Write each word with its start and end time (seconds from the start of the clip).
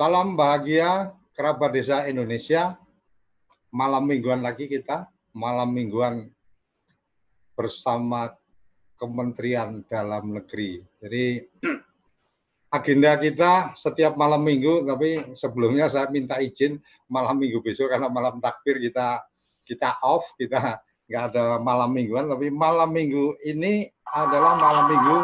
Salam 0.00 0.32
bahagia 0.32 1.12
kerabat 1.36 1.76
desa 1.76 2.08
Indonesia. 2.08 2.72
Malam 3.68 4.08
mingguan 4.08 4.40
lagi 4.40 4.64
kita, 4.64 5.04
malam 5.36 5.76
mingguan 5.76 6.24
bersama 7.52 8.32
Kementerian 8.96 9.84
Dalam 9.84 10.32
Negeri. 10.32 10.80
Jadi 11.04 11.44
agenda 12.80 13.12
kita 13.20 13.76
setiap 13.76 14.16
malam 14.16 14.40
minggu, 14.40 14.88
tapi 14.88 15.36
sebelumnya 15.36 15.84
saya 15.92 16.08
minta 16.08 16.40
izin 16.40 16.80
malam 17.04 17.36
minggu 17.36 17.60
besok 17.60 17.92
karena 17.92 18.08
malam 18.08 18.40
takbir 18.40 18.80
kita 18.80 19.20
kita 19.68 20.00
off, 20.00 20.32
kita 20.40 20.80
nggak 21.12 21.24
ada 21.28 21.60
malam 21.60 21.92
mingguan, 21.92 22.24
tapi 22.24 22.48
malam 22.48 22.88
minggu 22.88 23.36
ini 23.44 23.84
adalah 24.08 24.56
malam 24.56 24.96
minggu. 24.96 25.18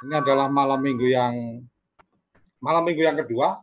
Ini 0.00 0.16
adalah 0.16 0.48
malam 0.48 0.80
minggu 0.80 1.12
yang 1.12 1.60
malam 2.56 2.88
minggu 2.88 3.04
yang 3.04 3.20
kedua 3.20 3.60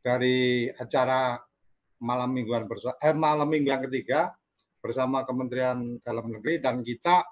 dari 0.00 0.72
acara 0.72 1.36
malam 2.00 2.32
mingguan 2.32 2.64
bersama 2.64 2.96
eh, 3.04 3.12
malam 3.12 3.44
minggu 3.44 3.68
yang 3.68 3.84
ketiga 3.84 4.32
bersama 4.80 5.20
Kementerian 5.28 6.00
Dalam 6.00 6.32
Negeri 6.32 6.64
dan 6.64 6.80
kita 6.80 7.28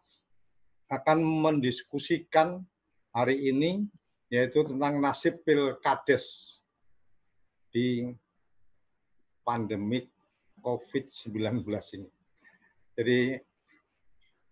akan 0.92 1.24
mendiskusikan 1.24 2.60
hari 3.16 3.48
ini 3.48 3.88
yaitu 4.28 4.60
tentang 4.60 5.00
nasib 5.00 5.40
pilkades 5.40 6.60
di 7.72 8.12
pandemik 9.40 10.12
COVID-19 10.60 11.64
ini. 11.96 12.10
Jadi 12.92 13.20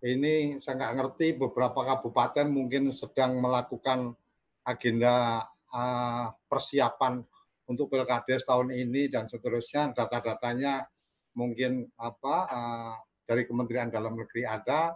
ini 0.07 0.35
saya 0.63 0.79
nggak 0.79 0.95
ngerti 1.03 1.27
beberapa 1.35 1.83
kabupaten 1.83 2.47
mungkin 2.47 2.95
sedang 2.95 3.43
melakukan 3.43 4.15
agenda 4.63 5.43
uh, 5.75 6.31
persiapan 6.47 7.27
untuk 7.67 7.91
pilkades 7.91 8.47
tahun 8.47 8.71
ini 8.71 9.11
dan 9.11 9.27
seterusnya 9.27 9.91
data-datanya 9.91 10.87
mungkin 11.35 11.91
apa 11.99 12.37
uh, 12.47 12.95
dari 13.27 13.43
Kementerian 13.45 13.91
Dalam 13.91 14.15
Negeri 14.15 14.47
ada. 14.47 14.95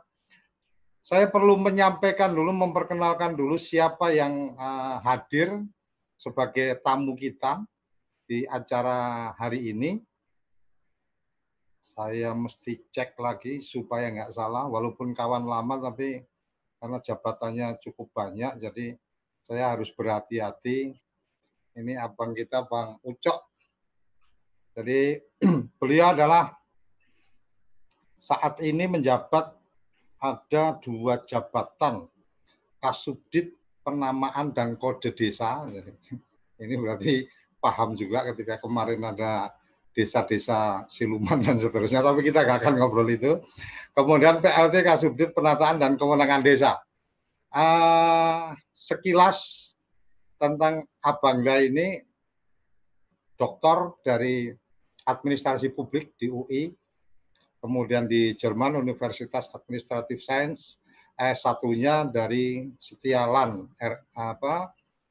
Saya 1.00 1.26
perlu 1.32 1.56
menyampaikan 1.56 2.30
dulu, 2.30 2.52
memperkenalkan 2.52 3.34
dulu 3.34 3.56
siapa 3.56 4.12
yang 4.14 4.54
uh, 4.54 5.00
hadir 5.02 5.64
sebagai 6.20 6.76
tamu 6.84 7.16
kita 7.16 7.64
di 8.28 8.44
acara 8.46 9.32
hari 9.34 9.72
ini. 9.72 9.98
Saya 11.90 12.30
mesti 12.38 12.86
cek 12.86 13.18
lagi 13.18 13.58
supaya 13.58 14.14
nggak 14.14 14.30
salah, 14.30 14.70
walaupun 14.70 15.10
kawan 15.10 15.42
lama 15.42 15.90
tapi 15.90 16.22
karena 16.78 17.02
jabatannya 17.02 17.76
cukup 17.82 18.14
banyak, 18.14 18.62
jadi 18.62 18.94
saya 19.42 19.74
harus 19.74 19.90
berhati-hati 19.90 20.94
ini 21.74 21.92
abang 21.98 22.30
kita 22.30 22.62
Bang 22.62 23.02
Ucok. 23.02 23.42
Jadi 24.78 25.18
beliau 25.82 26.14
adalah 26.14 26.54
saat 28.14 28.62
ini 28.62 28.86
menjabat 28.86 29.50
ada 30.20 30.76
dua 30.78 31.18
jabatan 31.24 32.06
Kasubdit 32.78 33.56
Penamaan 33.80 34.52
dan 34.52 34.76
Kode 34.78 35.10
Desa. 35.16 35.66
Jadi, 35.66 35.90
ini 36.64 36.74
berarti 36.78 37.26
paham 37.58 37.98
juga 37.98 38.24
ketika 38.32 38.62
kemarin 38.62 39.02
ada 39.04 39.52
desa-desa 39.90 40.86
siluman 40.86 41.42
dan 41.42 41.58
seterusnya, 41.58 42.00
tapi 42.00 42.22
kita 42.22 42.46
nggak 42.46 42.58
akan 42.62 42.74
ngobrol 42.78 43.08
itu. 43.10 43.42
Kemudian 43.90 44.38
PLT 44.38 44.86
Kasubdit 44.86 45.30
Penataan 45.34 45.82
dan 45.82 45.98
Kewenangan 45.98 46.42
Desa. 46.46 46.78
Uh, 47.50 48.54
sekilas 48.70 49.70
tentang 50.38 50.86
Abangda 51.02 51.58
ini 51.58 51.98
doktor 53.34 53.98
dari 54.06 54.54
administrasi 55.02 55.74
publik 55.74 56.14
di 56.14 56.30
UI, 56.30 56.70
kemudian 57.58 58.06
di 58.06 58.38
Jerman 58.38 58.78
Universitas 58.78 59.50
Administratif 59.50 60.22
Science, 60.22 60.78
S1-nya 61.18 62.08
dari 62.08 62.70
Setialan, 62.78 63.66
R, 63.76 63.94
apa, 64.14 64.70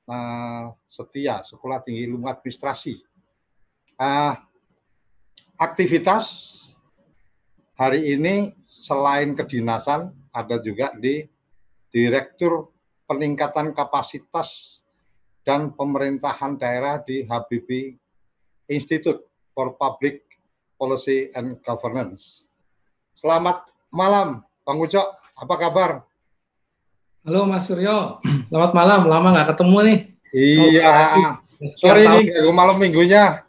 uh, 0.10 0.66
Setia, 0.88 1.46
Sekolah 1.46 1.84
Tinggi 1.86 2.08
Ilmu 2.10 2.26
Administrasi. 2.26 2.98
Uh, 4.00 4.34
aktivitas 5.59 6.25
hari 7.75 8.15
ini 8.15 8.56
selain 8.63 9.35
kedinasan 9.35 10.07
ada 10.31 10.56
juga 10.63 10.95
di 10.95 11.27
Direktur 11.91 12.71
Peningkatan 13.03 13.75
Kapasitas 13.75 14.79
dan 15.44 15.75
pemerintahan 15.75 16.56
daerah 16.56 17.03
di 17.03 17.27
HBB 17.27 18.00
Institute 18.71 19.27
for 19.51 19.75
Public 19.75 20.23
Policy 20.79 21.27
and 21.35 21.59
Governance. 21.59 22.47
Selamat 23.11 23.67
malam, 23.91 24.39
Bang 24.63 24.79
Ucok. 24.79 25.19
Apa 25.35 25.56
kabar? 25.59 26.07
Halo 27.27 27.44
Mas 27.44 27.67
Suryo, 27.67 28.15
selamat 28.47 28.71
malam. 28.71 29.01
Lama 29.11 29.27
nggak 29.35 29.50
ketemu 29.51 29.77
nih. 29.83 30.00
Iya, 30.31 30.94
sorry 31.75 32.07
nih 32.07 32.47
malam 32.56 32.79
minggunya. 32.79 33.49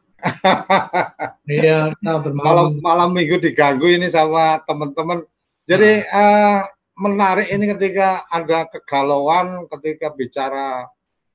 Iya, 1.48 1.92
nah, 2.04 2.20
malam 2.20 2.78
malam 2.80 3.10
minggu 3.12 3.40
diganggu 3.40 3.88
ini 3.88 4.08
sama 4.08 4.60
teman-teman. 4.64 5.24
Jadi 5.64 6.04
nah. 6.04 6.20
uh, 6.20 6.60
menarik 7.00 7.48
ini 7.48 7.64
ketika 7.76 8.28
ada 8.28 8.68
kegalauan 8.68 9.64
ketika 9.72 10.12
bicara 10.12 10.88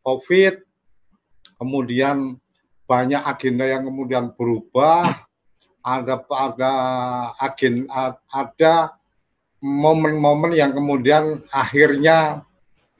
COVID, 0.06 0.62
kemudian 1.58 2.38
banyak 2.86 3.22
agenda 3.26 3.66
yang 3.66 3.90
kemudian 3.90 4.30
berubah, 4.38 5.26
ada 5.82 6.22
ada 6.30 6.74
agen 7.42 7.90
ada 8.30 8.94
momen-momen 9.62 10.54
yang 10.54 10.70
kemudian 10.74 11.42
akhirnya 11.50 12.46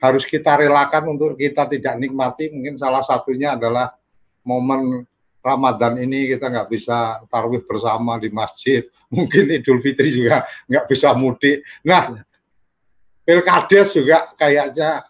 harus 0.02 0.26
kita 0.26 0.58
relakan 0.58 1.14
untuk 1.14 1.38
kita 1.38 1.70
tidak 1.70 1.94
nikmati. 1.98 2.50
Mungkin 2.50 2.74
salah 2.74 3.02
satunya 3.06 3.54
adalah 3.54 3.94
momen 4.42 5.06
Ramadan 5.46 6.02
ini 6.02 6.34
kita 6.34 6.50
nggak 6.50 6.66
bisa 6.66 7.22
tarawih 7.30 7.62
bersama 7.62 8.18
di 8.18 8.34
masjid. 8.34 8.82
Mungkin 9.14 9.54
Idul 9.54 9.78
Fitri 9.78 10.10
juga 10.10 10.42
nggak 10.66 10.90
bisa 10.90 11.14
mudik. 11.14 11.62
Nah, 11.86 12.26
Pilkades 13.26 13.90
juga 13.94 14.34
kayaknya 14.38 15.02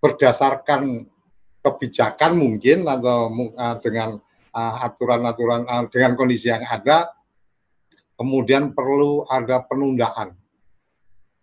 berdasarkan 0.00 1.04
kebijakan 1.60 2.32
mungkin 2.32 2.88
atau 2.88 3.28
uh, 3.52 3.76
dengan 3.84 4.16
uh, 4.56 4.74
aturan-aturan 4.88 5.68
uh, 5.68 5.84
dengan 5.92 6.16
kondisi 6.16 6.48
yang 6.48 6.64
ada 6.64 7.12
kemudian 8.16 8.72
perlu 8.72 9.28
ada 9.28 9.60
penundaan. 9.64 10.32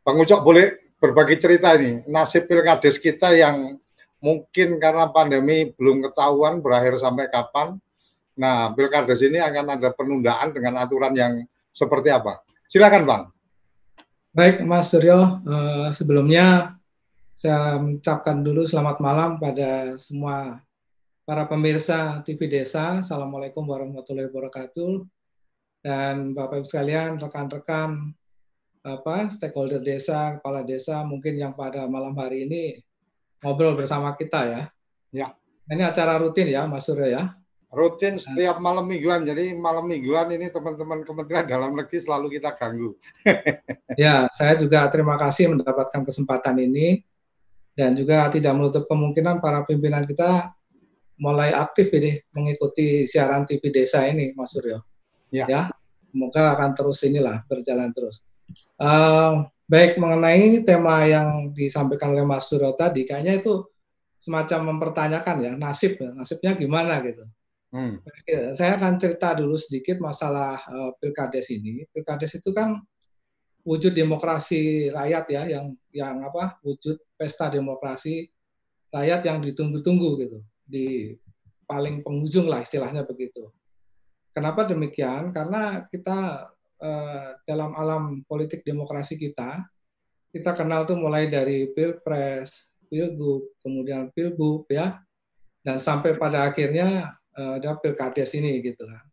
Bang 0.02 0.18
Ucok 0.18 0.42
boleh 0.42 0.98
berbagi 0.98 1.38
cerita 1.38 1.78
ini 1.78 2.02
nasib 2.10 2.50
pilkades 2.50 2.98
kita 2.98 3.38
yang 3.38 3.78
mungkin 4.18 4.82
karena 4.82 5.14
pandemi 5.14 5.70
belum 5.78 6.10
ketahuan 6.10 6.58
berakhir 6.62 6.98
sampai 6.98 7.30
kapan. 7.30 7.78
Nah, 8.38 8.72
pilkades 8.78 9.26
ini 9.26 9.42
akan 9.42 9.82
ada 9.82 9.90
penundaan 9.92 10.54
dengan 10.54 10.78
aturan 10.78 11.18
yang 11.18 11.42
seperti 11.74 12.14
apa? 12.14 12.46
Silakan, 12.70 13.04
Bang. 13.10 13.24
Baik, 14.30 14.62
Mas 14.62 14.94
Suryo. 14.94 15.42
Uh, 15.42 15.90
sebelumnya 15.90 16.78
saya 17.34 17.82
mengucapkan 17.82 18.46
dulu 18.46 18.62
selamat 18.66 19.02
malam 19.02 19.42
pada 19.42 19.98
semua 19.98 20.62
para 21.26 21.50
pemirsa 21.50 22.22
TV 22.22 22.46
Desa. 22.46 23.02
Assalamualaikum 23.02 23.66
warahmatullahi 23.66 24.30
wabarakatuh. 24.30 25.06
Dan 25.82 26.38
Bapak 26.38 26.62
Ibu 26.62 26.68
sekalian, 26.70 27.18
rekan-rekan 27.18 28.14
apa 28.88 29.28
stakeholder 29.28 29.84
desa, 29.84 30.40
kepala 30.40 30.64
desa 30.64 31.04
mungkin 31.04 31.36
yang 31.36 31.52
pada 31.52 31.84
malam 31.92 32.16
hari 32.16 32.48
ini 32.48 32.80
ngobrol 33.44 33.78
bersama 33.78 34.16
kita 34.18 34.48
ya. 34.48 34.62
Ya. 35.12 35.28
Ini 35.68 35.84
acara 35.84 36.16
rutin 36.18 36.48
ya, 36.48 36.64
Mas 36.66 36.88
Surya 36.88 37.08
ya. 37.08 37.24
Rutin 37.68 38.16
setiap 38.16 38.64
malam 38.64 38.88
mingguan. 38.88 39.28
Jadi 39.28 39.52
malam 39.52 39.92
mingguan 39.92 40.32
ini 40.32 40.48
teman-teman 40.48 41.04
Kementerian 41.04 41.44
Dalam 41.44 41.76
Negeri 41.76 42.00
selalu 42.00 42.40
kita 42.40 42.56
ganggu. 42.56 42.96
ya, 44.00 44.32
saya 44.32 44.56
juga 44.56 44.88
terima 44.88 45.20
kasih 45.20 45.52
mendapatkan 45.52 46.08
kesempatan 46.08 46.64
ini 46.64 47.04
dan 47.76 47.92
juga 47.94 48.32
tidak 48.32 48.56
menutup 48.56 48.88
kemungkinan 48.88 49.44
para 49.44 49.68
pimpinan 49.68 50.08
kita 50.08 50.56
mulai 51.20 51.52
aktif 51.52 51.92
ini 51.92 52.24
mengikuti 52.32 53.04
siaran 53.04 53.44
TV 53.44 53.68
desa 53.70 54.08
ini, 54.08 54.32
Mas 54.32 54.56
Suryo. 54.56 54.80
Ya. 55.28 55.46
ya, 55.46 55.62
semoga 56.08 56.56
akan 56.56 56.72
terus 56.72 57.04
inilah 57.04 57.44
berjalan 57.52 57.92
terus. 57.92 58.24
Uh, 58.80 59.44
baik 59.68 60.00
mengenai 60.00 60.64
tema 60.64 61.04
yang 61.04 61.52
disampaikan 61.52 62.16
oleh 62.16 62.24
Mas 62.24 62.48
Suryo 62.48 62.72
tadi, 62.80 63.04
kayaknya 63.04 63.44
itu 63.44 63.68
semacam 64.24 64.74
mempertanyakan 64.74 65.36
ya 65.44 65.52
nasib, 65.60 66.00
ya, 66.00 66.16
nasibnya 66.16 66.56
gimana 66.56 67.04
gitu. 67.04 67.28
Hmm. 67.78 68.02
Saya 68.58 68.82
akan 68.82 68.98
cerita 68.98 69.38
dulu 69.38 69.54
sedikit 69.54 70.02
masalah 70.02 70.58
uh, 70.66 70.98
pilkades 70.98 71.54
ini. 71.54 71.86
Pilkades 71.94 72.34
itu 72.42 72.50
kan 72.50 72.82
wujud 73.62 73.94
demokrasi 73.94 74.90
rakyat 74.90 75.26
ya 75.30 75.44
yang 75.46 75.78
yang 75.94 76.26
apa 76.26 76.58
wujud 76.66 76.98
pesta 77.14 77.54
demokrasi 77.54 78.26
rakyat 78.90 79.22
yang 79.30 79.46
ditunggu-tunggu 79.46 80.10
gitu 80.26 80.40
di 80.66 81.14
paling 81.70 82.02
penghujung 82.02 82.50
lah 82.50 82.66
istilahnya 82.66 83.06
begitu. 83.06 83.54
Kenapa 84.34 84.66
demikian? 84.66 85.30
Karena 85.36 85.86
kita 85.86 86.50
eh, 86.82 87.30
dalam 87.46 87.78
alam 87.78 88.24
politik 88.26 88.66
demokrasi 88.66 89.22
kita 89.22 89.68
kita 90.32 90.56
kenal 90.56 90.84
tuh 90.88 91.00
mulai 91.00 91.30
dari 91.30 91.72
pilpres, 91.72 92.72
pilgub, 92.92 93.58
kemudian 93.64 94.12
pilbub 94.12 94.68
ya, 94.70 95.00
dan 95.66 95.82
sampai 95.82 96.16
pada 96.16 96.48
akhirnya 96.48 97.12
uh, 97.12 97.27
ada 97.38 97.78
pilkades 97.78 98.34
ini 98.34 98.60
gitu 98.66 98.84
kan. 98.90 99.06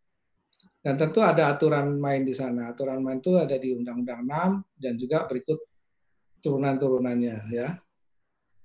Dan 0.85 1.01
tentu 1.01 1.25
ada 1.25 1.57
aturan 1.57 1.97
main 1.97 2.29
di 2.29 2.37
sana. 2.37 2.73
Aturan 2.73 3.01
main 3.01 3.21
itu 3.21 3.41
ada 3.41 3.57
di 3.57 3.73
Undang-Undang 3.73 4.21
6 4.29 4.81
dan 4.85 4.95
juga 5.01 5.25
berikut 5.25 5.57
turunan-turunannya 6.45 7.37
ya. 7.49 7.81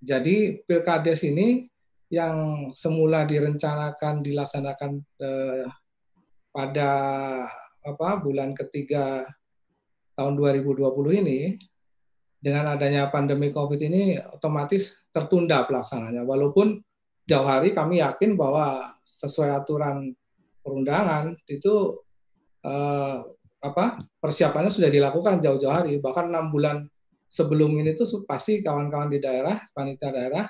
Jadi 0.03 0.63
pilkades 0.67 1.23
ini 1.23 1.63
yang 2.11 2.67
semula 2.75 3.23
direncanakan 3.23 4.19
dilaksanakan 4.19 4.91
eh, 4.99 5.63
pada 6.51 6.91
apa 7.79 8.09
bulan 8.19 8.51
ketiga 8.51 9.23
tahun 10.19 10.35
2020 10.35 10.83
ini 11.23 11.55
dengan 12.39 12.75
adanya 12.75 13.07
pandemi 13.07 13.51
COVID 13.55 13.79
ini 13.79 14.19
otomatis 14.19 15.07
tertunda 15.15 15.63
pelaksananya. 15.63 16.27
Walaupun 16.27 16.79
jauh 17.29 17.45
hari 17.45 17.77
kami 17.77 18.01
yakin 18.01 18.33
bahwa 18.33 18.97
sesuai 19.05 19.53
aturan 19.53 20.17
perundangan 20.65 21.37
itu 21.45 22.01
eh, 22.65 23.17
apa 23.59 23.99
persiapannya 24.17 24.73
sudah 24.73 24.89
dilakukan 24.89 25.37
jauh-jauh 25.37 25.69
hari. 25.69 26.01
Bahkan 26.01 26.33
enam 26.33 26.49
bulan 26.49 26.89
sebelum 27.29 27.77
ini 27.77 27.93
tuh 27.93 28.25
pasti 28.25 28.65
kawan-kawan 28.65 29.13
di 29.13 29.21
daerah, 29.21 29.55
panitia 29.71 30.09
daerah, 30.09 30.45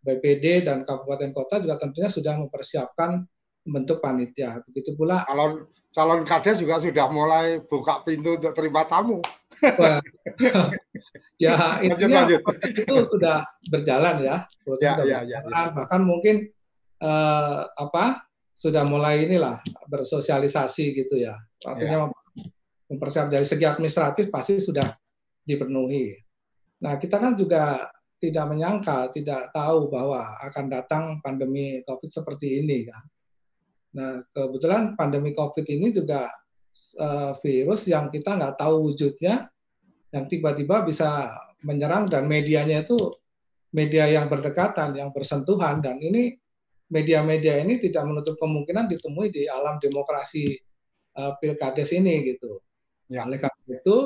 BPD 0.00 0.64
dan 0.64 0.88
kabupaten 0.88 1.30
kota 1.36 1.60
juga 1.60 1.76
tentunya 1.76 2.08
sudah 2.08 2.40
mempersiapkan 2.40 3.20
bentuk 3.68 4.00
panitia. 4.00 4.64
Begitu 4.64 4.96
pula 4.96 5.26
calon 5.28 5.68
calon 5.92 6.22
kades 6.24 6.60
juga 6.60 6.78
sudah 6.78 7.06
mulai 7.08 7.60
buka 7.64 8.04
pintu 8.04 8.36
untuk 8.36 8.52
terima 8.52 8.84
tamu. 8.84 9.18
ya 11.44 11.80
intinya 11.82 12.22
lanjut, 12.22 12.42
lanjut. 12.44 12.78
itu 12.78 12.94
sudah 13.10 13.42
berjalan 13.66 14.16
ya, 14.22 14.36
ya, 14.44 14.62
sudah 14.62 14.94
ya, 15.02 15.18
ya, 15.24 15.38
ya. 15.42 15.62
bahkan 15.74 16.02
mungkin 16.04 16.46
eh, 17.00 17.60
apa 17.66 18.28
sudah 18.54 18.82
mulai 18.86 19.26
inilah 19.26 19.62
bersosialisasi 19.86 20.84
gitu 20.94 21.18
ya, 21.18 21.34
artinya 21.64 22.10
ya. 22.10 22.44
mempersiapkan 22.90 23.38
dari 23.38 23.46
segi 23.46 23.64
administratif 23.66 24.30
pasti 24.30 24.58
sudah 24.58 24.86
dipenuhi. 25.46 26.12
Nah 26.84 26.98
kita 27.00 27.18
kan 27.18 27.34
juga 27.34 27.88
tidak 28.18 28.44
menyangka, 28.50 29.14
tidak 29.14 29.54
tahu 29.54 29.88
bahwa 29.88 30.38
akan 30.42 30.64
datang 30.66 31.02
pandemi 31.22 31.80
COVID 31.86 32.10
seperti 32.10 32.62
ini 32.62 32.86
kan. 32.90 33.02
Nah 33.96 34.20
kebetulan 34.32 34.92
pandemi 34.98 35.32
COVID 35.32 35.64
ini 35.64 35.88
juga 35.94 36.28
uh, 37.00 37.32
virus 37.40 37.88
yang 37.88 38.12
kita 38.12 38.36
nggak 38.36 38.56
tahu 38.60 38.92
wujudnya, 38.92 39.48
yang 40.12 40.24
tiba-tiba 40.28 40.84
bisa 40.84 41.36
menyerang 41.64 42.08
dan 42.08 42.28
medianya 42.28 42.84
itu 42.84 42.96
media 43.72 44.08
yang 44.08 44.28
berdekatan, 44.28 44.96
yang 44.96 45.12
bersentuhan 45.12 45.84
dan 45.84 46.00
ini 46.00 46.36
media-media 46.88 47.60
ini 47.60 47.76
tidak 47.76 48.08
menutup 48.08 48.40
kemungkinan 48.40 48.88
ditemui 48.88 49.28
di 49.28 49.44
alam 49.44 49.76
demokrasi 49.76 50.56
uh, 51.20 51.36
pilkades 51.36 51.92
ini 51.92 52.24
gitu. 52.24 52.64
Ya. 53.12 53.28
Oleh 53.28 53.36
karena 53.40 53.76
itu 53.76 53.96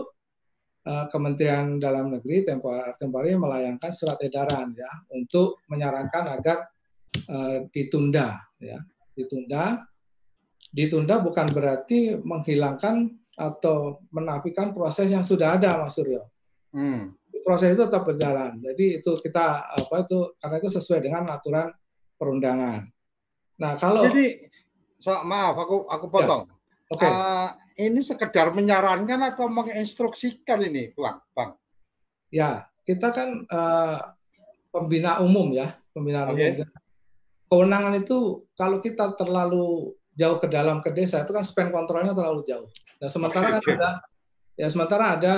uh, 0.86 1.06
Kementerian 1.10 1.78
Dalam 1.78 2.10
Negeri 2.10 2.42
tempo 2.42 2.74
hari 3.18 3.38
melayangkan 3.38 3.90
surat 3.94 4.18
edaran 4.18 4.74
ya 4.74 4.90
untuk 5.14 5.62
menyarankan 5.70 6.24
agar 6.38 6.66
uh, 7.30 7.66
ditunda 7.70 8.42
ya 8.58 8.82
ditunda 9.22 9.86
ditunda 10.72 11.20
bukan 11.20 11.52
berarti 11.52 12.16
menghilangkan 12.24 13.12
atau 13.36 14.00
menafikan 14.12 14.72
proses 14.72 15.12
yang 15.12 15.24
sudah 15.24 15.60
ada, 15.60 15.80
Mas 15.80 15.96
Suryo. 15.96 16.24
Hmm. 16.72 17.12
Proses 17.44 17.76
itu 17.76 17.84
tetap 17.84 18.08
berjalan. 18.08 18.60
Jadi 18.60 19.02
itu 19.02 19.12
kita 19.20 19.68
apa 19.68 20.06
itu 20.08 20.32
karena 20.40 20.56
itu 20.62 20.70
sesuai 20.72 21.00
dengan 21.04 21.28
aturan 21.28 21.68
perundangan. 22.16 22.86
Nah 23.60 23.72
kalau 23.76 24.08
jadi 24.08 24.48
so, 24.96 25.12
maaf 25.26 25.58
aku 25.58 25.84
aku 25.90 26.06
ya. 26.08 26.12
potong. 26.12 26.42
Ya. 26.48 26.54
Oke. 26.92 27.08
Okay. 27.08 27.10
Uh, 27.10 27.48
ini 27.80 28.00
sekedar 28.04 28.52
menyarankan 28.52 29.32
atau 29.32 29.48
menginstruksikan 29.48 30.60
ini, 30.60 30.92
Bang? 30.92 31.24
Bang. 31.32 31.56
Ya, 32.28 32.68
kita 32.84 33.08
kan 33.16 33.48
uh, 33.48 34.12
pembina 34.68 35.24
umum 35.24 35.56
ya, 35.56 35.72
pembina 35.96 36.28
okay. 36.28 36.60
umum. 36.60 36.68
Kewenangan 37.52 38.00
itu 38.00 38.48
kalau 38.56 38.80
kita 38.80 39.12
terlalu 39.12 39.92
jauh 40.16 40.40
ke 40.40 40.48
dalam 40.48 40.80
ke 40.80 40.88
desa 40.96 41.20
itu 41.20 41.36
kan 41.36 41.44
span 41.44 41.68
kontrolnya 41.68 42.16
terlalu 42.16 42.40
jauh. 42.48 42.72
Nah, 42.96 43.12
sementara 43.12 43.60
kan 43.60 43.60
ada 43.60 43.90
ya 44.56 44.72
sementara 44.72 45.20
ada 45.20 45.34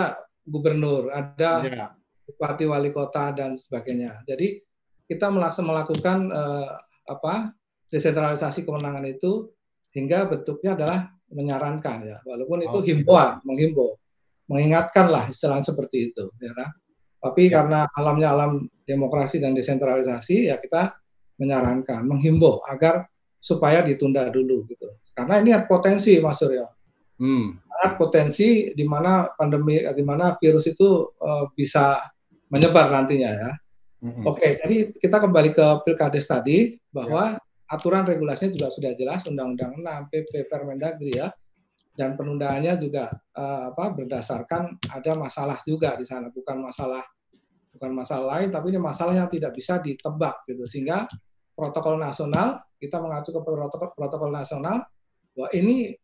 gubernur, 0.47 1.11
ada 1.11 1.50
yeah. 1.66 1.90
bupati 2.23 2.71
wali 2.71 2.94
kota 2.94 3.35
dan 3.35 3.59
sebagainya. 3.59 4.23
Jadi 4.30 4.62
kita 5.11 5.26
melakukan 5.35 6.30
eh, 6.30 6.71
apa 7.11 7.50
desentralisasi 7.90 8.62
kewenangan 8.62 9.11
itu 9.11 9.50
hingga 9.90 10.30
bentuknya 10.30 10.78
adalah 10.78 10.99
menyarankan 11.35 11.99
ya, 12.06 12.18
walaupun 12.23 12.62
itu 12.62 12.78
okay. 12.78 12.88
himbauan, 12.94 13.42
menghimbau, 13.42 13.99
mengingatkan 14.47 15.11
lah 15.11 15.26
istilah 15.30 15.59
seperti 15.66 16.14
itu, 16.14 16.30
ya 16.38 16.54
kan. 16.54 16.71
Tapi 17.18 17.50
ya. 17.50 17.59
karena 17.59 17.80
alamnya 17.90 18.28
alam 18.35 18.52
demokrasi 18.87 19.42
dan 19.42 19.54
desentralisasi, 19.54 20.47
ya 20.50 20.62
kita 20.62 20.94
menyarankan, 21.38 22.06
menghimbau 22.06 22.62
agar 22.70 23.10
supaya 23.44 23.84
ditunda 23.84 24.32
dulu 24.32 24.64
gitu. 24.70 24.88
Karena 25.12 25.44
ini 25.44 25.50
potensi 25.68 26.16
Mas 26.18 26.40
Suryo. 26.40 26.66
Hmm. 27.14 27.62
potensi 28.00 28.72
di 28.72 28.82
mana 28.88 29.28
pandemi, 29.36 29.76
di 29.76 30.00
mana 30.00 30.40
virus 30.40 30.72
itu 30.72 31.14
uh, 31.20 31.46
bisa 31.52 32.00
menyebar 32.48 32.88
nantinya 32.88 33.30
ya. 33.30 33.50
Hmm. 34.00 34.24
Oke, 34.24 34.56
jadi 34.56 34.88
kita 34.96 35.20
kembali 35.20 35.52
ke 35.52 35.66
pilkades 35.84 36.24
tadi 36.24 36.80
bahwa 36.88 37.36
ya. 37.36 37.40
aturan 37.68 38.08
regulasinya 38.08 38.56
juga 38.56 38.68
sudah 38.72 38.92
jelas 38.96 39.28
Undang-Undang 39.28 39.84
6 39.84 40.10
PP 40.10 40.32
Permendagri 40.48 41.12
ya. 41.12 41.28
Dan 41.94 42.18
penundaannya 42.18 42.74
juga 42.82 43.12
uh, 43.38 43.70
apa 43.70 43.94
berdasarkan 43.94 44.82
ada 44.90 45.12
masalah 45.14 45.60
juga 45.62 45.94
di 45.94 46.02
sana, 46.02 46.26
bukan 46.26 46.58
masalah 46.58 47.04
bukan 47.74 47.90
masalah 47.90 48.38
lain 48.38 48.54
tapi 48.54 48.70
ini 48.70 48.78
masalah 48.78 49.14
yang 49.18 49.26
tidak 49.26 49.50
bisa 49.50 49.82
ditebak 49.82 50.46
gitu 50.46 50.64
sehingga 50.64 51.10
protokol 51.54 51.98
nasional 51.98 52.62
kita 52.78 53.02
mengacu 53.02 53.34
ke 53.34 53.40
protokol 53.42 53.90
protokol 53.94 54.30
nasional 54.30 54.86
bahwa 55.34 55.50
ini 55.52 55.98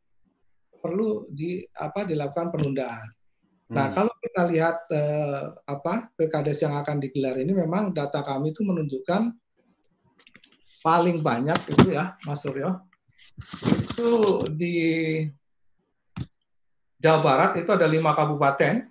perlu 0.80 1.28
di 1.28 1.60
apa 1.76 2.08
dilakukan 2.08 2.50
penundaan. 2.50 3.06
Nah, 3.70 3.70
hmm. 3.70 3.76
Nah, 3.76 3.86
kalau 3.94 4.12
kita 4.18 4.42
lihat 4.50 4.76
eh, 4.90 5.44
apa 5.68 6.10
pilkades 6.16 6.58
yang 6.64 6.74
akan 6.80 6.98
digelar 6.98 7.36
ini 7.38 7.52
memang 7.54 7.94
data 7.94 8.24
kami 8.24 8.50
itu 8.50 8.64
menunjukkan 8.66 9.30
paling 10.80 11.20
banyak 11.20 11.60
itu 11.70 11.94
ya, 11.94 12.16
Mas 12.24 12.40
Suryo. 12.42 12.80
Itu 13.68 14.42
di 14.50 14.74
Jawa 17.00 17.20
Barat 17.22 17.50
itu 17.60 17.70
ada 17.70 17.86
lima 17.86 18.16
kabupaten, 18.16 18.89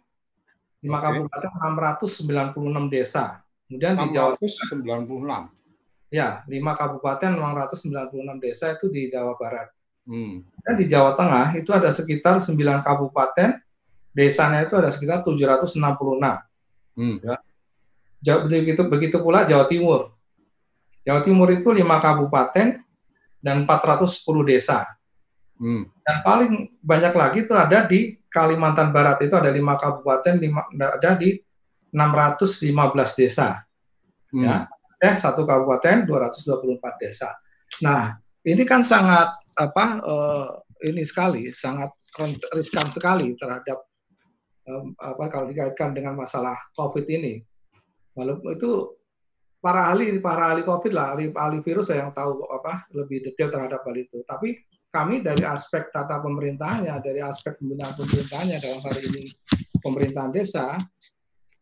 lima 0.80 1.00
okay. 1.00 1.08
kabupaten 1.20 1.52
696 2.56 2.94
desa. 2.94 3.44
Kemudian 3.68 3.94
696. 3.96 4.04
di 4.04 4.10
Jawa 4.16 4.32
696. 4.40 6.10
Ya, 6.10 6.42
lima 6.50 6.74
kabupaten 6.74 7.32
696 7.38 8.44
desa 8.44 8.66
itu 8.74 8.86
di 8.90 9.12
Jawa 9.12 9.38
Barat. 9.38 9.70
Hmm. 10.10 10.42
Dan 10.66 10.74
di 10.82 10.86
Jawa 10.90 11.14
Tengah 11.14 11.54
itu 11.60 11.70
ada 11.70 11.94
sekitar 11.94 12.42
9 12.42 12.58
kabupaten, 12.82 13.62
desanya 14.10 14.66
itu 14.66 14.74
ada 14.74 14.90
sekitar 14.90 15.22
766. 15.22 15.78
Hmm. 16.98 17.18
Ya. 17.22 17.38
Begitu, 18.44 18.82
begitu 18.90 19.18
pula 19.22 19.46
Jawa 19.46 19.70
Timur. 19.70 20.12
Jawa 21.06 21.24
Timur 21.24 21.48
itu 21.54 21.70
lima 21.72 22.02
kabupaten 22.04 22.84
dan 23.40 23.58
410 23.64 24.50
desa. 24.50 24.84
Hmm. 25.56 25.88
Dan 26.04 26.18
paling 26.24 26.52
banyak 26.84 27.14
lagi 27.16 27.40
itu 27.48 27.56
ada 27.56 27.88
di 27.88 28.19
Kalimantan 28.30 28.94
Barat 28.94 29.18
itu 29.26 29.34
ada 29.34 29.50
lima 29.50 29.76
kabupaten, 29.82 30.38
lima, 30.38 30.70
ada 30.70 31.18
di 31.18 31.38
615 31.90 32.70
desa. 33.18 33.66
Hmm. 34.30 34.46
Ya, 34.46 34.56
eh 35.02 35.16
satu 35.18 35.44
kabupaten 35.44 36.06
224 36.06 37.02
desa. 37.02 37.34
Nah, 37.82 38.22
ini 38.46 38.64
kan 38.70 38.86
sangat 38.86 39.34
apa 39.58 39.86
uh, 40.06 40.50
ini 40.86 41.04
sekali 41.04 41.50
sangat 41.52 41.92
riskan 42.56 42.88
sekali 42.94 43.36
terhadap 43.36 43.84
um, 44.70 44.94
apa 44.96 45.26
kalau 45.28 45.50
dikaitkan 45.50 45.98
dengan 45.98 46.14
masalah 46.14 46.56
COVID 46.78 47.06
ini. 47.10 47.42
Walaupun 48.14 48.56
itu 48.56 48.72
para 49.60 49.92
ahli 49.92 50.22
para 50.22 50.56
ahli 50.56 50.64
COVID 50.64 50.92
lah, 50.94 51.16
ahli, 51.16 51.32
ahli 51.34 51.60
virus 51.66 51.92
yang 51.92 52.14
tahu 52.16 52.48
apa 52.54 52.88
lebih 52.96 53.26
detail 53.26 53.50
terhadap 53.52 53.82
hal 53.84 53.96
itu. 53.96 54.22
Tapi 54.24 54.56
kami 54.90 55.22
dari 55.22 55.46
aspek 55.46 55.94
tata 55.94 56.18
pemerintahnya, 56.22 56.98
dari 57.02 57.22
aspek 57.22 57.62
pembinaan 57.62 57.94
pemerintahnya 57.94 58.58
dalam 58.58 58.82
hal 58.82 58.98
ini 58.98 59.30
pemerintahan 59.80 60.32
desa, 60.34 60.76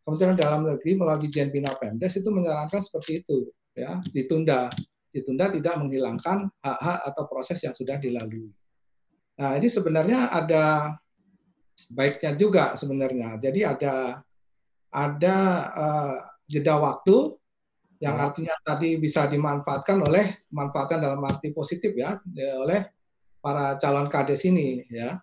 Kementerian 0.07 0.39
Dalam 0.39 0.63
Negeri 0.63 0.95
melalui 0.95 1.27
Jen 1.27 1.51
Bina 1.51 1.75
Pemdes 1.75 2.15
itu 2.15 2.31
menyarankan 2.31 2.79
seperti 2.79 3.27
itu, 3.27 3.51
ya 3.75 3.99
ditunda, 4.15 4.71
ditunda 5.11 5.51
tidak 5.51 5.75
menghilangkan 5.75 6.47
hak-hak 6.63 6.99
atau 7.11 7.23
proses 7.27 7.59
yang 7.59 7.75
sudah 7.75 7.99
dilalui. 7.99 8.47
Nah 9.37 9.59
ini 9.59 9.67
sebenarnya 9.67 10.31
ada 10.31 10.95
baiknya 11.91 12.39
juga 12.39 12.79
sebenarnya. 12.79 13.35
Jadi 13.43 13.67
ada 13.67 14.23
ada 14.87 15.37
uh, 15.75 16.15
jeda 16.47 16.79
waktu 16.79 17.35
yang 17.99 18.15
hmm. 18.15 18.25
artinya 18.31 18.55
tadi 18.63 18.95
bisa 18.95 19.27
dimanfaatkan 19.27 19.99
oleh 20.07 20.47
manfaatkan 20.55 21.03
dalam 21.03 21.19
arti 21.27 21.51
positif 21.51 21.91
ya 21.97 22.15
oleh 22.63 22.96
para 23.41 23.77
calon 23.79 24.07
kades 24.11 24.43
ini 24.45 24.85
ya. 24.91 25.19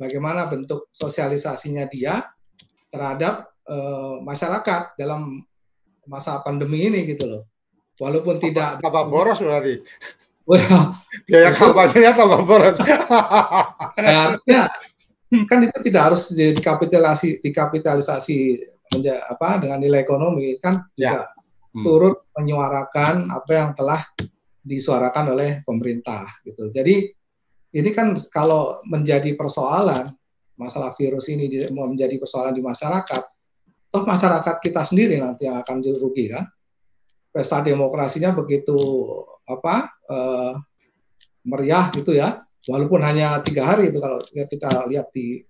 Bagaimana 0.00 0.48
bentuk 0.48 0.88
sosialisasinya 0.96 1.84
dia 1.92 2.24
terhadap 2.88 3.52
uh, 3.68 4.24
masyarakat 4.24 4.96
dalam 4.96 5.44
masa 6.08 6.40
pandemi 6.40 6.88
ini 6.88 7.04
gitu 7.04 7.28
loh. 7.28 7.42
Walaupun 8.00 8.40
apa, 8.40 8.42
tidak 8.42 8.70
apa 8.80 9.00
boros 9.04 9.44
berarti? 9.44 9.84
Biaya 11.28 11.52
kampanye 11.52 12.10
apa 12.10 12.24
boros. 12.40 12.80
Artinya 14.00 14.72
kan 15.46 15.58
itu 15.62 15.78
tidak 15.86 16.02
harus 16.10 16.32
dikapitalisasi 16.32 17.44
dikapitalisasi 17.44 18.38
apa 19.30 19.62
dengan 19.62 19.78
nilai 19.78 20.02
ekonomi 20.02 20.50
kan 20.58 20.82
ya. 20.98 21.14
juga 21.14 21.22
hmm. 21.76 21.84
turut 21.86 22.16
menyuarakan 22.34 23.30
apa 23.30 23.50
yang 23.54 23.70
telah 23.78 24.02
disuarakan 24.60 25.38
oleh 25.38 25.50
pemerintah 25.62 26.26
gitu. 26.42 26.68
Jadi 26.74 27.19
ini 27.70 27.90
kan 27.94 28.18
kalau 28.34 28.82
menjadi 28.86 29.34
persoalan 29.38 30.10
masalah 30.60 30.92
virus 30.92 31.32
ini 31.32 31.48
menjadi 31.72 32.20
persoalan 32.20 32.52
di 32.52 32.60
masyarakat, 32.60 33.22
toh 33.88 34.04
masyarakat 34.04 34.60
kita 34.60 34.84
sendiri 34.84 35.16
nanti 35.16 35.48
yang 35.48 35.56
akan 35.56 35.80
dirugi 35.80 36.28
kan. 36.28 36.44
Pesta 37.30 37.62
demokrasinya 37.62 38.34
begitu 38.34 38.76
apa 39.46 39.88
uh, 40.10 40.52
meriah 41.46 41.88
gitu 41.94 42.12
ya, 42.12 42.42
walaupun 42.68 43.00
hanya 43.00 43.40
tiga 43.40 43.70
hari 43.70 43.94
itu 43.94 44.02
kalau 44.02 44.20
kita 44.26 44.84
lihat 44.90 45.08
di 45.14 45.40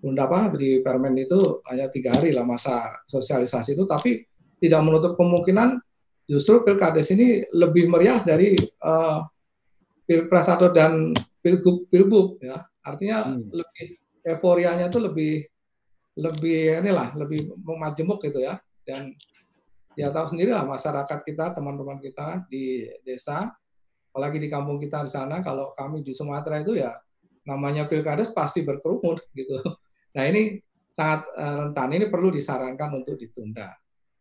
apa 0.00 0.48
di 0.56 0.80
permen 0.80 1.12
itu 1.16 1.60
hanya 1.70 1.86
tiga 1.88 2.18
hari 2.18 2.34
lah 2.34 2.44
masa 2.44 3.00
sosialisasi 3.08 3.78
itu, 3.78 3.86
tapi 3.86 4.26
tidak 4.60 4.82
menutup 4.84 5.16
kemungkinan 5.16 5.80
justru 6.28 6.66
pilkades 6.66 7.14
ini 7.14 7.46
lebih 7.54 7.88
meriah 7.88 8.20
dari 8.26 8.58
uh, 8.84 9.24
pilpres 10.10 10.50
atau 10.50 10.74
dan 10.74 11.14
pilgub 11.38 11.86
pilbub 11.86 12.42
ya. 12.42 12.66
Artinya 12.82 13.30
hmm. 13.30 13.54
lebih 13.54 13.88
euforianya 14.26 14.90
itu 14.90 14.98
lebih 14.98 15.46
lebih 16.18 16.82
inilah 16.82 17.14
lebih 17.14 17.54
memajemuk 17.62 18.18
gitu 18.26 18.42
ya. 18.42 18.58
Dan 18.82 19.14
ya 19.94 20.10
tahu 20.10 20.34
sendiri 20.34 20.50
lah 20.50 20.66
masyarakat 20.66 21.22
kita 21.22 21.54
teman-teman 21.54 22.02
kita 22.02 22.42
di 22.50 22.90
desa 23.06 23.54
apalagi 24.10 24.42
di 24.42 24.50
kampung 24.50 24.82
kita 24.82 25.06
di 25.06 25.12
sana 25.14 25.38
kalau 25.46 25.70
kami 25.78 26.02
di 26.02 26.10
Sumatera 26.10 26.58
itu 26.58 26.74
ya 26.74 26.90
namanya 27.46 27.86
pilkades 27.86 28.34
pasti 28.34 28.66
berkerumun 28.66 29.14
gitu. 29.38 29.62
Nah 30.18 30.24
ini 30.26 30.58
sangat 30.90 31.30
uh, 31.38 31.54
rentan. 31.66 31.94
Ini 31.94 32.10
perlu 32.10 32.34
disarankan 32.34 32.98
untuk 32.98 33.14
ditunda. 33.14 33.70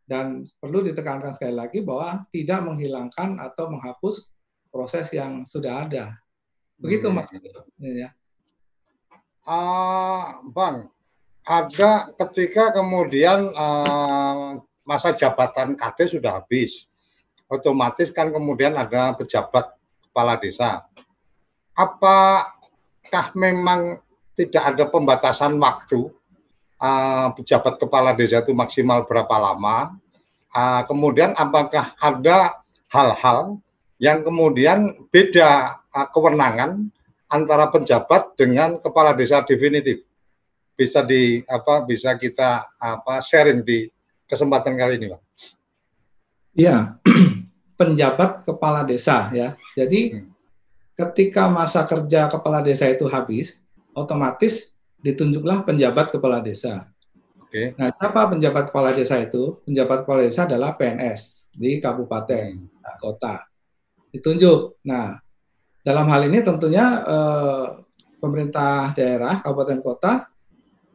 Dan 0.10 0.42
perlu 0.58 0.82
ditekankan 0.82 1.38
sekali 1.38 1.54
lagi 1.54 1.86
bahwa 1.86 2.26
tidak 2.34 2.66
menghilangkan 2.66 3.38
atau 3.38 3.70
menghapus 3.70 4.26
proses 4.70 5.10
yang 5.14 5.44
sudah 5.44 5.86
ada. 5.86 6.16
Begitu 6.80 7.12
hmm. 7.12 7.16
Mas. 7.20 7.30
Ya. 7.82 8.10
Uh, 9.44 10.46
bang, 10.54 10.88
ada 11.44 12.14
ketika 12.14 12.72
kemudian 12.72 13.50
uh, 13.58 14.62
masa 14.86 15.10
jabatan 15.12 15.74
KD 15.74 16.20
sudah 16.20 16.40
habis, 16.40 16.86
otomatis 17.50 18.14
kan 18.14 18.30
kemudian 18.30 18.78
ada 18.78 19.18
pejabat 19.18 19.74
kepala 20.06 20.38
desa. 20.38 20.86
Apakah 21.74 23.26
memang 23.34 23.98
tidak 24.38 24.64
ada 24.76 24.86
pembatasan 24.88 25.58
waktu 25.58 26.14
uh, 26.80 27.34
pejabat 27.34 27.82
kepala 27.82 28.14
desa 28.14 28.46
itu 28.46 28.54
maksimal 28.54 29.04
berapa 29.10 29.36
lama? 29.36 29.98
Uh, 30.50 30.82
kemudian 30.86 31.34
apakah 31.38 31.94
ada 32.02 32.62
hal-hal 32.90 33.62
yang 34.00 34.24
kemudian 34.24 34.96
beda 35.12 35.84
uh, 35.92 36.08
kewenangan 36.10 36.88
antara 37.28 37.68
penjabat 37.68 38.34
dengan 38.40 38.80
kepala 38.80 39.12
desa 39.12 39.44
definitif? 39.44 40.08
Bisa 40.74 41.04
di 41.04 41.44
apa 41.44 41.84
bisa 41.84 42.16
kita 42.16 42.64
apa 42.80 43.20
sharing 43.20 43.60
di 43.62 43.92
kesempatan 44.24 44.80
kali 44.80 44.96
ini, 44.96 45.12
Pak? 45.12 45.22
Iya, 46.56 46.96
penjabat 47.80 48.48
kepala 48.48 48.88
desa 48.88 49.28
ya. 49.36 49.60
Jadi 49.76 50.16
hmm. 50.16 50.32
ketika 50.96 51.52
masa 51.52 51.84
kerja 51.84 52.32
kepala 52.32 52.64
desa 52.64 52.88
itu 52.88 53.04
habis, 53.12 53.60
otomatis 53.92 54.72
ditunjuklah 55.04 55.68
penjabat 55.68 56.16
kepala 56.16 56.40
desa. 56.40 56.88
Oke. 57.44 57.76
Nah, 57.76 57.92
siapa 57.92 58.32
penjabat 58.32 58.72
kepala 58.72 58.96
desa 58.96 59.20
itu? 59.20 59.60
Penjabat 59.68 60.08
kepala 60.08 60.24
desa 60.24 60.48
adalah 60.48 60.80
PNS 60.80 61.52
di 61.52 61.84
kabupaten, 61.84 62.56
hmm. 62.56 62.96
kota. 63.04 63.49
Ditunjuk. 64.10 64.82
Nah, 64.90 65.18
dalam 65.86 66.06
hal 66.10 66.28
ini 66.28 66.42
tentunya 66.42 66.86
eh, 67.06 67.66
pemerintah 68.20 68.94
daerah, 68.94 69.40
kabupaten 69.42 69.80
kota 69.82 70.14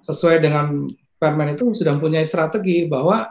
sesuai 0.04 0.44
dengan 0.44 0.90
permen 1.16 1.56
itu 1.56 1.72
sudah 1.72 1.96
punya 1.96 2.20
strategi 2.26 2.84
bahwa 2.90 3.30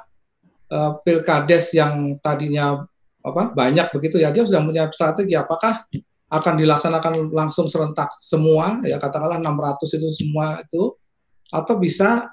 eh, 0.72 0.92
pilkades 1.04 1.76
yang 1.76 2.18
tadinya 2.24 2.82
apa 3.24 3.56
banyak 3.56 3.88
begitu 3.96 4.20
ya 4.20 4.36
dia 4.36 4.44
sudah 4.44 4.60
punya 4.60 4.84
strategi 4.92 5.32
apakah 5.32 5.88
akan 6.28 6.54
dilaksanakan 6.60 7.32
langsung 7.32 7.72
serentak 7.72 8.12
semua 8.20 8.84
ya 8.84 9.00
katakanlah 9.00 9.40
600 9.40 9.96
itu 9.96 10.08
semua 10.12 10.60
itu 10.60 10.92
atau 11.54 11.76
bisa 11.80 12.28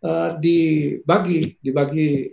uh, 0.00 0.30
dibagi 0.38 1.58
dibagi 1.58 2.32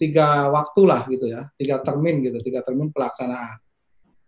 tiga 0.00 0.50
waktu 0.50 0.80
lah 0.88 1.06
gitu 1.06 1.30
ya 1.30 1.46
tiga 1.54 1.78
termin 1.84 2.24
gitu 2.24 2.40
tiga 2.42 2.64
termin 2.64 2.90
pelaksanaan 2.90 3.62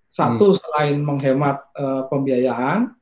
satu 0.08 0.52
hmm. 0.52 0.56
selain 0.56 0.96
menghemat 1.04 1.56
uh, 1.76 2.08
pembiayaan 2.08 2.92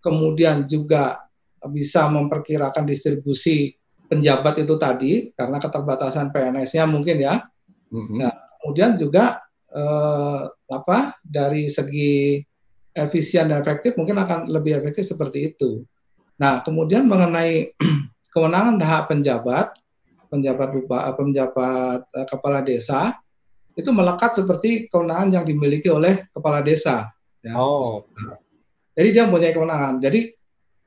kemudian 0.00 0.64
juga 0.64 1.24
bisa 1.72 2.08
memperkirakan 2.12 2.84
distribusi 2.84 3.72
penjabat 4.08 4.64
itu 4.64 4.74
tadi 4.76 5.32
karena 5.32 5.56
keterbatasan 5.56 6.28
PNS-nya 6.28 6.84
mungkin 6.84 7.24
ya 7.24 7.40
hmm. 7.88 8.20
nah 8.20 8.32
kemudian 8.60 8.96
juga 8.96 9.44
uh, 9.74 10.48
apa 10.70 11.12
dari 11.20 11.68
segi 11.68 12.40
efisien 12.94 13.50
dan 13.50 13.58
efektif 13.58 13.98
mungkin 13.98 14.16
akan 14.22 14.46
lebih 14.46 14.78
efektif 14.78 15.10
seperti 15.10 15.52
itu. 15.52 15.82
Nah, 16.38 16.62
kemudian 16.62 17.04
mengenai 17.10 17.74
kewenangan 18.32 18.78
hak 18.78 19.10
penjabat, 19.10 19.74
penjabat 20.30 20.68
penjabat 21.18 22.00
uh, 22.06 22.26
kepala 22.30 22.62
desa 22.62 23.18
itu 23.74 23.90
melekat 23.90 24.38
seperti 24.38 24.86
kewenangan 24.86 25.34
yang 25.34 25.44
dimiliki 25.44 25.90
oleh 25.90 26.30
kepala 26.30 26.62
desa. 26.62 27.10
Ya. 27.42 27.58
Oh. 27.58 28.06
Jadi 28.94 29.08
dia 29.10 29.26
mempunyai 29.26 29.54
kewenangan. 29.54 29.98
Jadi 29.98 30.30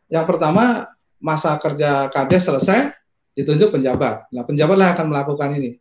yang 0.08 0.24
pertama 0.24 0.88
masa 1.20 1.60
kerja 1.60 2.08
kades 2.08 2.48
selesai 2.48 2.96
ditunjuk 3.36 3.75
penjabat. 3.75 4.32
Nah 4.32 4.44
penjabat 4.48 4.77
lah 4.79 4.89
akan 4.96 5.08
melakukan 5.12 5.60
ini 5.60 5.75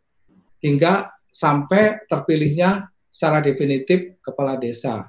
hingga 0.59 1.15
sampai 1.31 2.03
terpilihnya 2.09 2.91
secara 3.07 3.39
definitif 3.39 4.19
kepala 4.19 4.59
desa. 4.59 5.07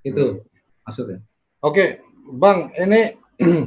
Itu 0.00 0.38
hmm. 0.38 0.86
maksudnya. 0.86 1.18
Oke, 1.58 2.00
Bang, 2.30 2.70
ini 2.78 3.18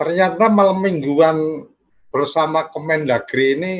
ternyata 0.00 0.50
malam 0.50 0.82
mingguan 0.82 1.68
bersama 2.10 2.66
Kemendagri 2.66 3.54
ini 3.54 3.72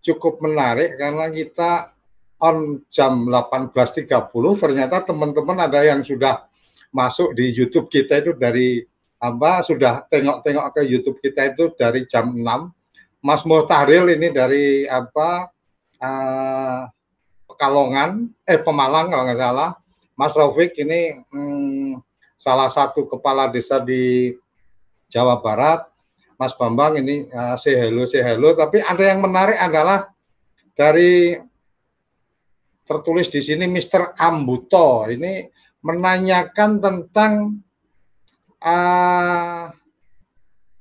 cukup 0.00 0.40
menarik 0.42 0.96
karena 0.98 1.28
kita 1.28 1.92
on 2.40 2.80
jam 2.88 3.28
18.30 3.28 4.08
ternyata 4.56 5.04
teman-teman 5.04 5.58
ada 5.60 5.84
yang 5.84 6.00
sudah 6.00 6.48
masuk 6.90 7.36
di 7.36 7.52
YouTube 7.52 7.86
kita 7.86 8.24
itu 8.24 8.32
dari 8.34 8.82
apa 9.20 9.60
sudah 9.60 10.08
tengok-tengok 10.08 10.66
ke 10.74 10.82
YouTube 10.88 11.20
kita 11.20 11.52
itu 11.52 11.70
dari 11.76 12.08
jam 12.08 12.32
6 12.32 12.40
Mas 13.20 13.44
Muhtahril 13.44 14.16
ini 14.16 14.32
dari 14.32 14.88
apa 14.88 15.52
uh, 16.00 16.88
Pekalongan 17.44 18.32
eh 18.48 18.56
Pemalang 18.56 19.12
kalau 19.12 19.28
nggak 19.28 19.40
salah 19.40 19.76
Mas 20.16 20.32
Raufik 20.32 20.72
ini 20.80 21.20
hmm, 21.32 22.00
salah 22.40 22.72
satu 22.72 23.04
kepala 23.04 23.48
desa 23.48 23.80
di 23.80 24.32
Jawa 25.08 25.40
Barat. 25.40 25.88
Mas 26.40 26.56
Bambang 26.56 26.96
ini 26.96 27.28
uh, 27.28 27.56
say 27.60 27.76
hello, 27.76 28.08
say 28.08 28.24
hello. 28.24 28.56
Tapi 28.56 28.80
ada 28.80 29.00
yang 29.00 29.20
menarik 29.20 29.60
adalah 29.60 30.08
dari 30.72 31.36
tertulis 32.90 33.30
di 33.30 33.38
sini 33.38 33.70
Mr. 33.70 34.18
Ambuto 34.18 35.06
ini 35.06 35.46
menanyakan 35.86 36.82
tentang 36.82 37.62
uh, 38.58 39.70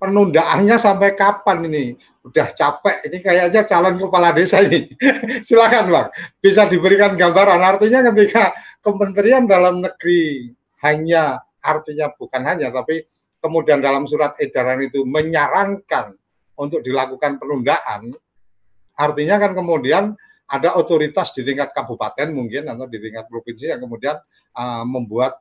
penundaannya 0.02 0.74
sampai 0.82 1.14
kapan 1.14 1.70
ini? 1.70 1.94
Udah 2.26 2.50
capek, 2.50 3.06
ini 3.06 3.18
kayaknya 3.22 3.62
calon 3.62 4.02
kepala 4.02 4.34
desa 4.34 4.58
ini. 4.66 4.90
Silakan 5.46 5.86
Bang, 5.94 6.10
bisa 6.42 6.66
diberikan 6.66 7.14
gambaran. 7.14 7.62
Artinya 7.62 8.02
ketika 8.10 8.58
Kementerian 8.82 9.46
Dalam 9.46 9.86
Negeri 9.86 10.50
hanya, 10.82 11.46
artinya 11.62 12.10
bukan 12.10 12.42
hanya, 12.42 12.74
tapi 12.74 13.06
kemudian 13.38 13.86
dalam 13.86 14.10
surat 14.10 14.34
edaran 14.42 14.82
itu 14.82 15.06
menyarankan 15.06 16.18
untuk 16.58 16.82
dilakukan 16.82 17.38
penundaan, 17.38 18.12
artinya 18.98 19.40
kan 19.40 19.56
kemudian 19.56 20.18
ada 20.50 20.76
otoritas 20.82 21.30
di 21.38 21.46
tingkat 21.46 21.70
kabupaten 21.70 22.34
mungkin 22.34 22.66
atau 22.66 22.90
di 22.90 22.98
tingkat 22.98 23.30
provinsi 23.30 23.70
yang 23.70 23.82
kemudian 23.82 24.18
uh, 24.58 24.84
membuat 24.84 25.38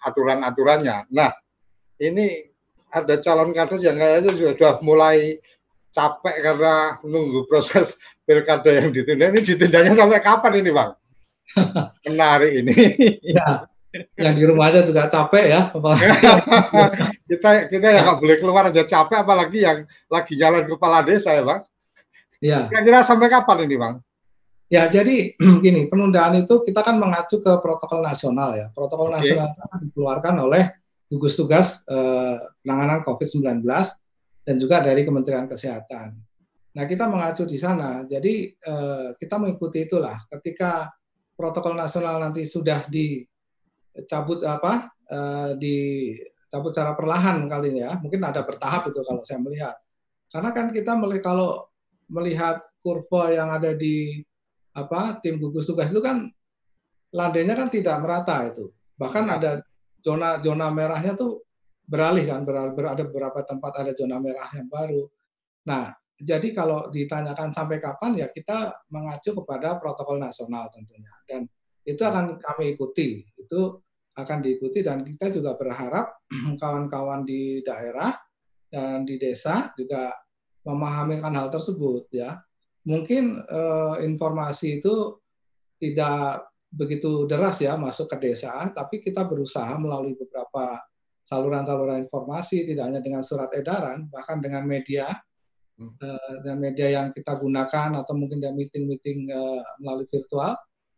aturan-aturannya. 0.00 1.10
Nah, 1.10 1.34
ini 1.98 2.54
ada 2.94 3.18
calon 3.18 3.50
kades 3.50 3.82
yang 3.82 3.98
kayaknya 3.98 4.32
sudah 4.32 4.78
mulai 4.80 5.42
capek 5.90 6.36
karena 6.42 6.74
nunggu 7.02 7.46
proses 7.50 7.98
pilkada 8.26 8.70
yang 8.70 8.94
ditunda. 8.94 9.34
Ini 9.34 9.40
ditundanya 9.42 9.92
sampai 9.92 10.22
kapan 10.22 10.62
ini, 10.62 10.70
Bang? 10.70 10.94
Menarik 12.06 12.52
ini. 12.64 12.74
Ya, 13.20 13.68
yang 14.18 14.34
di 14.34 14.44
rumah 14.46 14.74
aja 14.74 14.82
juga 14.82 15.06
capek 15.06 15.44
ya. 15.50 15.60
kita 17.30 17.70
kita 17.70 17.86
yang 17.90 18.04
nggak 18.10 18.18
boleh 18.18 18.36
keluar 18.42 18.64
aja 18.70 18.82
capek, 18.82 19.22
apalagi 19.22 19.58
yang 19.62 19.78
lagi 20.10 20.34
jalan 20.34 20.66
kepala 20.66 21.02
desa 21.06 21.34
ya, 21.34 21.42
Bang. 21.46 21.60
Ya. 22.42 22.66
Kira-kira 22.70 23.06
sampai 23.06 23.30
kapan 23.30 23.66
ini, 23.70 23.76
Bang? 23.78 24.02
Ya, 24.72 24.88
jadi 24.88 25.36
gini, 25.64 25.86
penundaan 25.92 26.40
itu 26.40 26.64
kita 26.64 26.80
kan 26.80 26.96
mengacu 26.96 27.40
ke 27.44 27.52
protokol 27.60 28.00
nasional 28.00 28.56
ya. 28.56 28.66
Protokol 28.72 29.12
okay. 29.12 29.16
nasional 29.20 29.48
dikeluarkan 29.84 30.34
oleh 30.40 30.64
gugus 31.08 31.36
tugas 31.36 31.84
eh, 31.84 32.36
penanganan 32.64 33.04
COVID-19 33.04 33.60
dan 34.44 34.54
juga 34.56 34.80
dari 34.80 35.04
Kementerian 35.04 35.46
Kesehatan. 35.46 36.16
Nah, 36.74 36.84
kita 36.90 37.06
mengacu 37.06 37.44
di 37.46 37.60
sana. 37.60 38.02
Jadi 38.08 38.50
eh, 38.50 39.08
kita 39.14 39.36
mengikuti 39.36 39.84
itulah. 39.84 40.16
Ketika 40.32 40.90
protokol 41.36 41.76
nasional 41.76 42.18
nanti 42.18 42.48
sudah 42.48 42.88
dicabut 42.88 44.42
apa 44.48 44.90
eh, 45.06 45.50
dicabut 45.60 46.72
secara 46.72 46.96
perlahan 46.96 47.46
kali 47.46 47.68
ini 47.76 47.84
ya. 47.84 48.00
Mungkin 48.00 48.20
ada 48.24 48.42
bertahap 48.42 48.90
itu 48.90 49.00
kalau 49.04 49.22
saya 49.22 49.38
melihat. 49.44 49.76
Karena 50.32 50.50
kan 50.50 50.72
kita 50.74 50.98
melihat 50.98 51.30
kalau 51.30 51.68
melihat 52.10 52.64
kurva 52.82 53.30
yang 53.32 53.54
ada 53.54 53.70
di 53.76 54.18
apa 54.74 55.22
tim 55.22 55.38
gugus 55.38 55.70
tugas 55.70 55.94
itu 55.94 56.02
kan 56.02 56.26
landainya 57.14 57.54
kan 57.54 57.70
tidak 57.70 58.02
merata 58.02 58.50
itu. 58.50 58.74
Bahkan 58.98 59.24
ada 59.30 59.62
zona 60.02 60.42
zona 60.42 60.68
merahnya 60.74 61.14
tuh 61.14 61.46
beralih 61.84 62.26
kan 62.26 62.42
ber, 62.42 62.74
ber, 62.74 62.90
ada 62.90 63.02
beberapa 63.06 63.44
tempat 63.46 63.72
ada 63.78 63.92
zona 63.94 64.18
merah 64.18 64.50
yang 64.56 64.66
baru. 64.66 65.06
Nah, 65.70 65.94
jadi 66.18 66.50
kalau 66.54 66.90
ditanyakan 66.90 67.54
sampai 67.54 67.78
kapan 67.78 68.18
ya 68.18 68.28
kita 68.30 68.74
mengacu 68.90 69.34
kepada 69.34 69.78
protokol 69.78 70.18
nasional 70.18 70.70
tentunya 70.70 71.10
dan 71.26 71.46
itu 71.84 72.00
akan 72.02 72.40
kami 72.40 72.74
ikuti. 72.74 73.22
Itu 73.38 73.84
akan 74.14 74.38
diikuti 74.40 74.80
dan 74.80 75.02
kita 75.02 75.30
juga 75.34 75.58
berharap 75.58 76.06
kawan-kawan 76.62 77.26
di 77.26 77.60
daerah 77.66 78.14
dan 78.70 79.02
di 79.02 79.18
desa 79.18 79.74
juga 79.74 80.14
memahami 80.64 81.20
hal 81.20 81.50
tersebut 81.52 82.08
ya. 82.14 82.38
Mungkin 82.84 83.40
eh, 83.44 83.96
informasi 84.04 84.80
itu 84.80 85.20
tidak 85.80 86.48
begitu 86.74 87.24
deras 87.30 87.62
ya 87.62 87.78
masuk 87.78 88.10
ke 88.10 88.16
desa, 88.18 88.50
tapi 88.74 88.98
kita 88.98 89.22
berusaha 89.24 89.78
melalui 89.78 90.18
beberapa 90.18 90.82
saluran-saluran 91.24 92.04
informasi, 92.04 92.68
tidak 92.68 92.90
hanya 92.90 93.00
dengan 93.00 93.22
surat 93.24 93.48
edaran, 93.56 94.10
bahkan 94.12 94.42
dengan 94.42 94.66
media, 94.68 95.08
hmm. 95.80 95.96
uh, 95.96 96.34
dan 96.44 96.60
media 96.60 97.00
yang 97.00 97.08
kita 97.14 97.38
gunakan 97.40 98.04
atau 98.04 98.12
mungkin 98.12 98.42
dari 98.42 98.52
meeting-meeting 98.52 99.32
uh, 99.32 99.62
melalui 99.80 100.04
virtual, 100.12 100.52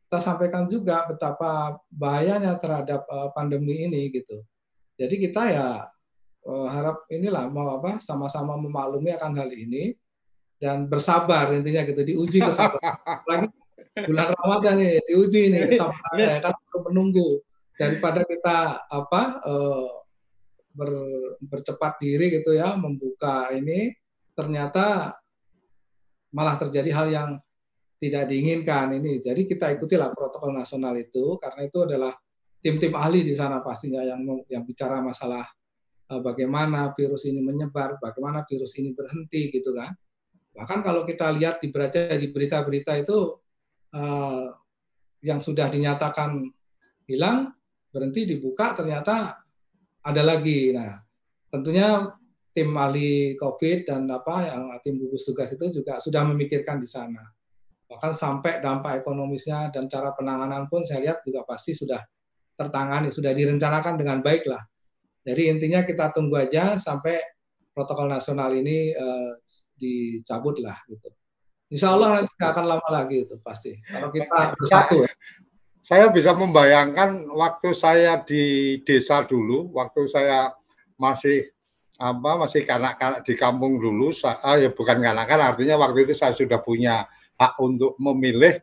kita 0.09 0.19
sampaikan 0.19 0.67
juga 0.67 1.07
betapa 1.07 1.79
bahayanya 1.95 2.59
terhadap 2.59 3.07
uh, 3.07 3.31
pandemi 3.37 3.87
ini 3.87 4.11
gitu. 4.11 4.43
Jadi 4.97 5.29
kita 5.29 5.43
ya 5.53 5.69
harap 6.47 7.11
inilah 7.11 7.51
mau 7.51 7.83
apa 7.83 7.99
sama-sama 7.99 8.55
memaklumi 8.55 9.11
akan 9.19 9.35
hal 9.35 9.51
ini 9.51 9.99
dan 10.57 10.89
bersabar 10.89 11.53
intinya 11.53 11.85
gitu 11.85 12.03
diuji 12.03 12.39
kesabaran. 12.41 12.97
Lagi 13.29 13.47
bulan 14.05 14.29
Ramadan 14.37 14.75
nih 14.81 15.01
diuji 15.09 15.53
nih 15.53 15.61
kesabarannya 15.73 16.27
ya 16.37 16.41
kan 16.45 16.55
menunggu 16.93 17.41
daripada 17.77 18.25
kita 18.25 18.89
apa 18.89 19.23
uh, 19.45 19.89
ber, 20.73 20.91
bercepat 21.45 22.01
diri 22.01 22.41
gitu 22.41 22.57
ya 22.57 22.77
membuka 22.77 23.53
ini 23.53 23.93
ternyata 24.37 25.17
malah 26.33 26.57
terjadi 26.61 26.91
hal 26.93 27.09
yang 27.09 27.31
tidak 27.97 28.29
diinginkan 28.29 28.93
ini. 28.93 29.25
Jadi 29.25 29.49
kita 29.49 29.73
ikutilah 29.77 30.13
protokol 30.13 30.53
nasional 30.53 30.93
itu 31.01 31.41
karena 31.41 31.65
itu 31.65 31.79
adalah 31.81 32.13
tim-tim 32.61 32.93
ahli 32.93 33.25
di 33.25 33.33
sana 33.33 33.65
pastinya 33.65 34.05
yang 34.05 34.21
yang 34.53 34.69
bicara 34.69 35.01
masalah 35.01 35.45
uh, 36.13 36.21
bagaimana 36.21 36.93
virus 36.93 37.25
ini 37.25 37.41
menyebar, 37.41 37.97
bagaimana 37.97 38.45
virus 38.45 38.77
ini 38.77 38.93
berhenti 38.93 39.49
gitu 39.49 39.73
kan. 39.73 39.97
Bahkan 40.57 40.81
kalau 40.81 41.05
kita 41.05 41.37
lihat 41.37 41.61
di 41.61 41.69
berita 41.69 42.17
di 42.17 42.33
berita-berita 42.33 42.93
itu 42.97 43.37
uh, 43.93 44.49
yang 45.21 45.45
sudah 45.45 45.69
dinyatakan 45.69 46.49
hilang 47.05 47.53
berhenti 47.93 48.25
dibuka 48.25 48.73
ternyata 48.73 49.37
ada 50.01 50.23
lagi. 50.25 50.73
Nah, 50.73 50.97
tentunya 51.53 52.09
tim 52.57 52.73
ahli 52.73 53.37
COVID 53.37 53.85
dan 53.85 54.09
apa 54.09 54.49
yang 54.49 54.63
tim 54.81 54.97
gugus 54.97 55.29
tugas 55.29 55.53
itu 55.53 55.69
juga 55.83 56.01
sudah 56.01 56.25
memikirkan 56.25 56.81
di 56.81 56.89
sana. 56.89 57.21
Bahkan 57.87 58.17
sampai 58.17 58.65
dampak 58.65 59.05
ekonomisnya 59.05 59.71
dan 59.71 59.87
cara 59.93 60.17
penanganan 60.17 60.67
pun 60.73 60.83
saya 60.83 61.05
lihat 61.05 61.21
juga 61.23 61.45
pasti 61.45 61.77
sudah 61.77 62.01
tertangani, 62.57 63.13
sudah 63.13 63.37
direncanakan 63.37 64.01
dengan 64.01 64.25
baik 64.25 64.49
lah. 64.49 64.65
Jadi 65.27 65.43
intinya 65.53 65.85
kita 65.85 66.17
tunggu 66.17 66.39
aja 66.39 66.81
sampai 66.81 67.36
protokol 67.77 68.09
nasional 68.09 68.49
ini 68.57 68.97
uh, 68.97 69.37
dicabut 69.77 70.57
lah 70.65 70.81
gitu. 70.89 71.13
Insya 71.69 71.93
Allah 71.93 72.23
nanti 72.23 72.33
nggak 72.33 72.51
akan 72.57 72.67
lama 72.73 72.89
lagi 72.89 73.29
itu 73.29 73.37
pasti. 73.45 73.77
Kalau 73.85 74.09
kita 74.09 74.57
bersatu 74.57 75.05
ya. 75.05 75.13
Saya 75.85 76.11
bisa 76.11 76.35
membayangkan 76.35 77.31
waktu 77.31 77.71
saya 77.77 78.19
di 78.25 78.81
desa 78.83 79.23
dulu, 79.23 79.71
waktu 79.77 80.09
saya 80.09 80.51
masih 80.99 81.53
apa 82.01 82.43
masih 82.43 82.67
kanak-kanak 82.67 83.23
di 83.23 83.39
kampung 83.39 83.79
dulu, 83.79 84.11
saya, 84.11 84.41
ah, 84.43 84.57
ya 84.59 84.75
bukan 84.75 84.99
kanak-kanak, 84.99 85.55
artinya 85.55 85.79
waktu 85.79 86.09
itu 86.09 86.15
saya 86.19 86.35
sudah 86.35 86.59
punya 86.59 87.07
hak 87.39 87.55
untuk 87.63 87.95
memilih. 88.03 88.59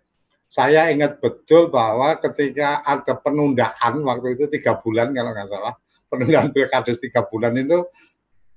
Saya 0.51 0.91
ingat 0.91 1.17
betul 1.23 1.71
bahwa 1.71 2.19
ketika 2.19 2.83
ada 2.85 3.15
penundaan 3.17 4.03
waktu 4.03 4.35
itu 4.37 4.51
tiga 4.51 4.77
bulan 4.77 5.15
kalau 5.15 5.31
nggak 5.31 5.49
salah, 5.49 5.73
penundaan 6.11 6.51
pilkades 6.51 6.99
tiga 6.99 7.23
bulan 7.25 7.55
itu 7.55 7.87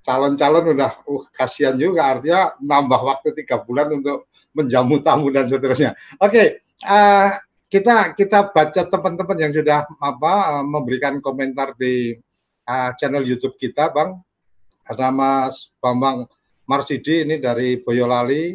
calon-calon 0.07 0.79
udah 0.79 1.03
uh 1.03 1.25
kasihan 1.35 1.75
juga 1.75 2.15
artinya 2.15 2.55
nambah 2.63 3.01
waktu 3.03 3.35
tiga 3.43 3.59
bulan 3.59 3.91
untuk 3.91 4.31
menjamu 4.55 5.03
tamu 5.03 5.35
dan 5.35 5.51
seterusnya. 5.51 5.99
Oke, 6.23 6.31
okay, 6.31 6.47
uh, 6.87 6.95
eh, 6.95 7.29
kita 7.67 8.15
kita 8.15 8.55
baca 8.55 8.83
teman-teman 8.87 9.39
yang 9.43 9.51
sudah 9.51 9.83
apa 9.99 10.35
uh, 10.55 10.65
memberikan 10.65 11.19
komentar 11.19 11.75
di 11.75 12.15
uh, 12.71 12.91
channel 12.95 13.27
YouTube 13.27 13.59
kita, 13.59 13.91
Bang. 13.91 14.23
Ada 14.87 15.11
Mas 15.11 15.75
Bambang 15.83 16.31
Marsidi 16.63 17.27
ini 17.27 17.43
dari 17.43 17.83
Boyolali, 17.83 18.55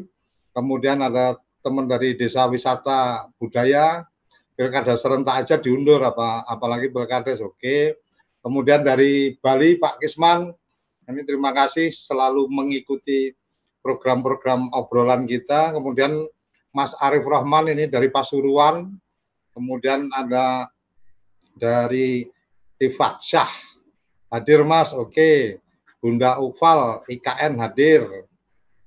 kemudian 0.55 1.03
ada 1.03 1.35
teman 1.59 1.83
dari 1.83 2.15
Desa 2.15 2.47
Wisata 2.47 3.27
Budaya, 3.35 4.07
pilkada 4.55 4.95
serentak 4.95 5.43
aja 5.43 5.59
diundur 5.59 5.99
apa 5.99 6.47
apalagi 6.47 6.87
pilkada 6.87 7.35
oke. 7.35 7.59
Okay. 7.59 7.99
Kemudian 8.41 8.81
dari 8.81 9.37
Bali 9.37 9.77
Pak 9.77 10.01
Kisman 10.01 10.49
ini 11.12 11.28
terima 11.28 11.52
kasih 11.52 11.91
selalu 11.91 12.47
mengikuti 12.47 13.36
program-program 13.84 14.71
obrolan 14.71 15.28
kita. 15.28 15.76
Kemudian 15.76 16.15
Mas 16.71 16.95
Arif 17.04 17.28
Rahman 17.28 17.76
ini 17.76 17.91
dari 17.91 18.08
Pasuruan. 18.08 18.88
Kemudian 19.52 20.08
ada 20.15 20.71
dari 21.52 22.32
Tifat 22.80 23.19
Syah. 23.19 23.52
Hadir 24.32 24.63
Mas, 24.63 24.95
oke. 24.95 25.60
Bunda 26.00 26.39
Ufal, 26.39 27.04
IKN 27.12 27.60
hadir. 27.60 28.08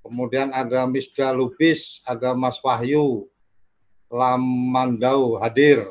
Kemudian 0.03 0.51
ada 0.51 0.89
Misda 0.89 1.31
Lubis, 1.31 2.03
ada 2.09 2.35
Mas 2.35 2.59
Wahyu, 2.59 3.29
Lamandau 4.11 5.39
hadir. 5.39 5.85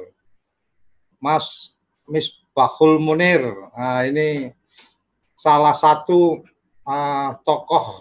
Mas 1.23 1.73
Misbahul 2.03 2.99
Munir, 2.99 3.55
nah 3.71 4.03
ini 4.03 4.51
salah 5.43 5.75
satu 5.75 6.39
uh, 6.87 7.29
tokoh 7.43 7.99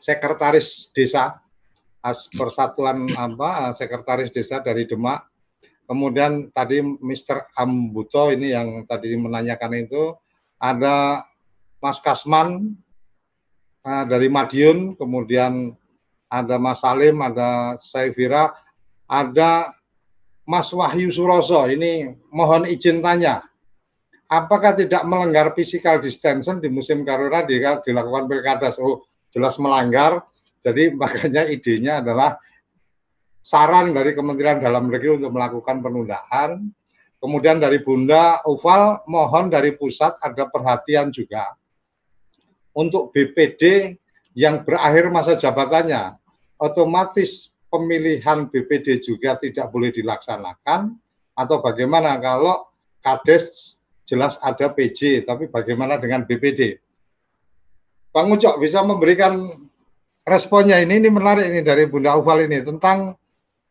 sekretaris 0.00 0.88
desa 0.96 1.36
persatuan 2.32 3.12
apa 3.12 3.76
sekretaris 3.76 4.32
desa 4.32 4.64
dari 4.64 4.88
Demak. 4.88 5.28
Kemudian 5.86 6.50
tadi 6.50 6.82
Mr. 6.82 7.52
Ambuto 7.54 8.32
ini 8.32 8.50
yang 8.56 8.88
tadi 8.88 9.14
menanyakan 9.14 9.86
itu 9.86 10.16
ada 10.58 11.22
Mas 11.78 12.02
Kasman, 12.02 12.74
uh, 13.86 14.04
dari 14.08 14.26
Madiun, 14.26 14.98
kemudian 14.98 15.78
ada 16.26 16.58
Mas 16.58 16.82
Salim, 16.82 17.22
ada 17.22 17.78
Saifira, 17.78 18.50
ada 19.06 19.70
Mas 20.42 20.74
Wahyu 20.74 21.14
Suroso. 21.14 21.62
Ini 21.70 22.18
mohon 22.34 22.66
izin 22.66 22.98
tanya, 22.98 23.45
apakah 24.26 24.74
tidak 24.74 25.02
melanggar 25.06 25.54
physical 25.54 26.02
distancing 26.02 26.58
di 26.58 26.68
musim 26.70 27.06
karura 27.06 27.46
dilakukan 27.46 28.26
pilkada? 28.26 28.70
Oh, 28.82 29.06
jelas 29.30 29.58
melanggar. 29.58 30.22
Jadi 30.62 30.92
makanya 31.00 31.46
idenya 31.46 32.02
adalah 32.02 32.38
saran 33.46 33.94
dari 33.94 34.12
Kementerian 34.12 34.58
Dalam 34.58 34.90
Negeri 34.90 35.22
untuk 35.22 35.30
melakukan 35.30 35.78
penundaan. 35.78 36.74
Kemudian 37.16 37.56
dari 37.56 37.80
Bunda 37.80 38.44
Uval 38.44 39.06
mohon 39.08 39.48
dari 39.48 39.72
pusat 39.72 40.20
ada 40.20 40.46
perhatian 40.52 41.08
juga 41.08 41.56
untuk 42.76 43.08
BPD 43.08 43.96
yang 44.36 44.60
berakhir 44.62 45.08
masa 45.08 45.32
jabatannya. 45.32 46.20
Otomatis 46.60 47.56
pemilihan 47.72 48.52
BPD 48.52 49.00
juga 49.00 49.40
tidak 49.40 49.72
boleh 49.72 49.90
dilaksanakan 49.96 50.92
atau 51.32 51.56
bagaimana 51.64 52.20
kalau 52.20 52.68
Kades 53.00 53.75
jelas 54.06 54.38
ada 54.40 54.70
PJ, 54.70 55.26
tapi 55.26 55.50
bagaimana 55.50 55.98
dengan 55.98 56.22
BPD? 56.22 56.78
Bang 58.14 58.32
Ucok 58.32 58.56
bisa 58.62 58.80
memberikan 58.80 59.36
responnya 60.24 60.80
ini 60.80 60.96
ini 61.04 61.12
menarik 61.12 61.52
ini 61.52 61.60
dari 61.60 61.84
Bunda 61.84 62.16
Uval 62.16 62.48
ini 62.48 62.64
tentang 62.64 63.12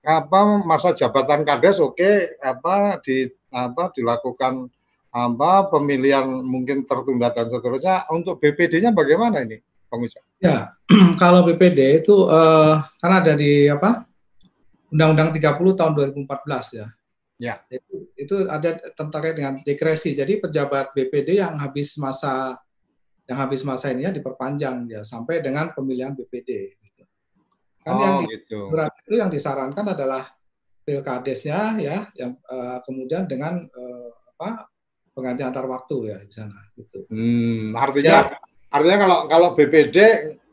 apa 0.06 0.40
masa 0.62 0.94
jabatan 0.94 1.42
Kades 1.42 1.82
oke 1.82 1.98
okay, 1.98 2.38
apa 2.38 3.02
di 3.02 3.26
apa 3.50 3.90
dilakukan 3.90 4.70
apa 5.10 5.72
pemilihan 5.74 6.28
mungkin 6.46 6.86
tertunda 6.86 7.34
dan 7.34 7.50
seterusnya 7.50 8.06
untuk 8.14 8.38
BPD-nya 8.38 8.94
bagaimana 8.94 9.42
ini 9.42 9.58
Bang 9.90 10.06
Ucok? 10.06 10.24
Ya, 10.44 10.76
kalau 11.22 11.48
BPD 11.50 12.06
itu 12.06 12.28
uh, 12.30 12.86
karena 13.02 13.16
ada 13.24 13.34
di 13.34 13.66
apa 13.66 14.06
Undang-Undang 14.94 15.42
30 15.42 15.80
tahun 15.80 15.92
2014 16.28 16.80
ya. 16.80 16.88
Ya. 17.36 17.60
Itu, 17.68 18.12
itu 18.16 18.36
ada 18.48 18.80
terkait 18.96 19.36
dengan 19.36 19.60
dekresi. 19.64 20.16
Jadi 20.16 20.40
pejabat 20.40 20.96
BPD 20.96 21.44
yang 21.44 21.60
habis 21.60 22.00
masa 22.00 22.56
yang 23.26 23.42
habis 23.42 23.66
masa 23.66 23.90
ini 23.90 24.06
ya 24.06 24.14
diperpanjang 24.14 24.86
ya 24.88 25.02
sampai 25.02 25.42
dengan 25.42 25.74
pemilihan 25.74 26.14
BPD. 26.14 26.78
Gitu. 26.80 27.04
Kan 27.84 27.94
oh, 27.98 28.02
yang 28.02 28.18
gitu. 28.30 28.70
surat 28.70 28.94
itu 29.04 29.16
yang 29.18 29.30
disarankan 29.34 29.86
adalah 29.98 30.24
pilkadesnya 30.86 31.82
ya 31.82 32.06
yang 32.14 32.38
uh, 32.46 32.78
kemudian 32.86 33.26
dengan 33.26 33.66
uh, 33.66 34.10
apa 34.38 34.70
pengganti 35.18 35.42
antar 35.42 35.66
waktu 35.66 36.14
ya 36.14 36.18
di 36.22 36.34
sana 36.34 36.62
gitu. 36.78 37.10
Hmm, 37.10 37.74
artinya 37.74 38.30
ya. 38.30 38.38
artinya 38.70 38.98
kalau 39.02 39.18
kalau 39.26 39.50
BPD 39.58 39.98
uh, 39.98 40.12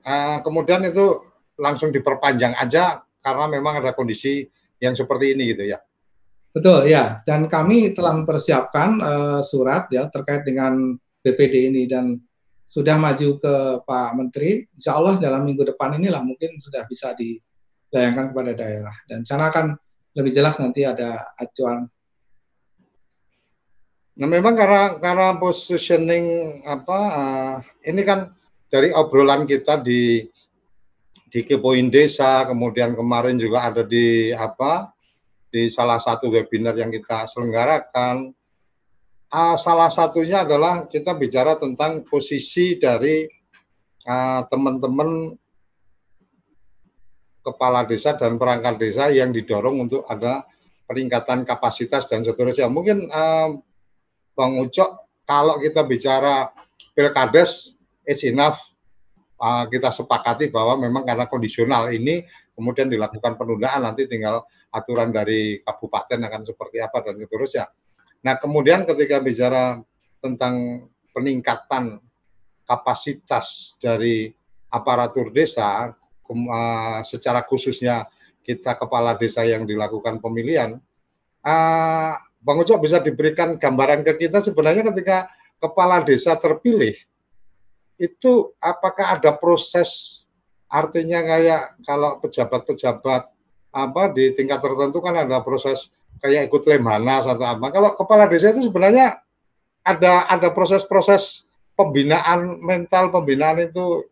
eh, 0.08 0.38
kemudian 0.40 0.80
itu 0.88 1.20
langsung 1.60 1.92
diperpanjang 1.92 2.56
aja 2.56 3.04
karena 3.20 3.44
memang 3.52 3.84
ada 3.84 3.92
kondisi 3.92 4.48
yang 4.80 4.96
seperti 4.96 5.36
ini 5.36 5.52
gitu 5.52 5.68
ya. 5.68 5.78
Betul 6.52 6.92
ya, 6.92 7.24
dan 7.24 7.48
kami 7.48 7.96
telah 7.96 8.12
mempersiapkan 8.12 8.90
uh, 9.00 9.40
surat 9.40 9.88
ya 9.88 10.04
terkait 10.12 10.44
dengan 10.44 10.92
BPD 11.24 11.72
ini 11.72 11.88
dan 11.88 12.20
sudah 12.68 13.00
maju 13.00 13.40
ke 13.40 13.54
Pak 13.88 14.10
Menteri. 14.12 14.68
Insya 14.76 15.00
Allah 15.00 15.16
dalam 15.16 15.48
minggu 15.48 15.64
depan 15.64 15.96
inilah 15.96 16.20
mungkin 16.20 16.60
sudah 16.60 16.84
bisa 16.84 17.16
dilayangkan 17.16 18.36
kepada 18.36 18.52
daerah 18.52 18.92
dan 19.08 19.24
sana 19.24 19.48
akan 19.48 19.80
lebih 20.12 20.32
jelas 20.36 20.60
nanti 20.60 20.84
ada 20.84 21.32
acuan. 21.40 21.88
Nah 24.12 24.28
memang 24.28 24.52
karena 24.52 25.00
karena 25.00 25.40
positioning 25.40 26.60
apa 26.68 26.98
uh, 27.16 27.56
ini 27.88 28.04
kan 28.04 28.28
dari 28.68 28.92
obrolan 28.92 29.48
kita 29.48 29.80
di 29.80 30.28
di 31.32 31.40
Kepoin 31.48 31.88
Desa, 31.88 32.44
kemudian 32.44 32.92
kemarin 32.92 33.40
juga 33.40 33.72
ada 33.72 33.80
di 33.80 34.36
apa 34.36 34.92
di 35.52 35.68
salah 35.68 36.00
satu 36.00 36.32
webinar 36.32 36.72
yang 36.72 36.88
kita 36.88 37.28
selenggarakan. 37.28 38.32
Uh, 39.28 39.56
salah 39.60 39.92
satunya 39.92 40.44
adalah 40.48 40.88
kita 40.88 41.12
bicara 41.12 41.60
tentang 41.60 42.04
posisi 42.08 42.80
dari 42.80 43.28
uh, 44.08 44.40
teman-teman 44.48 45.36
kepala 47.44 47.84
desa 47.84 48.16
dan 48.16 48.40
perangkat 48.40 48.80
desa 48.80 49.12
yang 49.12 49.28
didorong 49.28 49.88
untuk 49.88 50.08
ada 50.08 50.48
peningkatan 50.88 51.44
kapasitas 51.44 52.08
dan 52.08 52.24
seterusnya. 52.24 52.72
Mungkin 52.72 53.08
uh, 53.12 53.56
Bang 54.32 54.56
Ucok, 54.56 55.20
kalau 55.28 55.60
kita 55.60 55.84
bicara 55.84 56.48
pilkades, 56.96 57.76
it's 58.08 58.24
enough 58.24 58.72
kita 59.42 59.90
sepakati 59.90 60.54
bahwa 60.54 60.78
memang 60.78 61.02
karena 61.02 61.26
kondisional 61.26 61.90
ini 61.90 62.22
kemudian 62.54 62.86
dilakukan 62.86 63.34
penundaan 63.34 63.82
nanti 63.82 64.06
tinggal 64.06 64.46
aturan 64.72 65.12
dari 65.12 65.60
kabupaten 65.60 66.16
akan 66.16 66.42
seperti 66.48 66.80
apa 66.80 67.04
dan 67.04 67.20
seterusnya. 67.20 67.68
Nah 68.24 68.34
kemudian 68.40 68.88
ketika 68.88 69.20
bicara 69.20 69.78
tentang 70.24 70.88
peningkatan 71.12 72.00
kapasitas 72.64 73.76
dari 73.76 74.32
aparatur 74.72 75.28
desa 75.28 75.92
uh, 75.92 77.00
secara 77.04 77.44
khususnya 77.44 78.08
kita 78.40 78.74
kepala 78.74 79.14
desa 79.14 79.44
yang 79.44 79.68
dilakukan 79.68 80.18
pemilihan, 80.18 80.80
uh, 81.44 82.14
Bang 82.42 82.58
Ucok 82.58 82.82
bisa 82.82 82.98
diberikan 82.98 83.54
gambaran 83.54 84.02
ke 84.02 84.26
kita 84.26 84.42
sebenarnya 84.42 84.90
ketika 84.90 85.30
kepala 85.62 86.02
desa 86.02 86.34
terpilih 86.34 86.96
itu 88.02 88.50
apakah 88.58 89.14
ada 89.14 89.30
proses 89.30 90.22
artinya 90.66 91.22
kayak 91.22 91.78
kalau 91.86 92.18
pejabat-pejabat 92.18 93.30
apa 93.72 94.12
di 94.12 94.36
tingkat 94.36 94.60
tertentu 94.60 95.00
kan 95.00 95.16
ada 95.16 95.40
proses 95.40 95.88
kayak 96.20 96.52
ikut 96.52 96.62
lemhanas 96.68 97.24
atau 97.24 97.42
apa. 97.42 97.72
Kalau 97.72 97.90
kepala 97.96 98.28
desa 98.28 98.52
itu 98.52 98.68
sebenarnya 98.68 99.18
ada 99.82 100.28
ada 100.28 100.48
proses-proses 100.52 101.48
pembinaan 101.74 102.60
mental 102.62 103.10
pembinaan 103.10 103.66
itu 103.66 104.06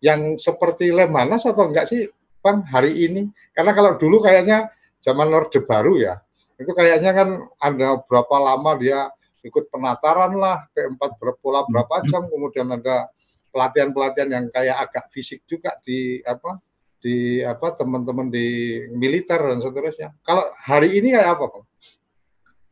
yang 0.00 0.38
seperti 0.38 0.94
lemhanas 0.94 1.44
atau 1.44 1.68
enggak 1.68 1.90
sih 1.90 2.06
Bang 2.40 2.62
hari 2.70 2.94
ini? 3.10 3.26
Karena 3.50 3.74
kalau 3.74 3.98
dulu 3.98 4.22
kayaknya 4.22 4.70
zaman 5.02 5.34
Orde 5.34 5.58
Baru 5.66 5.98
ya, 5.98 6.22
itu 6.56 6.70
kayaknya 6.70 7.10
kan 7.10 7.28
ada 7.58 7.98
berapa 8.06 8.36
lama 8.38 8.78
dia 8.78 9.10
ikut 9.42 9.66
penataran 9.70 10.34
lah 10.34 10.66
P4 10.74 10.98
berpola 11.18 11.62
berapa 11.66 12.02
jam 12.06 12.26
kemudian 12.26 12.66
ada 12.70 13.10
pelatihan-pelatihan 13.54 14.30
yang 14.30 14.46
kayak 14.50 14.76
agak 14.90 15.04
fisik 15.14 15.46
juga 15.46 15.74
di 15.86 16.18
apa 16.26 16.58
di 17.00 17.44
apa 17.44 17.76
teman-teman 17.76 18.32
di 18.32 18.80
militer 18.92 19.38
dan 19.38 19.58
seterusnya. 19.62 20.16
Kalau 20.24 20.42
hari 20.58 20.98
ini 20.98 21.14
kayak 21.14 21.38
apa, 21.38 21.44
Pak? 21.52 21.64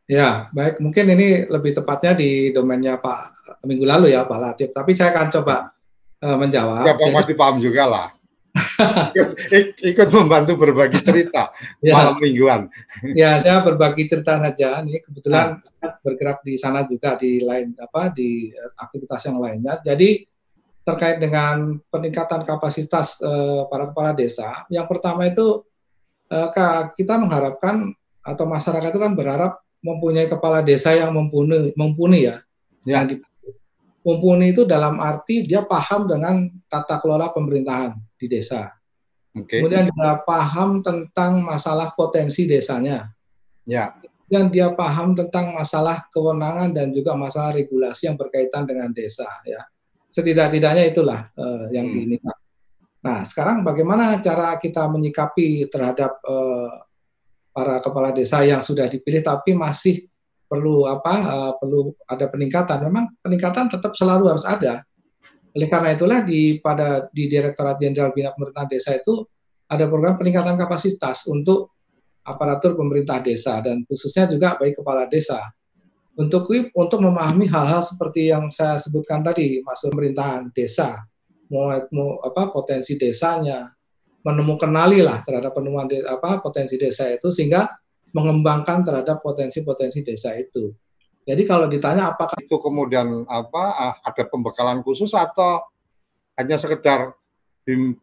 Ya, 0.04 0.52
baik. 0.52 0.84
Mungkin 0.84 1.04
ini 1.16 1.48
lebih 1.48 1.72
tepatnya 1.80 2.12
di 2.12 2.52
domainnya 2.52 3.00
Pak 3.00 3.20
minggu 3.64 3.88
lalu 3.88 4.12
ya, 4.12 4.28
Pak 4.28 4.38
Latif. 4.40 4.68
Tapi 4.76 4.92
saya 4.92 5.16
akan 5.16 5.28
coba 5.40 5.56
uh, 6.20 6.36
menjawab. 6.36 6.84
Ya, 6.84 6.92
Pak 6.92 7.08
Jadi, 7.08 7.16
pasti 7.16 7.34
paham 7.36 7.56
juga 7.56 7.84
lah. 7.88 8.08
ikut, 9.82 10.08
membantu 10.14 10.54
berbagi 10.54 11.02
cerita 11.02 11.50
ya. 11.82 11.90
malam 11.90 12.22
mingguan. 12.22 12.70
Ya, 13.16 13.40
saya 13.42 13.64
berbagi 13.64 14.06
cerita 14.06 14.38
saja. 14.38 14.78
Ini 14.84 15.02
kebetulan 15.02 15.58
nah. 15.58 15.98
bergerak 16.04 16.44
di 16.46 16.54
sana 16.54 16.86
juga 16.86 17.18
di 17.18 17.42
lain 17.42 17.74
apa 17.80 18.14
di 18.14 18.52
aktivitas 18.78 19.26
yang 19.26 19.42
lainnya. 19.42 19.80
Jadi 19.82 20.22
terkait 20.84 21.16
dengan 21.16 21.80
peningkatan 21.88 22.44
kapasitas 22.44 23.16
uh, 23.24 23.64
para 23.72 23.88
kepala 23.88 24.12
desa. 24.12 24.68
Yang 24.68 24.86
pertama 24.92 25.24
itu 25.24 25.64
uh, 26.28 26.48
kita 26.92 27.16
mengharapkan 27.16 27.88
atau 28.20 28.44
masyarakat 28.44 28.92
itu 28.92 29.00
kan 29.00 29.16
berharap 29.16 29.64
mempunyai 29.84 30.28
kepala 30.28 30.60
desa 30.60 30.92
yang 30.92 31.12
mumpuni, 31.12 31.72
mumpuni 31.76 32.28
ya. 32.28 32.36
ya. 32.84 33.04
Yang 33.04 33.24
mumpuni 34.04 34.52
itu 34.52 34.68
dalam 34.68 35.00
arti 35.00 35.44
dia 35.44 35.64
paham 35.64 36.04
dengan 36.04 36.48
tata 36.68 37.00
kelola 37.00 37.32
pemerintahan 37.32 37.96
di 38.20 38.28
desa. 38.28 38.72
Okay. 39.34 39.60
Kemudian 39.60 39.88
juga 39.88 40.20
paham 40.22 40.84
tentang 40.84 41.40
masalah 41.40 41.96
potensi 41.96 42.44
desanya. 42.44 43.08
Ya. 43.64 43.96
Dan 44.28 44.48
dia 44.48 44.72
paham 44.72 45.12
tentang 45.12 45.52
masalah 45.52 46.08
kewenangan 46.12 46.72
dan 46.72 46.92
juga 46.92 47.12
masalah 47.12 47.56
regulasi 47.56 48.08
yang 48.08 48.16
berkaitan 48.16 48.64
dengan 48.64 48.88
desa. 48.92 49.28
Ya. 49.44 49.64
Setidak-tidaknya 50.14 50.94
itulah 50.94 51.26
uh, 51.34 51.66
yang 51.74 51.90
hmm. 51.90 52.02
ini. 52.06 52.16
Nah, 53.02 53.26
sekarang 53.26 53.66
bagaimana 53.66 54.22
cara 54.22 54.54
kita 54.62 54.86
menyikapi 54.86 55.66
terhadap 55.66 56.22
uh, 56.22 56.86
para 57.50 57.82
kepala 57.82 58.14
desa 58.14 58.46
yang 58.46 58.62
sudah 58.62 58.86
dipilih 58.86 59.26
tapi 59.26 59.58
masih 59.58 60.06
perlu 60.46 60.86
apa? 60.86 61.14
Uh, 61.26 61.52
perlu 61.58 61.90
ada 62.06 62.30
peningkatan. 62.30 62.78
Memang 62.86 63.10
peningkatan 63.18 63.66
tetap 63.66 63.98
selalu 63.98 64.30
harus 64.30 64.46
ada 64.46 64.86
oleh 65.54 65.70
karena 65.70 65.94
itulah 65.94 66.26
di 66.26 66.58
pada 66.58 67.06
di 67.14 67.30
Direktorat 67.30 67.78
Jenderal 67.78 68.10
Bina 68.10 68.34
Pemerintahan 68.34 68.66
Desa 68.66 68.90
itu 68.98 69.22
ada 69.70 69.86
program 69.86 70.18
peningkatan 70.18 70.58
kapasitas 70.58 71.30
untuk 71.30 71.78
aparatur 72.26 72.74
pemerintah 72.74 73.22
desa 73.22 73.62
dan 73.62 73.86
khususnya 73.86 74.26
juga 74.26 74.58
bagi 74.58 74.74
kepala 74.74 75.06
desa 75.06 75.38
untuk 76.14 76.46
untuk 76.74 76.98
memahami 77.02 77.50
hal-hal 77.50 77.82
seperti 77.82 78.30
yang 78.30 78.46
saya 78.54 78.78
sebutkan 78.78 79.22
tadi 79.26 79.58
masuk 79.66 79.90
pemerintahan 79.90 80.50
desa 80.54 81.02
mau, 81.54 81.70
mau 81.92 82.08
apa 82.22 82.50
potensi 82.50 82.96
desanya, 82.96 83.68
menemukan 84.24 84.70
kenali 84.70 85.04
lah 85.04 85.20
terhadap 85.22 85.52
penemuan 85.52 85.86
de, 85.90 86.00
apa 86.06 86.40
potensi 86.40 86.80
desa 86.80 87.10
itu 87.12 87.28
sehingga 87.30 87.68
mengembangkan 88.14 88.86
terhadap 88.86 89.20
potensi-potensi 89.20 90.06
desa 90.06 90.32
itu. 90.38 90.70
Jadi 91.24 91.42
kalau 91.48 91.66
ditanya 91.66 92.14
apakah 92.14 92.36
itu 92.38 92.56
kemudian 92.60 93.24
apa 93.26 93.64
ah, 93.74 93.94
ada 94.04 94.22
pembekalan 94.28 94.84
khusus 94.84 95.12
atau 95.16 95.64
hanya 96.36 96.60
sekedar 96.60 97.16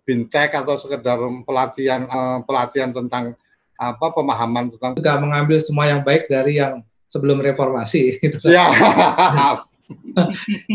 bintek 0.07 0.57
atau 0.57 0.73
sekedar 0.73 1.21
pelatihan 1.45 2.09
uh, 2.09 2.41
pelatihan 2.41 2.89
tentang 2.89 3.37
apa 3.77 4.09
pemahaman 4.09 4.73
tentang 4.73 4.97
juga 4.97 5.21
mengambil 5.21 5.61
semua 5.61 5.85
yang 5.85 6.01
baik 6.01 6.25
dari 6.25 6.57
yang 6.57 6.81
sebelum 7.11 7.43
reformasi 7.43 8.23
gitu. 8.23 8.47
Ya. 8.55 8.71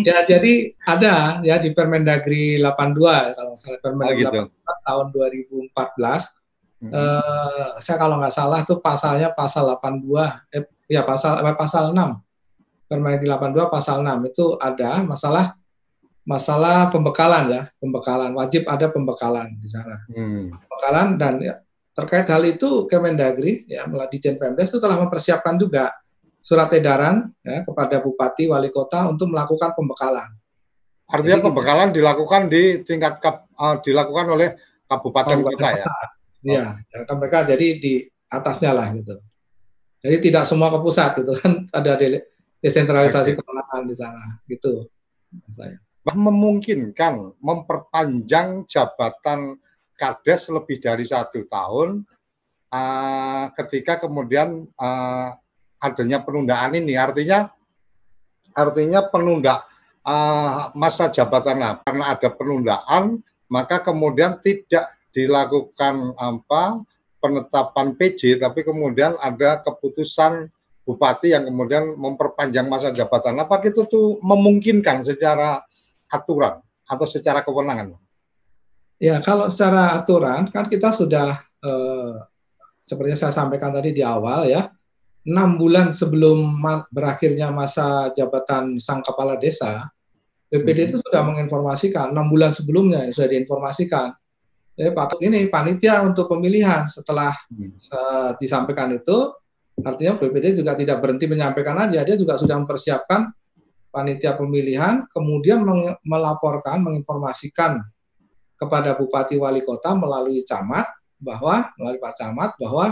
ya 0.05 0.29
jadi 0.29 0.77
ada 0.85 1.41
ya 1.41 1.57
di 1.57 1.73
Permendagri 1.73 2.61
82 2.61 3.33
kalau 3.33 3.57
salah 3.57 3.81
Permendagri 3.81 4.29
oh, 4.29 4.53
gitu. 4.53 4.53
82 4.61 4.85
tahun 4.85 5.07
2014 5.73 5.73
hmm. 6.85 6.93
eh, 6.93 7.69
saya 7.81 7.97
kalau 7.97 8.21
nggak 8.21 8.35
salah 8.37 8.61
tuh 8.69 8.77
pasalnya 8.85 9.33
pasal 9.33 9.73
82 9.81 10.53
eh, 10.53 10.69
ya 10.93 11.01
pasal 11.01 11.41
eh, 11.49 11.57
pasal 11.57 11.97
6 11.97 12.93
Permendagri 12.93 13.25
82 13.25 13.73
pasal 13.73 14.05
6 14.05 14.29
itu 14.29 14.45
ada 14.61 15.01
masalah 15.01 15.57
masalah 16.29 16.93
pembekalan 16.93 17.45
ya 17.49 17.63
pembekalan 17.81 18.37
wajib 18.37 18.69
ada 18.69 18.93
pembekalan 18.93 19.49
di 19.65 19.69
sana 19.73 19.97
hmm. 20.13 20.61
pembekalan 20.61 21.09
dan 21.17 21.35
ya, 21.41 21.55
terkait 21.97 22.29
hal 22.29 22.45
itu 22.45 22.85
Kemendagri 22.85 23.65
ya 23.65 23.89
melalui 23.89 24.13
Dijen 24.13 24.37
Pemdes 24.37 24.69
itu 24.69 24.77
telah 24.77 25.01
mempersiapkan 25.01 25.57
juga 25.57 25.89
surat 26.47 26.71
edaran 26.79 27.27
ya, 27.43 27.67
kepada 27.67 27.99
bupati 27.99 28.47
wali 28.47 28.71
kota 28.71 29.11
untuk 29.11 29.27
melakukan 29.35 29.75
pembekalan. 29.75 30.31
Artinya 31.11 31.43
Jadi, 31.43 31.47
pembekalan 31.51 31.91
dilakukan 31.91 32.47
di 32.47 32.87
tingkat 32.87 33.19
uh, 33.59 33.83
dilakukan 33.83 34.31
oleh 34.31 34.55
kabupaten 34.87 35.43
kita 35.43 35.69
ya. 35.83 35.87
Iya, 36.47 36.67
oh. 36.71 37.03
ya, 37.03 37.15
mereka 37.19 37.43
jadi 37.43 37.67
di 37.83 38.07
atasnya 38.31 38.71
lah 38.71 38.95
gitu. 38.95 39.19
Jadi 40.07 40.31
tidak 40.31 40.47
semua 40.47 40.71
ke 40.71 40.79
pusat 40.79 41.19
gitu 41.19 41.35
kan 41.35 41.67
ada 41.83 41.99
desentralisasi 42.63 43.35
okay. 43.35 43.43
kewenangan 43.43 43.83
di 43.83 43.95
sana 43.99 44.25
gitu. 44.47 44.87
Memungkinkan 46.07 47.43
memperpanjang 47.43 48.71
jabatan 48.71 49.59
kades 49.99 50.47
lebih 50.55 50.79
dari 50.79 51.03
satu 51.03 51.43
tahun 51.51 52.07
uh, 52.71 53.51
ketika 53.59 53.99
kemudian 53.99 54.71
uh, 54.79 55.35
adanya 55.81 56.23
penundaan 56.23 56.77
ini. 56.77 56.97
Artinya 56.97 57.51
artinya 58.57 59.05
penunda 59.07 59.65
uh, 60.07 60.73
masa 60.73 61.13
jabatan 61.13 61.61
nah, 61.61 61.75
karena 61.85 62.05
ada 62.17 62.29
penundaan 62.33 63.21
maka 63.53 63.85
kemudian 63.85 64.41
tidak 64.41 64.89
dilakukan 65.13 66.17
apa 66.17 66.81
penetapan 67.21 67.93
PJ 67.97 68.41
tapi 68.41 68.65
kemudian 68.65 69.17
ada 69.21 69.61
keputusan 69.61 70.49
bupati 70.87 71.35
yang 71.35 71.51
kemudian 71.51 71.99
memperpanjang 71.99 72.71
masa 72.71 72.95
jabatan. 72.95 73.35
Apa 73.43 73.59
itu 73.67 73.83
tuh 73.91 74.23
memungkinkan 74.23 75.03
secara 75.03 75.59
aturan 76.07 76.63
atau 76.87 77.07
secara 77.11 77.43
kewenangan? 77.43 77.99
Ya 79.03 79.19
kalau 79.21 79.51
secara 79.51 79.99
aturan 79.99 80.49
kan 80.55 80.71
kita 80.71 80.95
sudah 80.95 81.43
eh, 81.43 82.15
seperti 82.81 83.19
saya 83.19 83.35
sampaikan 83.35 83.75
tadi 83.75 83.91
di 83.91 84.01
awal 84.07 84.47
ya 84.47 84.71
enam 85.27 85.59
bulan 85.59 85.91
sebelum 85.91 86.39
ma 86.63 86.87
berakhirnya 86.89 87.51
masa 87.51 88.15
jabatan 88.15 88.79
sang 88.79 89.03
kepala 89.03 89.35
desa, 89.37 89.91
BPD 90.47 90.79
hmm. 90.79 90.89
itu 90.95 90.97
sudah 91.03 91.27
menginformasikan 91.27 92.15
enam 92.15 92.31
bulan 92.31 92.55
sebelumnya 92.55 93.11
sudah 93.11 93.35
diinformasikan. 93.35 94.15
Ya, 94.77 94.93
Pak 94.93 95.19
ini 95.25 95.49
panitia 95.49 96.05
untuk 96.05 96.29
pemilihan 96.29 96.87
setelah 96.87 97.33
hmm. 97.49 98.37
disampaikan 98.39 98.93
itu, 98.93 99.33
artinya 99.81 100.21
BPD 100.21 100.63
juga 100.63 100.77
tidak 100.77 101.01
berhenti 101.01 101.27
menyampaikan 101.27 101.81
aja, 101.81 102.05
dia 102.05 102.17
juga 102.17 102.37
sudah 102.37 102.61
mempersiapkan 102.61 103.33
panitia 103.89 104.37
pemilihan, 104.37 105.09
kemudian 105.09 105.65
melaporkan, 106.05 106.85
menginformasikan 106.85 107.81
kepada 108.61 108.97
bupati 109.01 109.41
wali 109.41 109.65
kota 109.65 109.97
melalui 109.97 110.45
camat 110.45 110.85
bahwa 111.17 111.73
melalui 111.81 112.01
Pak 112.01 112.15
Camat 112.21 112.51
bahwa 112.61 112.87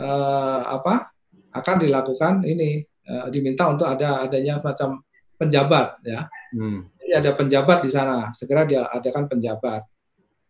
eh, 0.00 0.62
apa 0.64 1.12
akan 1.52 1.76
dilakukan 1.80 2.42
ini 2.48 2.82
uh, 3.08 3.28
diminta 3.28 3.68
untuk 3.68 3.88
ada 3.88 4.24
adanya 4.24 4.58
macam 4.60 5.04
penjabat 5.36 6.00
ya. 6.04 6.26
Hmm. 6.52 6.88
Jadi 7.00 7.12
ada 7.12 7.30
penjabat 7.34 7.78
di 7.82 7.90
sana, 7.90 8.30
segera 8.32 8.62
dia 8.68 8.86
adakan 8.88 9.26
penjabat. 9.28 9.82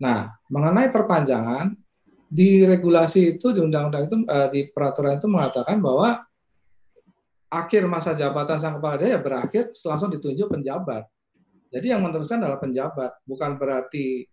Nah, 0.03 0.35
mengenai 0.51 0.91
perpanjangan 0.91 1.73
di 2.33 2.65
regulasi 2.65 3.37
itu 3.37 3.53
di 3.53 3.61
undang-undang 3.61 4.09
itu 4.09 4.17
uh, 4.25 4.49
di 4.49 4.69
peraturan 4.73 5.21
itu 5.21 5.29
mengatakan 5.29 5.79
bahwa 5.85 6.25
akhir 7.53 7.85
masa 7.85 8.17
jabatan 8.17 8.57
sang 8.57 8.81
kepala 8.81 8.97
daerah 8.97 9.21
berakhir 9.21 9.77
langsung 9.85 10.09
ditunjuk 10.09 10.49
penjabat. 10.49 11.05
Jadi 11.73 11.93
yang 11.93 12.01
meneruskan 12.05 12.41
adalah 12.41 12.61
penjabat, 12.61 13.21
bukan 13.29 13.61
berarti 13.61 14.25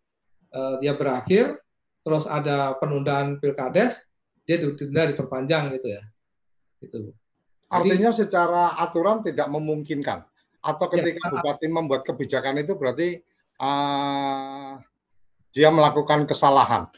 uh, 0.56 0.80
dia 0.80 0.96
berakhir 0.96 1.60
terus 2.00 2.24
ada 2.24 2.80
penundaan 2.80 3.44
pilkades 3.44 4.08
dia 4.48 4.58
ditunda 4.58 5.12
diperpanjang 5.12 5.76
gitu 5.78 6.00
ya. 6.00 6.02
Itu. 6.80 7.14
Artinya 7.70 8.10
Jadi, 8.10 8.20
secara 8.26 8.74
aturan 8.80 9.22
tidak 9.22 9.48
memungkinkan. 9.52 10.26
Atau 10.60 10.90
ya, 10.92 11.00
ketika 11.00 11.30
ya, 11.30 11.32
bupati 11.38 11.68
membuat 11.70 12.02
kebijakan 12.04 12.60
itu 12.60 12.74
berarti 12.76 13.22
uh, 13.62 14.82
dia 15.54 15.70
melakukan 15.70 16.26
kesalahan. 16.26 16.90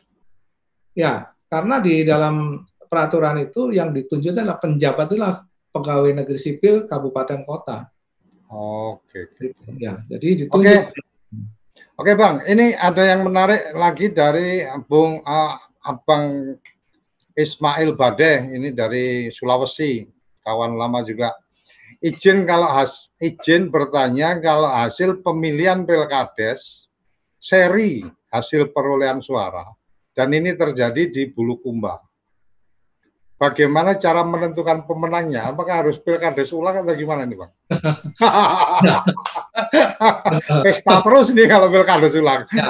Ya, 0.95 1.35
karena 1.51 1.83
di 1.83 2.07
dalam 2.07 2.65
peraturan 2.87 3.37
itu 3.43 3.75
yang 3.75 3.91
ditunjuk 3.91 4.31
adalah 4.33 4.57
penjabat 4.57 5.11
itulah 5.11 5.43
pegawai 5.71 6.11
negeri 6.23 6.39
sipil 6.39 6.87
kabupaten 6.87 7.43
kota. 7.43 7.91
Oke. 8.51 9.31
Gitu, 9.39 9.75
ya, 9.79 10.03
jadi 10.07 10.47
ditunjuk. 10.47 10.81
Oke. 10.91 11.09
Oke 12.01 12.17
bang, 12.17 12.41
ini 12.49 12.73
ada 12.73 13.05
yang 13.05 13.21
menarik 13.21 13.77
lagi 13.77 14.09
dari 14.09 14.65
Bung 14.89 15.21
uh, 15.21 15.53
Abang 15.85 16.57
Ismail 17.35 17.95
Bade 17.95 18.51
ini 18.51 18.75
dari 18.75 19.31
Sulawesi, 19.31 20.03
kawan 20.43 20.75
lama 20.75 20.99
juga. 21.05 21.31
Izin 22.01 22.49
kalau 22.49 22.67
has, 22.71 23.13
izin 23.21 23.69
bertanya 23.69 24.35
kalau 24.41 24.67
hasil 24.67 25.21
pemilihan 25.21 25.85
Pilkades 25.85 26.89
seri 27.37 28.01
hasil 28.31 28.73
perolehan 28.73 29.21
suara 29.21 29.69
dan 30.15 30.33
ini 30.33 30.55
terjadi 30.55 31.09
di 31.09 31.23
Bulukumba. 31.29 32.01
Bagaimana 33.41 33.97
cara 33.97 34.21
menentukan 34.21 34.85
pemenangnya? 34.85 35.49
Apakah 35.49 35.81
harus 35.81 35.97
pilkades 35.97 36.53
ulang 36.53 36.85
atau 36.85 36.93
gimana 36.93 37.25
nih, 37.25 37.41
Bang? 37.41 37.49
Pesta 40.61 41.01
terus 41.01 41.33
nih 41.33 41.49
kalau 41.49 41.73
pilkades 41.73 42.13
ulang. 42.21 42.45
Ya, 42.53 42.69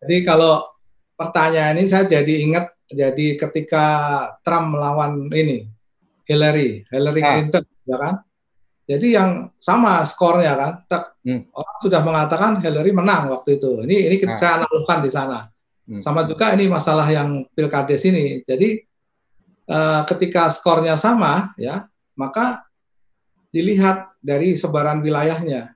jadi 0.00 0.16
kalau 0.24 0.64
pertanyaan 1.16 1.80
ini 1.80 1.88
saya 1.88 2.04
jadi 2.04 2.44
ingat 2.44 2.76
jadi 2.86 3.34
ketika 3.34 3.84
Trump 4.46 4.78
melawan 4.78 5.26
ini 5.34 5.66
Hillary, 6.26 6.82
Hillary 6.90 7.22
nah. 7.22 7.30
Clinton, 7.34 7.64
ya 7.86 7.96
kan? 7.98 8.14
Jadi 8.86 9.06
yang 9.18 9.30
sama 9.58 10.06
skornya 10.06 10.54
kan, 10.54 10.72
tak, 10.86 11.18
hmm. 11.26 11.50
orang 11.50 11.76
sudah 11.82 12.00
mengatakan 12.06 12.62
Hillary 12.62 12.94
menang 12.94 13.34
waktu 13.34 13.58
itu. 13.58 13.82
Ini 13.82 13.96
ini 14.10 14.16
nah. 14.22 14.38
saya 14.38 14.62
analogkan 14.62 15.02
di 15.02 15.10
sana. 15.10 15.50
Hmm. 15.86 16.02
Sama 16.02 16.22
juga 16.26 16.54
ini 16.54 16.70
masalah 16.70 17.06
yang 17.10 17.46
pilkades 17.54 18.06
ini. 18.06 18.42
Jadi 18.46 18.78
uh, 19.70 20.02
ketika 20.06 20.50
skornya 20.50 20.94
sama, 20.94 21.54
ya 21.58 21.86
maka 22.14 22.66
dilihat 23.50 24.14
dari 24.22 24.54
sebaran 24.54 25.02
wilayahnya. 25.02 25.74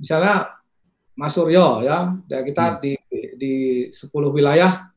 Misalnya 0.00 0.60
Mas 1.16 1.36
Suryo 1.36 1.84
ya, 1.84 2.12
kita 2.24 2.64
hmm. 2.76 2.80
di 2.80 2.92
di 3.36 3.88
10 3.90 4.10
wilayah 4.30 4.90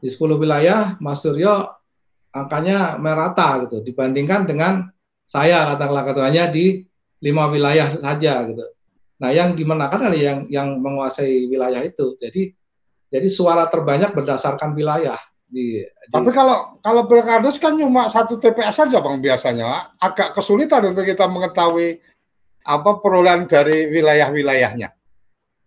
di 0.00 0.08
10 0.08 0.36
wilayah 0.36 1.00
Mas 1.00 1.24
Suryo 1.24 1.72
angkanya 2.36 3.00
merata 3.00 3.64
gitu 3.64 3.80
dibandingkan 3.80 4.44
dengan 4.44 4.86
saya 5.26 5.74
katakanlah 5.74 6.04
ketuanya 6.06 6.52
di 6.52 6.84
lima 7.24 7.48
wilayah 7.48 7.96
saja 7.98 8.44
gitu. 8.46 8.62
Nah, 9.16 9.32
yang 9.32 9.56
dimenangkan 9.56 10.12
adalah 10.12 10.20
yang 10.20 10.40
yang 10.52 10.68
menguasai 10.78 11.48
wilayah 11.48 11.80
itu. 11.80 12.12
Jadi 12.20 12.52
jadi 13.08 13.28
suara 13.32 13.64
terbanyak 13.72 14.12
berdasarkan 14.12 14.76
wilayah 14.76 15.16
di, 15.46 15.78
Tapi 16.10 16.30
kalau 16.34 16.78
kalau 16.82 17.06
pilkades 17.06 17.56
kan 17.62 17.78
cuma 17.78 18.10
satu 18.10 18.36
TPS 18.36 18.82
saja 18.82 18.98
bang 18.98 19.22
biasanya 19.22 19.94
agak 20.02 20.34
kesulitan 20.34 20.90
untuk 20.90 21.06
kita 21.06 21.24
mengetahui 21.30 22.02
apa 22.66 22.90
perolehan 22.98 23.46
dari 23.46 23.86
wilayah-wilayahnya. 23.88 24.90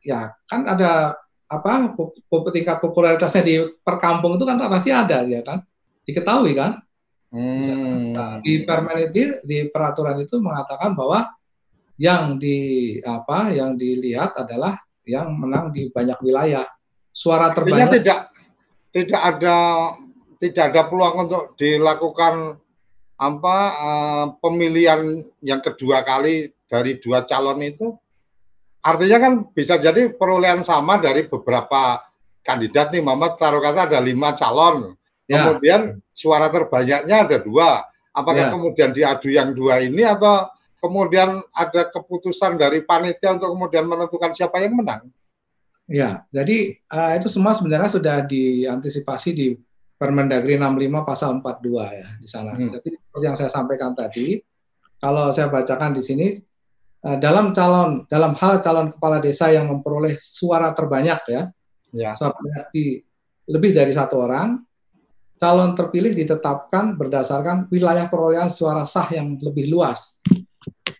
Ya 0.04 0.36
kan 0.52 0.67
ada 0.67 1.15
apa 1.50 1.98
tingkat 2.54 2.78
popularitasnya 2.78 3.42
di 3.42 3.56
perkampung 3.82 4.38
itu 4.38 4.46
kan 4.46 4.62
pasti 4.70 4.94
ada 4.94 5.26
ya 5.26 5.42
kan 5.42 5.66
diketahui 6.06 6.54
kan 6.54 6.78
hmm. 7.34 8.14
nah, 8.14 8.38
di 8.38 8.62
permen 8.64 9.10
itu 9.10 9.42
di 9.42 9.66
peraturan 9.66 10.22
itu 10.22 10.38
mengatakan 10.38 10.94
bahwa 10.94 11.26
yang 12.00 12.40
di 12.40 12.96
apa 13.04 13.52
yang 13.52 13.76
dilihat 13.76 14.32
adalah 14.40 14.80
yang 15.04 15.36
menang 15.36 15.76
di 15.76 15.92
banyak 15.92 16.16
wilayah. 16.24 16.64
Suara 17.12 17.52
Artinya 17.52 17.58
terbanyak 17.60 17.90
tidak 18.00 18.20
tidak 18.96 19.22
ada 19.22 19.58
tidak 20.40 20.64
ada 20.72 20.82
peluang 20.88 21.16
untuk 21.28 21.44
dilakukan 21.60 22.56
apa 23.20 23.58
eh, 23.76 24.26
pemilihan 24.40 25.28
yang 25.44 25.60
kedua 25.60 26.08
kali 26.08 26.56
dari 26.72 26.96
dua 27.04 27.28
calon 27.28 27.60
itu 27.60 27.92
artinya 28.80 29.18
kan 29.20 29.34
bisa 29.52 29.76
jadi 29.76 30.12
perolehan 30.15 30.63
sama 30.63 31.00
dari 31.00 31.28
beberapa 31.28 32.00
kandidat 32.42 32.96
nih 32.96 33.04
Muhammad 33.04 33.36
taruh 33.36 33.60
kata 33.60 33.92
ada 33.92 34.00
lima 34.00 34.34
calon 34.36 34.96
Ya. 35.30 35.46
kemudian 35.46 36.02
suara 36.10 36.50
terbanyaknya 36.50 37.22
ada 37.22 37.38
dua 37.38 37.86
apakah 38.10 38.50
Ya. 38.50 38.52
kemudian 38.52 38.89
diadu 38.89 39.30
yang 39.30 39.54
dua 39.54 39.78
ini 39.78 40.02
atau 40.02 40.50
kemudian 40.82 41.38
ada 41.54 41.86
keputusan 41.86 42.58
dari 42.58 42.82
panitia 42.82 43.38
untuk 43.38 43.54
kemudian 43.54 43.86
menentukan 43.86 44.34
siapa 44.34 44.58
yang 44.58 44.74
menang 44.74 45.06
Ya, 45.89 46.22
jadi 46.30 46.78
eh, 46.78 47.12
itu 47.18 47.34
semua 47.34 47.58
sebenarnya 47.58 47.89
sudah 47.89 48.22
diantisipasi 48.22 49.30
di 49.34 49.58
Permendagri 49.98 50.54
65 50.56 51.02
pasal 51.02 51.42
42 51.42 51.76
ya 51.92 52.08
di 52.22 52.28
sana. 52.30 52.54
Hmm. 52.54 52.72
Jadi 52.72 52.94
seperti 52.94 53.26
yang 53.26 53.36
saya 53.36 53.50
sampaikan 53.52 53.92
tadi, 53.98 54.38
kalau 55.02 55.34
saya 55.34 55.50
bacakan 55.50 55.98
di 55.98 56.06
sini 56.06 56.26
dalam 57.00 57.56
calon 57.56 58.04
dalam 58.12 58.36
hal 58.36 58.60
calon 58.60 58.92
kepala 58.92 59.24
desa 59.24 59.48
yang 59.48 59.72
memperoleh 59.72 60.20
suara 60.20 60.76
terbanyak 60.76 61.22
ya, 61.32 61.42
ya 61.96 62.12
suara 62.20 62.36
terbanyak 62.36 62.66
di 62.76 62.86
lebih 63.50 63.72
dari 63.74 63.96
satu 63.96 64.20
orang, 64.20 64.62
calon 65.40 65.74
terpilih 65.74 66.14
ditetapkan 66.14 67.00
berdasarkan 67.00 67.72
wilayah 67.74 68.06
perolehan 68.12 68.52
suara 68.52 68.84
sah 68.86 69.10
yang 69.10 69.40
lebih 69.42 69.72
luas. 69.72 70.20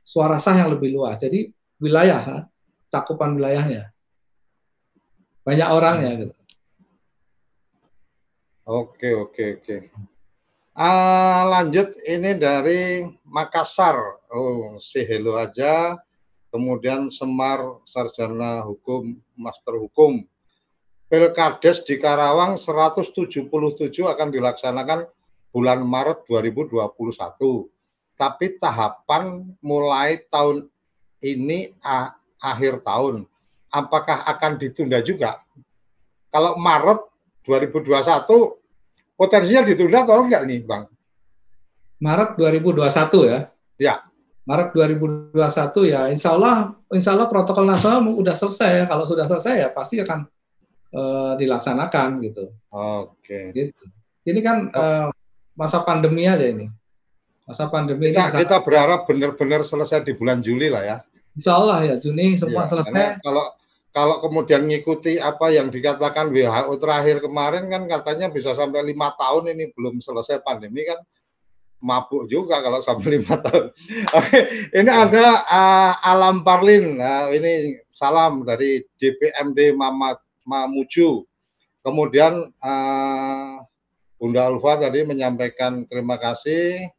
Suara 0.02 0.42
sah 0.42 0.58
yang 0.58 0.74
lebih 0.74 0.90
luas. 0.90 1.22
Jadi 1.22 1.54
wilayah, 1.78 2.50
cakupan 2.90 3.38
wilayahnya. 3.38 3.94
Banyak 5.46 5.68
orangnya 5.70 6.12
gitu. 6.26 6.36
Oke, 8.70 9.14
oke, 9.18 9.46
oke. 9.62 9.76
Ah, 10.78 11.46
lanjut 11.50 11.94
ini 12.06 12.38
dari 12.38 13.02
Makassar. 13.26 14.18
Oh, 14.30 14.78
si 14.78 15.02
hello 15.10 15.42
aja. 15.42 15.98
Kemudian 16.54 17.10
Semar 17.10 17.82
sarjana 17.82 18.62
hukum, 18.62 19.18
master 19.34 19.82
hukum. 19.82 20.22
Pilkades 21.10 21.82
di 21.82 21.98
Karawang 21.98 22.54
177 22.54 23.50
akan 24.06 24.28
dilaksanakan 24.30 25.10
bulan 25.50 25.82
Maret 25.82 26.30
2021. 26.30 27.74
Tapi 28.14 28.45
tahapan 28.62 29.49
mulai 29.66 30.22
tahun 30.30 30.70
ini 31.26 31.74
ah, 31.82 32.14
akhir 32.38 32.86
tahun. 32.86 33.26
Apakah 33.74 34.30
akan 34.30 34.62
ditunda 34.62 35.01
juga? 35.01 35.41
Kalau 36.30 36.53
Maret 36.53 37.01
2021 37.49 37.97
potensinya 39.18 39.66
ditunda 39.66 40.06
atau 40.06 40.22
enggak 40.22 40.45
nih, 40.45 40.62
Bang? 40.62 40.86
Maret 41.97 42.38
2021 42.38 43.26
ya. 43.26 43.39
Ya. 43.82 44.09
Maret 44.50 44.74
2021 44.74 45.93
ya, 45.93 46.10
insya 46.10 46.34
Allah, 46.34 46.74
insya 46.89 47.14
Allah 47.14 47.30
protokol 47.30 47.70
nasional 47.70 48.02
udah 48.02 48.34
selesai 48.34 48.82
ya. 48.82 48.86
Kalau 48.89 49.06
sudah 49.06 49.30
selesai 49.30 49.54
ya 49.62 49.70
pasti 49.70 50.02
akan 50.02 50.26
eh, 50.89 51.34
dilaksanakan 51.38 52.18
gitu. 52.26 52.50
Oke. 52.74 53.54
gitu. 53.54 53.86
Ini 54.26 54.39
kan 54.41 54.66
eh, 54.74 55.08
masa 55.54 55.86
pandemi 55.86 56.26
aja 56.26 56.41
ini. 56.41 56.66
Masa 57.45 57.70
pandemi 57.70 58.10
Kita, 58.10 58.26
ini 58.26 58.41
kita 58.41 58.58
berharap 58.66 59.06
benar-benar 59.06 59.62
selesai 59.62 60.02
di 60.02 60.18
bulan 60.18 60.41
Juli 60.41 60.70
lah 60.70 60.82
ya. 60.86 60.97
insya 61.38 61.58
Allah 61.62 61.86
ya 61.86 61.95
Juni 62.02 62.34
semua 62.34 62.66
Ya, 62.66 62.74
selesai. 62.74 63.22
Kalau 63.22 63.54
kalau 63.89 64.22
kemudian 64.22 64.66
ngikuti 64.70 65.18
apa 65.18 65.50
yang 65.50 65.74
dikatakan 65.74 66.30
WHO 66.30 66.74
terakhir 66.78 67.26
kemarin 67.26 67.70
kan 67.70 67.89
katanya 67.89 68.30
bisa 68.30 68.54
sampai 68.54 68.86
lima 68.86 69.14
tahun 69.18 69.58
ini 69.58 69.74
belum 69.74 69.97
selesai 69.97 70.45
pandemi 70.45 70.86
kan 70.86 71.02
mabuk 71.80 72.27
juga 72.27 72.59
kalau 72.59 72.84
sampai 72.84 73.07
lima 73.19 73.39
tahun. 73.39 73.71
Oke, 74.15 74.39
ini 74.75 74.91
ada 74.91 75.25
uh, 75.47 75.93
Alam 76.03 76.43
Parlin. 76.43 76.99
Nah, 76.99 77.32
ini 77.32 77.80
salam 77.91 78.43
dari 78.43 78.84
DPMD 78.99 79.73
Mamat 79.75 80.19
Mamuju. 80.43 81.23
Kemudian 81.80 82.51
uh, 82.59 83.55
Bunda 84.19 84.51
Alfa 84.51 84.84
tadi 84.84 85.07
menyampaikan 85.07 85.88
terima 85.88 86.19
kasih. 86.19 86.91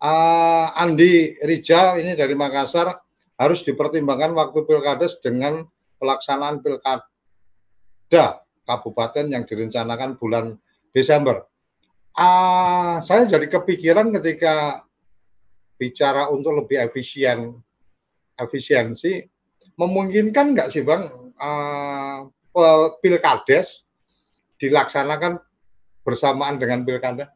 Uh, 0.00 0.70
Andi 0.78 1.36
Rijal 1.44 2.00
ini 2.00 2.14
dari 2.14 2.32
Makassar 2.32 2.96
harus 3.38 3.60
dipertimbangkan 3.66 4.32
waktu 4.32 4.64
pilkades 4.64 5.18
dengan 5.20 5.66
pelaksanaan 5.98 6.62
pilkada 6.62 8.40
kabupaten 8.62 9.26
yang 9.28 9.44
direncanakan 9.44 10.16
bulan 10.16 10.54
Desember. 10.94 11.44
Ah, 12.18 12.98
saya 13.06 13.30
jadi 13.30 13.46
kepikiran 13.46 14.10
ketika 14.18 14.82
bicara 15.78 16.26
untuk 16.34 16.58
lebih 16.58 16.82
efisien, 16.82 17.54
efisiensi, 18.34 19.22
memungkinkan 19.78 20.50
nggak 20.50 20.68
sih 20.74 20.82
bang 20.82 21.06
pel- 22.50 22.98
pilkades 22.98 23.86
dilaksanakan 24.58 25.38
bersamaan 26.02 26.58
dengan 26.58 26.82
pilkada? 26.82 27.30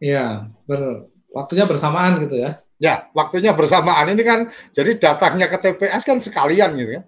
Iya, 0.00 0.48
ber, 0.64 1.12
waktunya 1.28 1.68
bersamaan 1.68 2.24
gitu 2.24 2.40
ya. 2.40 2.64
Ya, 2.76 3.08
waktunya 3.12 3.52
bersamaan 3.56 4.12
ini 4.12 4.24
kan, 4.24 4.48
jadi 4.72 4.96
datangnya 4.96 5.48
ke 5.48 5.56
TPS 5.60 6.04
kan 6.04 6.20
sekalian 6.20 6.76
gitu 6.76 7.00
ya. 7.00 7.02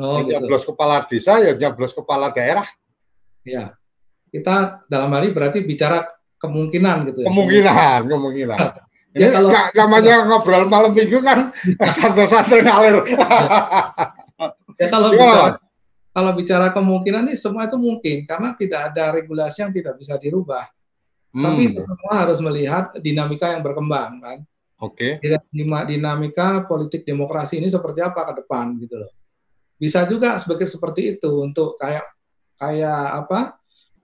Oh 0.00 0.20
gitu. 0.24 0.48
kepala 0.72 1.04
desa, 1.08 1.40
ya 1.40 1.52
nyoblos 1.56 1.92
kepala 1.92 2.32
daerah. 2.32 2.64
Ya. 3.44 3.76
Kita 4.34 4.82
dalam 4.90 5.14
hari 5.14 5.30
berarti 5.30 5.62
bicara 5.62 6.02
kemungkinan 6.36 6.96
gitu 7.14 7.18
ya. 7.22 7.28
Kemungkinan, 7.30 7.98
kemungkinan. 8.10 8.58
Ya, 9.14 9.30
kalau- 9.30 9.54
nggak- 9.54 9.70
namanya 9.78 10.14
ngobrol 10.26 10.66
malam 10.66 10.90
minggu 10.90 11.22
kan 11.22 11.54
santai-santai 11.94 12.66
ngalir. 12.66 12.96
Ya 14.74 14.90
kalau 14.90 15.14
bicara, 15.14 15.54
kalau 16.10 16.32
bicara 16.34 16.66
kemungkinan 16.74 17.30
ini 17.30 17.38
semua 17.38 17.70
itu 17.70 17.78
mungkin 17.78 18.26
karena 18.26 18.58
tidak 18.58 18.90
ada 18.90 19.14
regulasi 19.14 19.62
yang 19.62 19.70
tidak 19.70 19.94
bisa 19.94 20.18
dirubah. 20.18 20.66
Tapi 21.30 21.62
Hmm, 21.70 21.86
semua 21.86 22.14
harus 22.18 22.38
melihat 22.42 22.90
dinamika 22.98 23.54
yang 23.54 23.62
berkembang 23.62 24.18
kan. 24.18 24.38
Oke. 24.82 25.22
Dinamika, 25.22 25.86
dinamika 25.86 26.46
politik 26.66 27.06
demokrasi 27.06 27.62
ini 27.62 27.70
seperti 27.70 28.02
apa 28.02 28.34
ke 28.34 28.42
depan 28.42 28.74
gitu 28.82 28.98
loh. 28.98 29.10
Bisa 29.78 30.02
juga 30.10 30.42
sebagai 30.42 30.66
seperti 30.66 31.14
itu 31.14 31.30
untuk 31.38 31.78
kayak 31.78 32.02
kayak 32.58 33.02
apa 33.26 33.54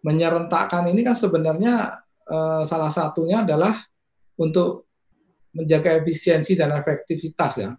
menyerentakkan 0.05 0.89
ini 0.89 1.05
kan 1.05 1.17
sebenarnya 1.17 2.05
eh, 2.29 2.63
salah 2.65 2.93
satunya 2.93 3.45
adalah 3.45 3.77
untuk 4.41 4.89
menjaga 5.53 6.01
efisiensi 6.01 6.55
dan 6.57 6.73
efektivitas 6.75 7.53
ya. 7.61 7.71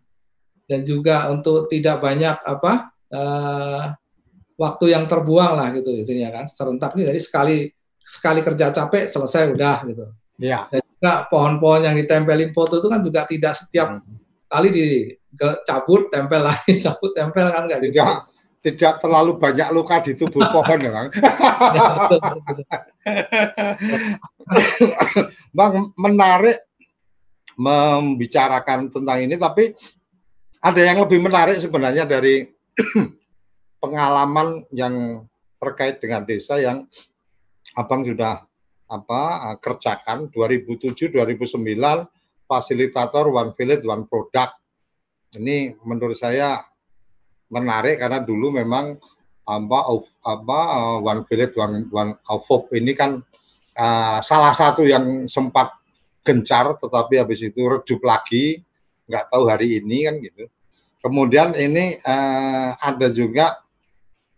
Dan 0.65 0.87
juga 0.87 1.27
untuk 1.33 1.67
tidak 1.67 1.99
banyak 1.99 2.37
apa 2.43 2.73
eh, 3.11 3.83
waktu 4.55 4.85
yang 4.93 5.09
terbuang 5.09 5.53
lah 5.57 5.67
gitu 5.73 5.89
intinya 5.91 6.41
kan. 6.41 6.45
Serentak 6.47 6.93
ini 6.95 7.09
jadi 7.09 7.21
sekali 7.21 7.57
sekali 8.01 8.39
kerja 8.41 8.73
capek 8.73 9.09
selesai 9.09 9.53
udah 9.53 9.77
gitu. 9.87 10.05
Ya. 10.41 10.65
dan 10.73 10.81
juga 10.81 11.29
pohon-pohon 11.29 11.85
yang 11.85 11.93
ditempelin 11.93 12.49
foto 12.49 12.81
itu 12.81 12.89
kan 12.89 12.97
juga 13.05 13.29
tidak 13.29 13.53
setiap 13.53 14.01
kali 14.49 14.69
dicabut 14.73 16.09
tempel 16.09 16.41
lagi 16.41 16.77
cabut 16.83 17.13
tempel 17.13 17.45
kan 17.45 17.69
nggak 17.69 17.79
gitu 17.85 18.01
Tidak 18.61 19.01
terlalu 19.01 19.41
banyak 19.41 19.73
luka 19.73 20.05
di 20.05 20.13
tubuh 20.13 20.45
pohon 20.53 20.77
ya, 20.77 20.91
Bang. 20.93 21.09
Bang, 25.49 25.73
menarik 26.05 26.61
membicarakan 27.57 28.93
tentang 28.93 29.17
ini, 29.21 29.35
tapi 29.37 29.73
ada 30.61 30.81
yang 30.81 31.01
lebih 31.01 31.19
menarik 31.25 31.57
sebenarnya 31.57 32.05
dari 32.05 32.45
pengalaman 33.81 34.61
yang 34.69 35.25
terkait 35.57 35.97
dengan 35.97 36.21
desa 36.21 36.61
yang 36.61 36.85
Abang 37.71 38.03
sudah 38.03 38.43
apa 38.91 39.55
kerjakan 39.63 40.27
2007 40.27 41.15
2009 41.15 41.55
fasilitator 42.43 43.31
One 43.31 43.55
Village 43.55 43.87
One 43.87 44.03
Product. 44.11 44.59
Ini 45.39 45.79
menurut 45.87 46.19
saya 46.19 46.59
menarik 47.51 47.99
karena 47.99 48.23
dulu 48.23 48.55
memang 48.55 48.95
apa 49.45 49.79
of- 49.91 50.09
apa 50.23 50.59
eh, 50.79 50.97
One 51.03 51.21
Village 51.27 51.55
One 51.59 51.91
One 51.91 52.13
Avop 52.25 52.71
ini 52.71 52.95
kan 52.95 53.19
eh, 53.75 54.19
salah 54.23 54.55
satu 54.55 54.87
yang 54.87 55.27
sempat 55.27 55.75
gencar 56.23 56.79
tetapi 56.79 57.19
habis 57.19 57.43
itu 57.43 57.59
redup 57.59 58.01
lagi 58.07 58.63
nggak 59.11 59.27
tahu 59.27 59.43
hari 59.51 59.83
ini 59.83 60.07
kan 60.07 60.15
gitu. 60.23 60.47
Kemudian 61.03 61.53
ini 61.59 61.99
eh, 61.99 62.69
ada 62.79 63.07
juga 63.11 63.59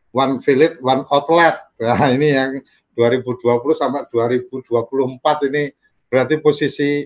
one 0.09 0.41
village 0.41 0.81
one 0.81 1.05
outlet. 1.13 1.55
Nah 1.77 2.09
ini 2.15 2.33
yang 2.33 2.51
2020 2.97 3.61
sampai 3.73 4.05
2024 4.09 5.49
ini 5.49 5.63
berarti 6.09 6.37
posisi 6.41 7.05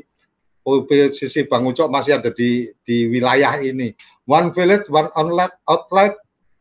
posisi 0.63 1.47
Bang 1.47 1.63
Ucok 1.63 1.87
masih 1.87 2.19
ada 2.19 2.27
di 2.27 2.67
di 2.83 3.07
wilayah 3.07 3.55
ini 3.63 3.95
One 4.27 4.51
Village, 4.51 4.91
One 4.91 5.07
Outlet, 5.15 5.51
outlet 5.63 6.13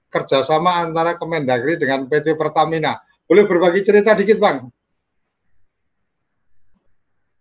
kerjasama 0.07 0.87
antara 0.87 1.19
Kemendagri 1.19 1.75
dengan 1.77 2.07
PT 2.07 2.39
Pertamina. 2.39 3.03
Boleh 3.27 3.43
berbagi 3.43 3.83
cerita 3.83 4.15
dikit, 4.15 4.39
Bang? 4.39 4.71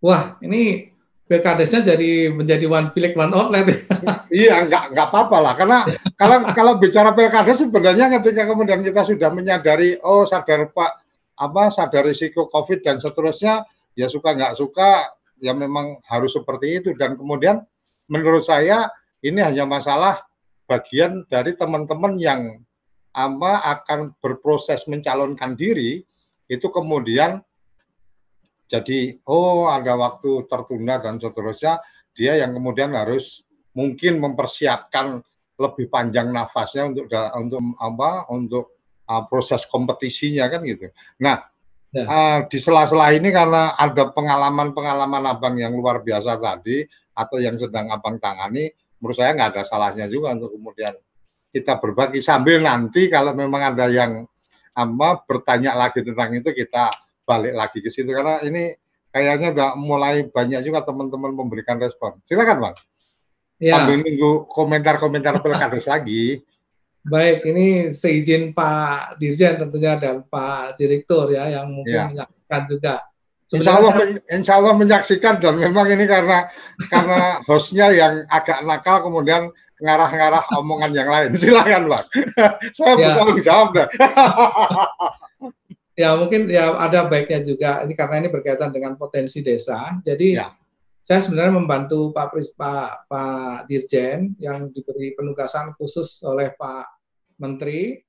Wah, 0.02 0.34
ini 0.42 0.90
pilkadesnya 1.26 1.94
jadi 1.94 2.30
menjadi 2.30 2.66
one 2.70 2.90
pilek 2.94 3.14
one 3.18 3.34
outlet. 3.34 3.86
iya, 4.34 4.62
nggak 4.66 4.94
nggak 4.94 5.06
apa-apa 5.10 5.38
lah. 5.42 5.54
Karena 5.54 5.78
kalau 6.14 6.38
kalau 6.54 6.72
bicara 6.78 7.10
pilkades 7.14 7.66
sebenarnya 7.66 8.10
ketika 8.18 8.46
kemudian 8.50 8.82
kita 8.82 9.02
sudah 9.02 9.30
menyadari, 9.30 9.98
oh 10.02 10.26
sadar 10.26 10.70
Pak, 10.70 10.92
apa 11.38 11.62
sadar 11.70 12.06
risiko 12.06 12.46
COVID 12.50 12.82
dan 12.82 12.96
seterusnya, 13.02 13.66
ya 13.98 14.06
suka 14.06 14.34
nggak 14.34 14.54
suka, 14.58 15.06
ya 15.42 15.54
memang 15.54 15.98
harus 16.06 16.34
seperti 16.34 16.82
itu. 16.82 16.90
Dan 16.94 17.18
kemudian 17.18 17.62
menurut 18.06 18.46
saya 18.46 18.86
ini 19.26 19.42
hanya 19.42 19.66
masalah 19.66 20.22
bagian 20.70 21.26
dari 21.26 21.58
teman-teman 21.58 22.14
yang 22.18 22.62
apa 23.16 23.64
akan 23.80 24.14
berproses 24.20 24.86
mencalonkan 24.86 25.56
diri 25.56 26.04
itu 26.46 26.66
kemudian 26.70 27.42
jadi 28.66 29.18
oh 29.26 29.70
ada 29.70 29.94
waktu 29.98 30.44
tertunda 30.46 30.98
dan 31.02 31.16
seterusnya 31.18 31.80
dia 32.12 32.38
yang 32.38 32.54
kemudian 32.54 32.92
harus 32.92 33.46
mungkin 33.76 34.18
mempersiapkan 34.18 35.22
lebih 35.56 35.88
panjang 35.88 36.28
nafasnya 36.28 36.92
untuk 36.92 37.06
untuk 37.40 37.60
apa 37.80 38.28
untuk 38.28 38.64
uh, 39.08 39.24
proses 39.28 39.64
kompetisinya 39.64 40.48
kan 40.52 40.60
gitu. 40.64 40.92
Nah 41.22 41.40
ya. 41.92 42.04
uh, 42.04 42.38
di 42.48 42.58
sela-sela 42.60 43.12
ini 43.16 43.32
karena 43.32 43.72
ada 43.76 44.12
pengalaman-pengalaman 44.12 45.24
abang 45.24 45.56
yang 45.56 45.72
luar 45.72 46.04
biasa 46.04 46.36
tadi 46.36 46.84
atau 47.16 47.40
yang 47.40 47.56
sedang 47.56 47.88
abang 47.88 48.20
tangani, 48.20 48.68
menurut 49.00 49.16
saya 49.16 49.36
nggak 49.36 49.50
ada 49.56 49.62
salahnya 49.62 50.06
juga 50.08 50.32
untuk 50.36 50.56
kemudian 50.56 50.94
kita 51.52 51.80
berbagi 51.80 52.20
sambil 52.20 52.60
nanti 52.60 53.08
kalau 53.08 53.32
memang 53.32 53.76
ada 53.76 53.88
yang 53.88 54.24
apa 54.76 55.24
bertanya 55.24 55.72
lagi 55.72 56.04
tentang 56.04 56.36
itu 56.36 56.52
kita 56.52 56.92
balik 57.24 57.56
lagi 57.56 57.78
ke 57.80 57.88
situ 57.88 58.12
karena 58.12 58.44
ini 58.44 58.76
kayaknya 59.16 59.48
udah 59.56 59.70
mulai 59.80 60.28
banyak 60.28 60.60
juga 60.60 60.84
teman-teman 60.84 61.32
memberikan 61.32 61.80
respon. 61.80 62.20
Silakan, 62.28 62.60
Bang. 62.60 62.76
Ya. 63.56 63.80
Sambil 63.80 64.04
nunggu 64.04 64.44
komentar-komentar 64.52 65.40
pilkades 65.40 65.88
lagi. 65.92 66.44
Baik, 67.06 67.48
ini 67.48 67.96
seizin 67.96 68.52
Pak 68.52 69.16
Dirjen 69.16 69.56
tentunya 69.56 69.96
dan 69.96 70.26
Pak 70.28 70.76
Direktur 70.76 71.32
ya 71.32 71.48
yang 71.48 71.72
mungkin 71.72 71.96
ya. 71.96 72.06
menyaksikan 72.12 72.62
juga. 72.68 72.94
Insya 73.54 73.78
Allah, 73.78 73.92
saya... 73.94 74.18
insya 74.34 74.52
Allah 74.58 74.74
menyaksikan 74.74 75.38
dan 75.38 75.54
memang 75.54 75.86
ini 75.92 76.04
karena 76.08 76.50
karena 76.90 77.38
hostnya 77.46 77.94
yang 77.94 78.26
agak 78.26 78.66
nakal 78.66 79.06
kemudian 79.06 79.54
ngarah-ngarah 79.80 80.44
omongan 80.56 80.92
yang 80.96 81.08
lain. 81.08 81.30
Silakan, 81.40 81.92
Bang. 81.92 82.06
saya 82.76 82.92
ya. 82.96 83.12
bertanggung 83.12 83.40
jawab 83.44 83.68
dah. 83.76 83.88
ya 86.00 86.12
mungkin 86.16 86.52
ya 86.52 86.76
ada 86.76 87.08
baiknya 87.08 87.40
juga 87.40 87.80
ini 87.84 87.96
karena 87.96 88.24
ini 88.24 88.28
berkaitan 88.32 88.72
dengan 88.72 88.96
potensi 88.96 89.44
desa. 89.44 89.96
Jadi 90.00 90.36
ya. 90.36 90.48
saya 91.06 91.22
sebenarnya 91.22 91.54
membantu 91.54 92.10
Pak 92.10 92.34
Pris, 92.34 92.50
Pak 92.56 93.06
Pak 93.06 93.70
Dirjen 93.70 94.34
yang 94.42 94.74
diberi 94.74 95.14
penugasan 95.14 95.70
khusus 95.78 96.18
oleh 96.26 96.50
Pak 96.58 96.86
Menteri 97.38 98.05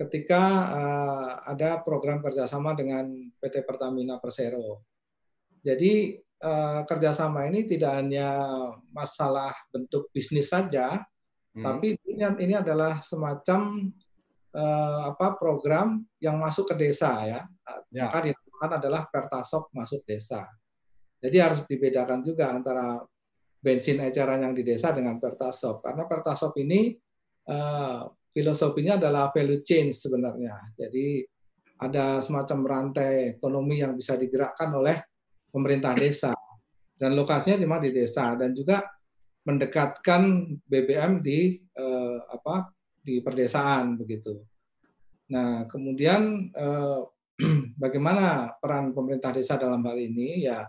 ketika 0.00 0.42
uh, 0.72 1.30
ada 1.44 1.84
program 1.84 2.24
kerjasama 2.24 2.72
dengan 2.72 3.04
PT 3.36 3.68
Pertamina 3.68 4.16
Persero. 4.16 4.88
Jadi 5.60 6.16
uh, 6.40 6.88
kerjasama 6.88 7.44
ini 7.52 7.68
tidak 7.68 8.00
hanya 8.00 8.28
masalah 8.96 9.52
bentuk 9.68 10.08
bisnis 10.08 10.48
saja, 10.48 11.04
hmm. 11.52 11.60
tapi 11.60 12.00
ini, 12.08 12.24
ini 12.48 12.54
adalah 12.56 13.04
semacam 13.04 13.92
uh, 14.56 15.12
apa 15.12 15.36
program 15.36 16.00
yang 16.16 16.40
masuk 16.40 16.72
ke 16.72 16.88
desa 16.88 17.20
ya. 17.28 17.40
ya. 17.92 18.08
Maka 18.08 18.32
dinamakan 18.32 18.70
adalah 18.80 19.04
Pertasok 19.12 19.68
masuk 19.76 20.00
desa. 20.08 20.48
Jadi 21.20 21.36
harus 21.36 21.60
dibedakan 21.68 22.24
juga 22.24 22.56
antara 22.56 23.04
bensin 23.60 24.00
eceran 24.00 24.40
yang 24.40 24.56
di 24.56 24.64
desa 24.64 24.96
dengan 24.96 25.20
Pertasop 25.20 25.84
karena 25.84 26.08
Pertasop 26.08 26.56
ini 26.56 26.96
uh, 27.52 28.08
filosofinya 28.30 28.96
adalah 28.96 29.30
value 29.34 29.62
change 29.62 29.98
sebenarnya. 30.06 30.54
Jadi 30.78 31.22
ada 31.80 32.20
semacam 32.20 32.58
rantai 32.66 33.40
ekonomi 33.40 33.80
yang 33.80 33.96
bisa 33.96 34.14
digerakkan 34.14 34.70
oleh 34.76 35.00
pemerintah 35.48 35.96
desa 35.96 36.32
dan 37.00 37.16
lokasinya 37.16 37.56
di 37.56 37.66
mana 37.66 37.88
di 37.88 37.92
desa 37.96 38.36
dan 38.36 38.52
juga 38.52 38.84
mendekatkan 39.48 40.52
BBM 40.68 41.24
di 41.24 41.56
eh, 41.56 42.18
apa 42.28 42.68
di 43.00 43.24
perdesaan 43.24 43.96
begitu. 43.96 44.36
Nah, 45.32 45.64
kemudian 45.64 46.52
eh, 46.52 47.00
bagaimana 47.82 48.52
peran 48.60 48.92
pemerintah 48.92 49.32
desa 49.32 49.56
dalam 49.56 49.80
hal 49.80 49.96
ini? 49.96 50.44
Ya, 50.44 50.68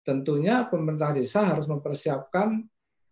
tentunya 0.00 0.64
pemerintah 0.64 1.12
desa 1.12 1.44
harus 1.44 1.68
mempersiapkan 1.68 2.64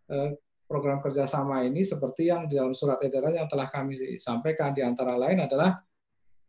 eh, 0.09 0.31
program 0.75 0.99
kerjasama 0.99 1.63
ini 1.63 1.87
seperti 1.87 2.35
yang 2.35 2.51
di 2.51 2.59
dalam 2.59 2.75
surat 2.75 2.99
edaran 3.07 3.31
yang 3.31 3.47
telah 3.47 3.71
kami 3.71 3.95
sampaikan 4.19 4.75
di 4.75 4.83
antara 4.83 5.15
lain 5.15 5.39
adalah 5.39 5.79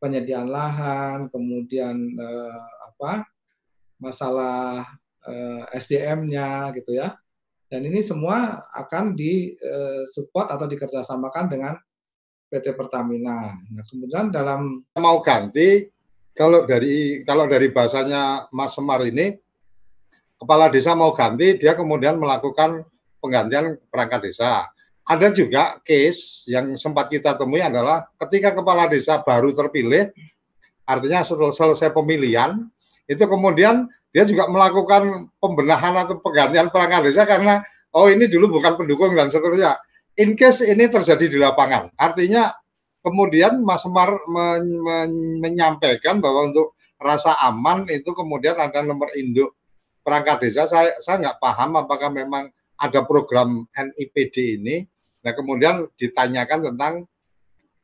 penyediaan 0.02 0.50
lahan, 0.50 1.30
kemudian 1.30 1.94
eh, 2.18 2.62
apa 2.90 3.22
masalah 4.02 4.82
eh, 5.30 5.64
SDM-nya 5.78 6.74
gitu 6.74 6.98
ya. 6.98 7.14
Dan 7.70 7.86
ini 7.86 8.02
semua 8.02 8.66
akan 8.74 9.14
disupport 9.14 10.58
atau 10.58 10.66
dikerjasamakan 10.66 11.46
dengan 11.46 11.74
PT 12.50 12.74
Pertamina. 12.74 13.54
Nah, 13.54 13.84
kemudian 13.86 14.34
dalam 14.34 14.82
mau 14.98 15.22
ganti 15.22 15.86
kalau 16.34 16.66
dari 16.66 17.22
kalau 17.26 17.46
dari 17.46 17.70
bahasanya 17.70 18.50
Mas 18.54 18.74
Semar 18.74 19.02
ini 19.06 19.34
kepala 20.38 20.70
desa 20.70 20.94
mau 20.94 21.10
ganti 21.16 21.58
dia 21.58 21.74
kemudian 21.74 22.22
melakukan 22.22 22.86
penggantian 23.26 23.82
perangkat 23.90 24.30
desa. 24.30 24.70
Ada 25.06 25.34
juga 25.34 25.82
case 25.82 26.50
yang 26.50 26.78
sempat 26.78 27.10
kita 27.10 27.34
temui 27.34 27.62
adalah 27.62 28.06
ketika 28.22 28.54
kepala 28.54 28.86
desa 28.86 29.22
baru 29.22 29.54
terpilih, 29.54 30.14
artinya 30.86 31.22
setelah 31.26 31.54
selesai 31.54 31.90
pemilihan, 31.94 32.58
itu 33.06 33.22
kemudian 33.26 33.86
dia 34.10 34.26
juga 34.26 34.50
melakukan 34.50 35.30
pembenahan 35.38 35.94
atau 36.06 36.22
penggantian 36.22 36.74
perangkat 36.74 37.12
desa 37.12 37.26
karena 37.26 37.62
oh 37.94 38.10
ini 38.10 38.26
dulu 38.26 38.58
bukan 38.58 38.80
pendukung 38.80 39.14
dan 39.14 39.30
seterusnya 39.30 39.78
in 40.18 40.34
case 40.34 40.66
ini 40.66 40.88
terjadi 40.88 41.26
di 41.28 41.38
lapangan. 41.38 41.92
Artinya 42.00 42.50
kemudian 43.04 43.62
Mas 43.62 43.84
Semar 43.84 44.16
men 44.32 44.66
men 44.82 45.12
menyampaikan 45.44 46.24
bahwa 46.24 46.50
untuk 46.50 46.74
rasa 46.98 47.36
aman 47.44 47.86
itu 47.92 48.10
kemudian 48.16 48.56
ada 48.58 48.82
nomor 48.82 49.12
induk 49.14 49.54
perangkat 50.02 50.48
desa. 50.48 50.66
Saya 50.66 50.96
saya 51.04 51.22
nggak 51.22 51.38
paham 51.44 51.76
apakah 51.78 52.10
memang 52.10 52.50
ada 52.76 53.04
program 53.08 53.64
NIPD 53.72 54.62
ini. 54.62 54.86
Nah 55.26 55.32
kemudian 55.34 55.88
ditanyakan 55.98 56.72
tentang 56.74 56.94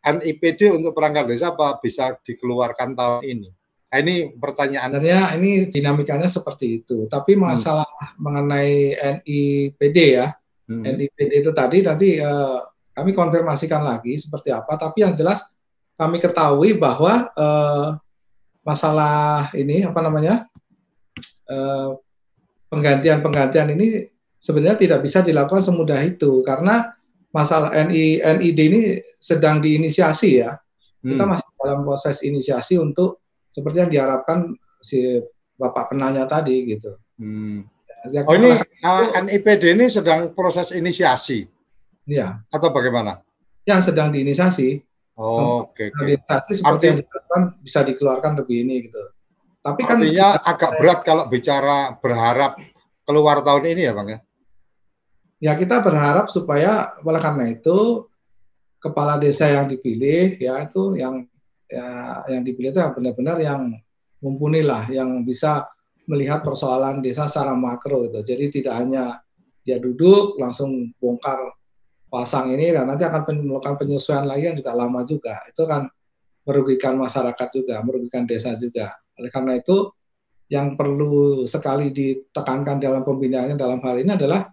NIPD 0.01 0.81
untuk 0.81 0.97
perangkat 0.97 1.29
desa 1.29 1.53
apa 1.53 1.77
bisa 1.77 2.17
dikeluarkan 2.25 2.97
tahun 2.97 3.21
ini. 3.21 3.49
Nah, 3.91 3.97
ini 3.99 4.33
pertanyaan. 4.39 4.87
Sebenarnya 4.87 5.35
ini 5.35 5.67
dinamikanya 5.67 6.31
seperti 6.31 6.81
itu. 6.81 7.05
Tapi 7.11 7.35
hmm. 7.35 7.41
masalah 7.43 7.85
hmm. 7.85 8.17
mengenai 8.17 8.73
NIPD 9.21 9.97
ya, 10.15 10.31
hmm. 10.71 10.83
NIPD 10.95 11.31
itu 11.43 11.51
tadi 11.51 11.83
nanti 11.83 12.17
uh, 12.17 12.65
kami 12.95 13.11
konfirmasikan 13.11 13.83
lagi 13.83 14.15
seperti 14.17 14.49
apa. 14.49 14.79
Tapi 14.79 15.05
yang 15.05 15.13
jelas 15.13 15.43
kami 15.99 16.17
ketahui 16.17 16.79
bahwa 16.79 17.29
uh, 17.35 17.99
masalah 18.65 19.51
ini 19.53 19.85
apa 19.85 19.99
namanya 20.01 20.47
uh, 21.51 21.93
penggantian-penggantian 22.71 23.75
ini 23.75 24.07
sebenarnya 24.41 24.77
tidak 24.81 24.99
bisa 25.05 25.21
dilakukan 25.21 25.61
semudah 25.61 26.01
itu 26.01 26.41
karena 26.41 26.97
masalah 27.29 27.71
NI 27.87 28.19
NID 28.19 28.59
ini 28.59 28.81
sedang 29.21 29.61
diinisiasi 29.61 30.41
ya. 30.41 30.57
Hmm. 31.01 31.15
Kita 31.15 31.23
masih 31.29 31.47
dalam 31.61 31.85
proses 31.85 32.17
inisiasi 32.25 32.81
untuk 32.81 33.21
seperti 33.53 33.77
yang 33.85 33.91
diharapkan 33.93 34.57
si 34.81 35.21
Bapak 35.55 35.93
penanya 35.93 36.25
tadi 36.25 36.65
gitu. 36.65 36.97
Hmm. 37.21 37.69
Ya, 38.09 38.25
oh 38.25 38.33
ini 38.33 38.57
ah, 38.81 39.13
NIPD 39.21 39.77
ini 39.77 39.85
sedang 39.85 40.33
proses 40.33 40.73
inisiasi. 40.73 41.45
Iya. 42.09 42.41
Atau 42.49 42.73
bagaimana? 42.73 43.21
Yang 43.61 43.93
sedang 43.93 44.09
diinisiasi. 44.09 44.81
Oh, 45.21 45.69
oke. 45.69 45.77
Okay, 45.77 45.87
okay. 45.93 46.17
Inisiasi 46.17 46.51
seperti 46.57 46.65
Arti, 46.65 46.85
yang 46.89 46.97
dikatakan 47.05 47.41
bisa 47.61 47.79
dikeluarkan 47.85 48.31
lebih 48.41 48.65
ini 48.65 48.89
gitu. 48.89 49.01
Tapi 49.61 49.81
kan 49.85 50.01
artinya 50.01 50.41
agak 50.41 50.71
berat 50.81 50.99
kalau 51.05 51.29
bicara 51.29 51.93
berharap 52.01 52.57
keluar 53.05 53.45
tahun 53.45 53.69
ini 53.69 53.81
ya, 53.85 53.93
Bang 53.93 54.09
ya. 54.09 54.19
Ya 55.41 55.57
kita 55.57 55.81
berharap 55.81 56.29
supaya 56.29 56.93
oleh 57.01 57.17
karena 57.17 57.49
itu 57.49 58.05
kepala 58.77 59.17
desa 59.17 59.49
yang 59.49 59.65
dipilih 59.65 60.37
ya 60.37 60.61
itu 60.61 60.97
yang 61.01 61.25
ya 61.65 62.21
yang 62.29 62.45
dipilih 62.45 62.69
itu 62.69 62.79
yang 62.81 62.93
benar-benar 62.93 63.37
yang 63.41 63.61
mumpuni 64.21 64.61
lah, 64.61 64.85
yang 64.93 65.25
bisa 65.25 65.65
melihat 66.05 66.45
persoalan 66.45 67.01
desa 67.01 67.25
secara 67.25 67.57
makro 67.57 68.05
gitu. 68.05 68.21
Jadi 68.21 68.61
tidak 68.61 68.77
hanya 68.77 69.17
dia 69.65 69.81
duduk 69.81 70.37
langsung 70.37 70.93
bongkar 71.01 71.57
pasang 72.11 72.53
ini 72.53 72.69
dan 72.75 72.85
nanti 72.85 73.07
akan 73.07 73.41
melakukan 73.41 73.81
penyesuaian 73.81 74.29
lagi 74.29 74.51
yang 74.51 74.57
juga 74.57 74.71
lama 74.77 75.01
juga. 75.07 75.41
Itu 75.49 75.65
kan 75.65 75.89
merugikan 76.45 76.97
masyarakat 77.01 77.47
juga, 77.49 77.81
merugikan 77.81 78.29
desa 78.29 78.53
juga. 78.57 78.93
Oleh 79.17 79.31
karena 79.33 79.57
itu 79.57 79.89
yang 80.51 80.75
perlu 80.75 81.47
sekali 81.47 81.89
ditekankan 81.95 82.77
dalam 82.77 83.01
pembinaannya 83.07 83.55
dalam 83.55 83.79
hal 83.79 83.95
ini 84.03 84.11
adalah 84.19 84.51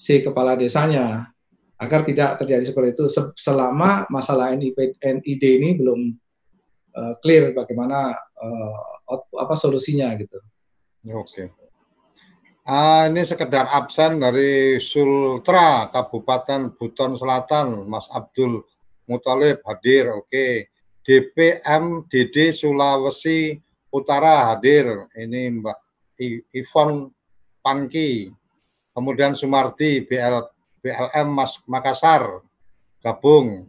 si 0.00 0.24
kepala 0.24 0.56
desanya 0.56 1.28
agar 1.76 2.00
tidak 2.00 2.40
terjadi 2.40 2.72
seperti 2.72 2.96
itu 2.96 3.04
selama 3.36 4.08
masalah 4.08 4.56
NIP, 4.56 4.96
NID 4.96 5.42
ini 5.60 5.76
belum 5.76 6.00
uh, 6.96 7.14
clear 7.20 7.52
bagaimana 7.52 8.16
uh, 8.16 8.80
apa 9.36 9.54
solusinya 9.56 10.16
gitu. 10.16 10.40
Oke. 11.12 11.24
Okay. 11.24 11.46
Ah, 12.70 13.08
ini 13.08 13.24
sekedar 13.26 13.66
absen 13.72 14.20
dari 14.20 14.78
Sultra 14.78 15.90
Kabupaten 15.90 16.76
Buton 16.76 17.16
Selatan, 17.18 17.88
Mas 17.88 18.06
Abdul 18.12 18.62
Mutalib 19.08 19.64
hadir. 19.66 20.12
Oke. 20.14 20.70
DPM 21.02 22.06
DD 22.06 22.54
Sulawesi 22.54 23.58
Utara 23.90 24.54
hadir. 24.54 24.86
Ini 25.16 25.58
Mbak 25.58 25.78
Ivon 26.54 27.10
Pangki. 27.64 28.30
Kemudian 29.00 29.32
Sumardi 29.32 30.04
BL, 30.04 30.44
BLM 30.84 31.28
Mas 31.32 31.56
Makassar 31.64 32.44
gabung. 33.00 33.64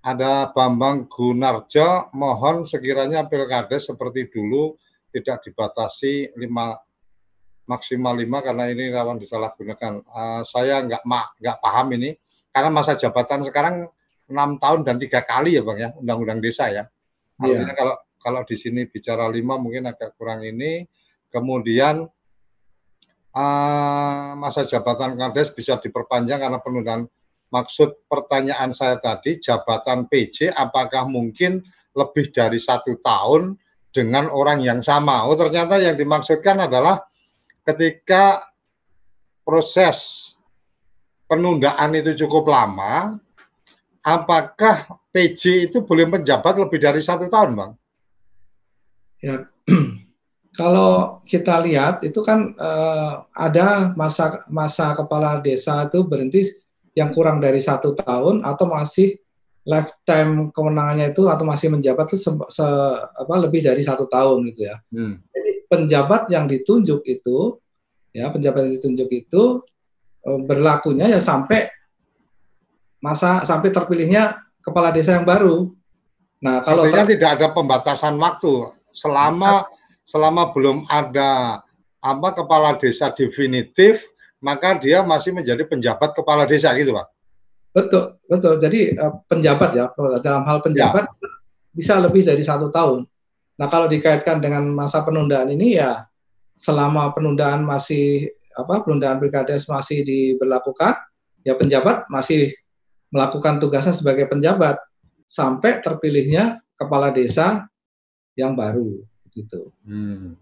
Ada 0.00 0.52
Bambang 0.56 1.04
Gunarjo, 1.04 2.08
mohon 2.16 2.64
sekiranya 2.64 3.28
pilkades 3.28 3.92
seperti 3.92 4.32
dulu 4.32 4.72
tidak 5.12 5.44
dibatasi 5.44 6.32
lima 6.40 6.76
maksimal 7.68 8.16
lima 8.16 8.40
karena 8.40 8.72
ini 8.72 8.88
rawan 8.88 9.20
disalahgunakan. 9.20 10.00
Uh, 10.08 10.40
saya 10.48 10.80
nggak 10.84 11.04
nggak 11.08 11.56
paham 11.60 11.88
ini 12.00 12.16
karena 12.52 12.72
masa 12.72 12.96
jabatan 12.96 13.44
sekarang 13.44 13.84
enam 14.28 14.56
tahun 14.56 14.80
dan 14.84 14.96
tiga 14.96 15.20
kali 15.20 15.60
ya 15.60 15.62
bang 15.64 15.78
ya 15.80 15.88
undang-undang 15.96 16.40
desa 16.40 16.72
ya. 16.72 16.88
Artinya 17.36 17.68
yeah. 17.68 17.76
kalau 17.76 17.96
kalau 18.16 18.40
di 18.48 18.56
sini 18.56 18.88
bicara 18.88 19.28
lima 19.28 19.60
mungkin 19.60 19.84
agak 19.92 20.16
kurang 20.16 20.40
ini. 20.40 20.88
Kemudian 21.28 22.06
uh, 23.34 24.38
masa 24.38 24.62
jabatan 24.64 25.18
kades 25.18 25.50
bisa 25.50 25.76
diperpanjang 25.82 26.40
karena 26.40 26.58
penundaan. 26.62 27.10
Maksud 27.54 28.10
pertanyaan 28.10 28.74
saya 28.74 28.98
tadi 28.98 29.38
jabatan 29.38 30.10
PJ 30.10 30.50
apakah 30.50 31.06
mungkin 31.06 31.62
lebih 31.94 32.34
dari 32.34 32.58
satu 32.58 32.98
tahun 32.98 33.54
dengan 33.94 34.26
orang 34.26 34.58
yang 34.58 34.82
sama? 34.82 35.22
Oh 35.26 35.38
ternyata 35.38 35.78
yang 35.78 35.94
dimaksudkan 35.94 36.66
adalah 36.66 37.06
ketika 37.62 38.42
proses 39.46 40.34
penundaan 41.30 41.94
itu 41.94 42.26
cukup 42.26 42.50
lama, 42.50 43.22
apakah 44.02 44.98
PJ 45.14 45.70
itu 45.70 45.78
boleh 45.86 46.10
menjabat 46.10 46.58
lebih 46.58 46.82
dari 46.82 47.00
satu 47.00 47.30
tahun, 47.30 47.54
Bang? 47.54 47.72
Ya, 49.22 49.46
kalau 50.54 51.18
kita 51.26 51.58
lihat 51.66 52.06
itu 52.06 52.22
kan 52.22 52.54
eh, 52.54 53.12
ada 53.34 53.90
masa 53.98 54.46
masa 54.46 54.94
kepala 54.94 55.42
desa 55.42 55.90
itu 55.90 56.06
berhenti 56.06 56.46
yang 56.94 57.10
kurang 57.10 57.42
dari 57.42 57.58
satu 57.58 57.92
tahun 57.98 58.46
atau 58.46 58.70
masih 58.70 59.18
lifetime 59.64 60.52
kewenangannya 60.54 61.10
itu 61.10 61.26
atau 61.26 61.42
masih 61.48 61.72
menjabat 61.72 62.12
itu 62.12 62.20
se, 62.20 62.30
se, 62.52 62.66
apa, 63.16 63.34
lebih 63.40 63.64
dari 63.64 63.80
satu 63.80 64.04
tahun 64.06 64.44
gitu 64.52 64.68
ya. 64.68 64.76
Hmm. 64.92 65.18
Jadi 65.32 65.50
penjabat 65.66 66.28
yang 66.30 66.44
ditunjuk 66.46 67.00
itu 67.02 67.58
ya 68.14 68.30
penjabat 68.30 68.68
yang 68.68 68.72
ditunjuk 68.78 69.08
itu 69.10 69.64
e, 70.22 70.30
berlakunya 70.44 71.10
ya 71.10 71.18
sampai 71.18 71.66
masa 73.02 73.42
sampai 73.42 73.72
terpilihnya 73.72 74.38
kepala 74.60 74.92
desa 74.92 75.16
yang 75.16 75.26
baru. 75.26 75.72
Nah 76.44 76.60
kalau 76.62 76.86
ter... 76.92 77.16
tidak 77.16 77.40
ada 77.40 77.48
pembatasan 77.50 78.20
waktu 78.20 78.70
selama 78.92 79.64
selama 80.04 80.52
belum 80.52 80.84
ada 80.88 81.60
apa 82.04 82.28
kepala 82.36 82.76
desa 82.76 83.08
definitif 83.08 84.04
maka 84.44 84.76
dia 84.76 85.00
masih 85.00 85.32
menjadi 85.32 85.64
penjabat 85.64 86.12
kepala 86.12 86.44
desa 86.44 86.68
gitu 86.76 86.92
pak. 86.92 87.08
Betul, 87.74 88.20
betul. 88.28 88.54
Jadi 88.60 88.94
uh, 88.94 89.18
penjabat 89.26 89.70
ya 89.72 89.90
dalam 90.20 90.44
hal 90.44 90.60
penjabat 90.60 91.08
ya. 91.08 91.28
bisa 91.72 91.96
lebih 91.98 92.22
dari 92.22 92.44
satu 92.44 92.68
tahun. 92.68 93.08
Nah 93.56 93.66
kalau 93.72 93.88
dikaitkan 93.88 94.38
dengan 94.44 94.68
masa 94.70 95.00
penundaan 95.02 95.48
ini 95.50 95.80
ya 95.80 96.04
selama 96.60 97.10
penundaan 97.16 97.64
masih 97.64 98.30
apa 98.54 98.86
penundaan 98.86 99.18
pilkades 99.18 99.66
masih 99.66 100.06
diberlakukan 100.06 100.94
ya 101.42 101.58
penjabat 101.58 102.06
masih 102.06 102.54
melakukan 103.10 103.58
tugasnya 103.58 103.94
sebagai 103.94 104.30
penjabat 104.30 104.78
sampai 105.26 105.82
terpilihnya 105.82 106.62
kepala 106.78 107.10
desa 107.10 107.66
yang 108.38 108.54
baru 108.54 109.02
gitu. 109.34 109.74
Hmm. 109.82 110.38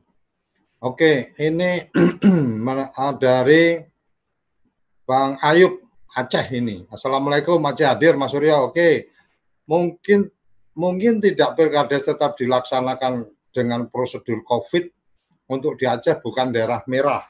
Oke, 0.83 1.33
ini 1.41 1.89
dari 3.23 3.81
Bang 5.09 5.39
Ayub 5.41 5.81
Aceh 6.13 6.47
ini. 6.53 6.85
Assalamualaikum 6.93 7.59
Aceh 7.65 7.87
hadir 7.89 8.15
Mas 8.19 8.35
Suryo. 8.35 8.69
Oke. 8.71 9.09
Mungkin 9.65 10.29
mungkin 10.77 11.23
tidak 11.23 11.57
pilkades 11.57 12.05
tetap 12.05 12.37
dilaksanakan 12.37 13.31
dengan 13.53 13.89
prosedur 13.89 14.45
Covid 14.45 14.91
untuk 15.49 15.79
di 15.81 15.89
Aceh 15.89 16.21
bukan 16.21 16.53
daerah 16.53 16.85
merah. 16.91 17.25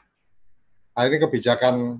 Nah, 0.93 1.03
ini 1.07 1.17
kebijakan 1.17 1.99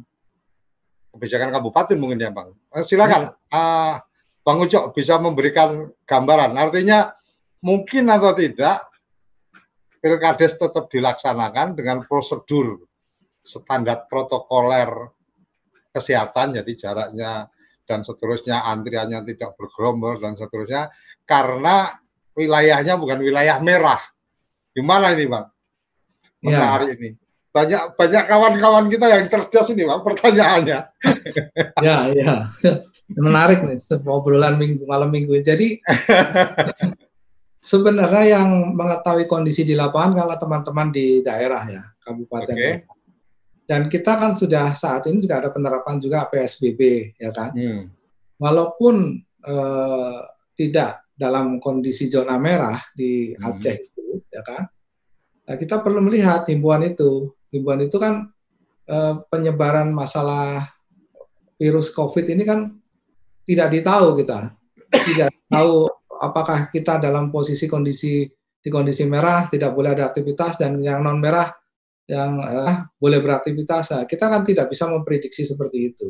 kebijakan 1.13 1.53
kabupaten 1.53 1.97
mungkin 2.01 2.19
ya 2.19 2.33
Bang. 2.33 2.51
Eh, 2.73 2.81
silakan 2.81 3.29
uh, 3.53 3.95
Bang 4.43 4.59
Ucok 4.59 4.91
bisa 4.91 5.21
memberikan 5.21 5.87
gambaran. 6.03 6.57
Artinya 6.57 7.13
mungkin 7.63 8.09
atau 8.11 8.33
tidak 8.35 8.92
pilkades 10.03 10.59
tetap 10.59 10.91
dilaksanakan 10.91 11.79
dengan 11.79 12.03
prosedur 12.03 12.83
standar 13.39 14.03
protokoler 14.11 14.91
kesehatan, 15.95 16.59
jadi 16.59 16.71
jaraknya 16.75 17.47
dan 17.87 18.03
seterusnya, 18.03 18.67
antriannya 18.67 19.23
tidak 19.31 19.55
bergerombol 19.55 20.19
dan 20.19 20.35
seterusnya, 20.35 20.91
karena 21.23 22.03
wilayahnya 22.35 22.99
bukan 22.99 23.19
wilayah 23.23 23.63
merah. 23.63 23.99
Gimana 24.75 25.15
ini, 25.15 25.25
Bang? 25.29 25.45
Ya. 26.43 26.59
Menarik 26.59 26.87
ya. 26.91 26.95
ini. 26.99 27.09
Banyak 27.53 27.81
banyak 27.93 28.23
kawan-kawan 28.25 28.85
kita 28.89 29.05
yang 29.07 29.23
cerdas 29.29 29.67
ini, 29.71 29.83
Bang, 29.85 30.01
pertanyaannya. 30.01 30.79
ya, 31.85 31.95
ya. 32.11 32.35
Menarik 33.13 33.61
nih, 33.61 33.77
obrolan 34.07 34.57
minggu 34.57 34.83
malam 34.89 35.11
minggu. 35.11 35.37
Jadi 35.43 35.77
sebenarnya 37.63 38.35
yang 38.35 38.75
mengetahui 38.75 39.23
kondisi 39.25 39.63
di 39.63 39.71
lapangan 39.71 40.11
kalau 40.19 40.35
teman-teman 40.35 40.87
di 40.91 41.23
daerah 41.23 41.63
ya, 41.63 41.83
kabupaten. 42.03 42.55
Okay. 42.59 42.75
Dan 43.63 43.87
kita 43.87 44.19
kan 44.19 44.35
sudah 44.35 44.75
saat 44.75 45.07
ini 45.07 45.23
juga 45.23 45.39
ada 45.39 45.49
penerapan 45.55 45.95
juga 45.95 46.27
PSBB, 46.27 47.15
ya 47.15 47.31
kan. 47.31 47.55
Hmm. 47.55 47.87
Walaupun 48.35 49.15
eh, 49.23 50.19
tidak 50.59 51.07
dalam 51.15 51.63
kondisi 51.63 52.11
zona 52.11 52.35
merah 52.35 52.83
di 52.91 53.31
hmm. 53.31 53.39
Aceh 53.39 53.75
hmm. 53.79 53.87
itu, 53.87 54.05
ya 54.27 54.43
kan. 54.43 54.67
Nah, 55.47 55.55
kita 55.55 55.79
perlu 55.79 56.03
melihat 56.03 56.43
himbauan 56.51 56.83
itu. 56.83 57.31
Himbauan 57.55 57.87
itu 57.87 57.95
kan 57.95 58.27
eh, 58.91 59.15
penyebaran 59.31 59.95
masalah 59.95 60.67
virus 61.55 61.95
COVID 61.95 62.27
ini 62.27 62.43
kan 62.43 62.75
tidak 63.47 63.71
ditahu 63.71 64.19
kita, 64.19 64.51
tidak 64.91 65.31
tahu 65.47 65.87
apakah 66.23 66.71
kita 66.71 67.03
dalam 67.03 67.27
posisi 67.27 67.67
kondisi 67.67 68.23
di 68.63 68.69
kondisi 68.71 69.03
merah 69.03 69.51
tidak 69.51 69.75
boleh 69.75 69.91
ada 69.91 70.07
aktivitas 70.07 70.55
dan 70.55 70.79
yang 70.79 71.03
non 71.03 71.19
merah 71.19 71.51
yang 72.07 72.39
uh, 72.39 72.87
boleh 72.95 73.19
beraktivitas. 73.19 73.91
Nah, 73.91 74.03
kita 74.07 74.31
kan 74.31 74.47
tidak 74.47 74.71
bisa 74.71 74.87
memprediksi 74.87 75.43
seperti 75.43 75.91
itu. 75.91 76.07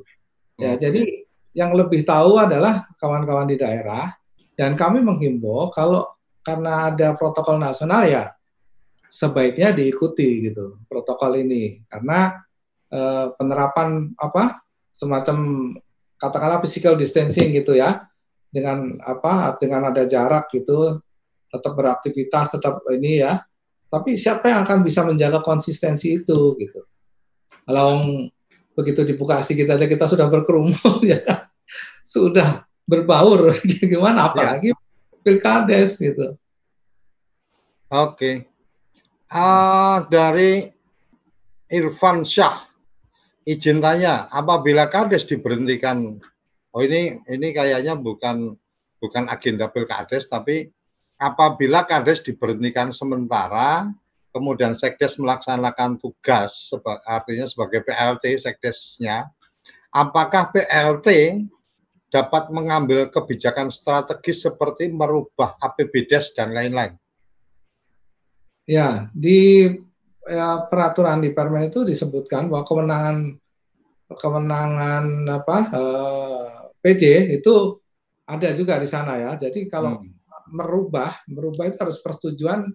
Ya, 0.62 0.78
hmm. 0.78 0.80
jadi 0.82 1.02
yang 1.58 1.74
lebih 1.74 2.06
tahu 2.06 2.38
adalah 2.38 2.86
kawan-kawan 2.98 3.50
di 3.50 3.58
daerah 3.58 4.14
dan 4.54 4.78
kami 4.78 5.02
menghimbau 5.02 5.74
kalau 5.74 6.06
karena 6.46 6.94
ada 6.94 7.18
protokol 7.18 7.58
nasional 7.58 8.06
ya 8.06 8.34
sebaiknya 9.10 9.74
diikuti 9.74 10.50
gitu 10.50 10.82
protokol 10.90 11.38
ini 11.38 11.86
karena 11.90 12.42
uh, 12.90 13.34
penerapan 13.38 14.14
apa 14.18 14.66
semacam 14.90 15.38
katakanlah 16.18 16.60
physical 16.66 16.98
distancing 16.98 17.54
gitu 17.54 17.78
ya 17.78 18.10
dengan 18.54 19.02
apa 19.02 19.58
dengan 19.58 19.90
ada 19.90 20.06
jarak 20.06 20.54
gitu 20.54 21.02
tetap 21.50 21.74
beraktivitas 21.74 22.54
tetap 22.54 22.86
ini 22.94 23.26
ya 23.26 23.42
tapi 23.94 24.18
siapa 24.18 24.50
yang 24.50 24.66
akan 24.66 24.82
bisa 24.82 25.06
menjaga 25.06 25.38
konsistensi 25.46 26.18
itu 26.18 26.58
gitu? 26.58 26.82
Kalau 27.62 28.02
begitu 28.74 29.06
dibuka 29.06 29.38
kita 29.46 29.78
kita 29.78 30.06
sudah 30.10 30.26
berkerumun 30.34 30.74
ya 31.14 31.22
kan? 31.22 31.46
sudah 32.02 32.66
berbaur 32.90 33.54
gimana 33.94 34.34
apalagi 34.34 34.74
ya. 34.74 34.78
pilkades 35.22 36.02
gitu. 36.02 36.34
Oke. 37.94 38.18
Okay. 38.18 38.36
Uh, 39.30 40.02
dari 40.10 40.74
Irfan 41.70 42.26
Syah 42.26 42.66
izin 43.46 43.78
tanya 43.78 44.26
apabila 44.34 44.90
kades 44.90 45.26
diberhentikan 45.30 46.18
Oh 46.74 46.82
ini 46.82 47.22
ini 47.30 47.54
kayaknya 47.54 47.94
bukan 47.94 48.58
bukan 48.98 49.30
agenda 49.30 49.70
pilkades 49.70 50.26
tapi 50.26 50.74
apabila 51.22 51.86
kades 51.86 52.26
diberhentikan 52.26 52.90
sementara 52.90 53.94
kemudian 54.34 54.74
sekdes 54.74 55.22
melaksanakan 55.22 56.02
tugas 56.02 56.74
artinya 57.06 57.46
sebagai 57.46 57.86
PLT 57.86 58.42
sekdesnya 58.42 59.30
apakah 59.94 60.50
PLT 60.50 61.38
dapat 62.14 62.54
mengambil 62.54 63.10
kebijakan 63.10 63.74
strategis 63.74 64.46
seperti 64.46 64.90
merubah 64.90 65.58
APBDes 65.58 66.34
dan 66.38 66.54
lain-lain? 66.54 66.94
Ya, 68.70 69.10
di 69.14 69.66
ya, 70.30 70.70
peraturan 70.70 71.26
di 71.26 71.34
Permen 71.34 71.74
itu 71.74 71.82
disebutkan 71.82 72.54
bahwa 72.54 72.64
kewenangan 72.70 73.18
kewenangan 74.14 75.06
apa 75.26 75.58
eh, 75.74 76.63
PJ 76.84 77.32
itu 77.40 77.80
ada 78.28 78.52
juga 78.52 78.76
di 78.76 78.88
sana 78.88 79.16
ya. 79.16 79.32
Jadi 79.40 79.72
kalau 79.72 80.04
hmm. 80.04 80.52
merubah 80.52 81.16
merubah 81.32 81.72
itu 81.72 81.80
harus 81.80 82.04
persetujuan 82.04 82.68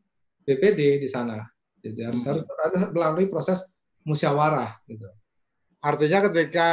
BPD 0.49 1.05
di 1.05 1.09
sana. 1.09 1.45
Jadi 1.85 2.01
harus 2.01 2.25
hmm. 2.25 2.29
harus 2.33 2.43
melalui 2.89 3.29
proses 3.29 3.69
musyawarah 4.09 4.81
gitu. 4.89 5.05
Artinya 5.85 6.25
ketika 6.33 6.69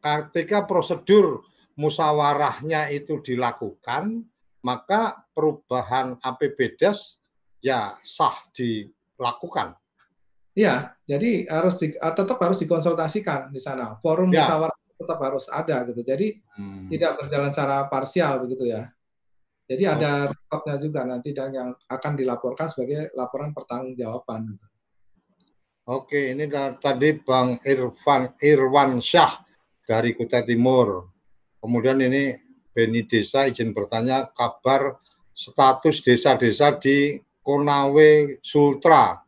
ketika 0.00 0.64
prosedur 0.64 1.44
musyawarahnya 1.76 2.88
itu 2.92 3.20
dilakukan, 3.20 4.24
maka 4.64 5.20
perubahan 5.36 6.16
APBDes 6.20 7.20
ya 7.60 7.96
sah 8.00 8.36
dilakukan. 8.56 9.76
Iya, 10.50 10.92
jadi 11.06 11.46
harus 11.46 11.78
di, 11.78 11.94
tetap 11.94 12.36
harus 12.42 12.58
dikonsultasikan 12.58 13.54
di 13.54 13.60
sana. 13.62 13.96
Forum 14.02 14.34
ya. 14.34 14.44
musyawarah 14.44 14.76
tetap 15.00 15.18
harus 15.24 15.48
ada 15.48 15.80
gitu. 15.88 16.04
Jadi 16.04 16.36
hmm. 16.36 16.92
tidak 16.92 17.24
berjalan 17.24 17.50
secara 17.50 17.88
parsial 17.88 18.44
begitu 18.44 18.68
ya. 18.68 18.92
Jadi 19.64 19.84
oh. 19.88 19.94
ada 19.96 20.12
rekodnya 20.28 20.76
juga 20.76 21.00
nanti 21.08 21.32
dan 21.32 21.50
yang 21.56 21.72
akan 21.88 22.12
dilaporkan 22.20 22.68
sebagai 22.68 23.08
laporan 23.16 23.56
pertanggungjawaban. 23.56 24.60
Oke, 25.90 26.36
ini 26.36 26.46
tadi 26.78 27.16
Bang 27.18 27.58
Irfan 27.66 28.36
Irwan 28.38 29.00
Syah 29.00 29.42
dari 29.88 30.14
Kutai 30.14 30.46
Timur. 30.46 31.08
Kemudian 31.58 31.98
ini 31.98 32.36
Beni 32.70 33.02
Desa 33.08 33.50
izin 33.50 33.74
bertanya 33.74 34.30
kabar 34.30 35.02
status 35.34 36.04
desa-desa 36.04 36.78
di 36.78 37.18
Konawe 37.42 38.38
Sultra 38.38 39.18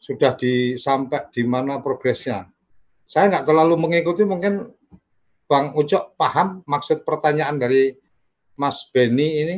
sudah 0.00 0.34
disampai 0.34 1.30
di 1.30 1.46
mana 1.46 1.78
progresnya. 1.78 2.48
Saya 3.10 3.26
nggak 3.26 3.42
terlalu 3.42 3.74
mengikuti, 3.74 4.22
mungkin 4.22 4.70
Bang 5.50 5.74
Ucok 5.74 6.14
paham 6.14 6.62
maksud 6.62 7.02
pertanyaan 7.02 7.58
dari 7.58 7.90
Mas 8.54 8.86
Beni 8.94 9.28
ini. 9.42 9.56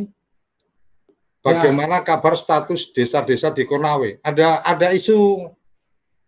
Bagaimana 1.44 2.00
ya. 2.00 2.16
kabar 2.16 2.32
status 2.32 2.88
desa-desa 2.96 3.52
di 3.52 3.68
Konawe? 3.68 4.24
Ada 4.24 4.64
ada 4.64 4.88
isu 4.96 5.44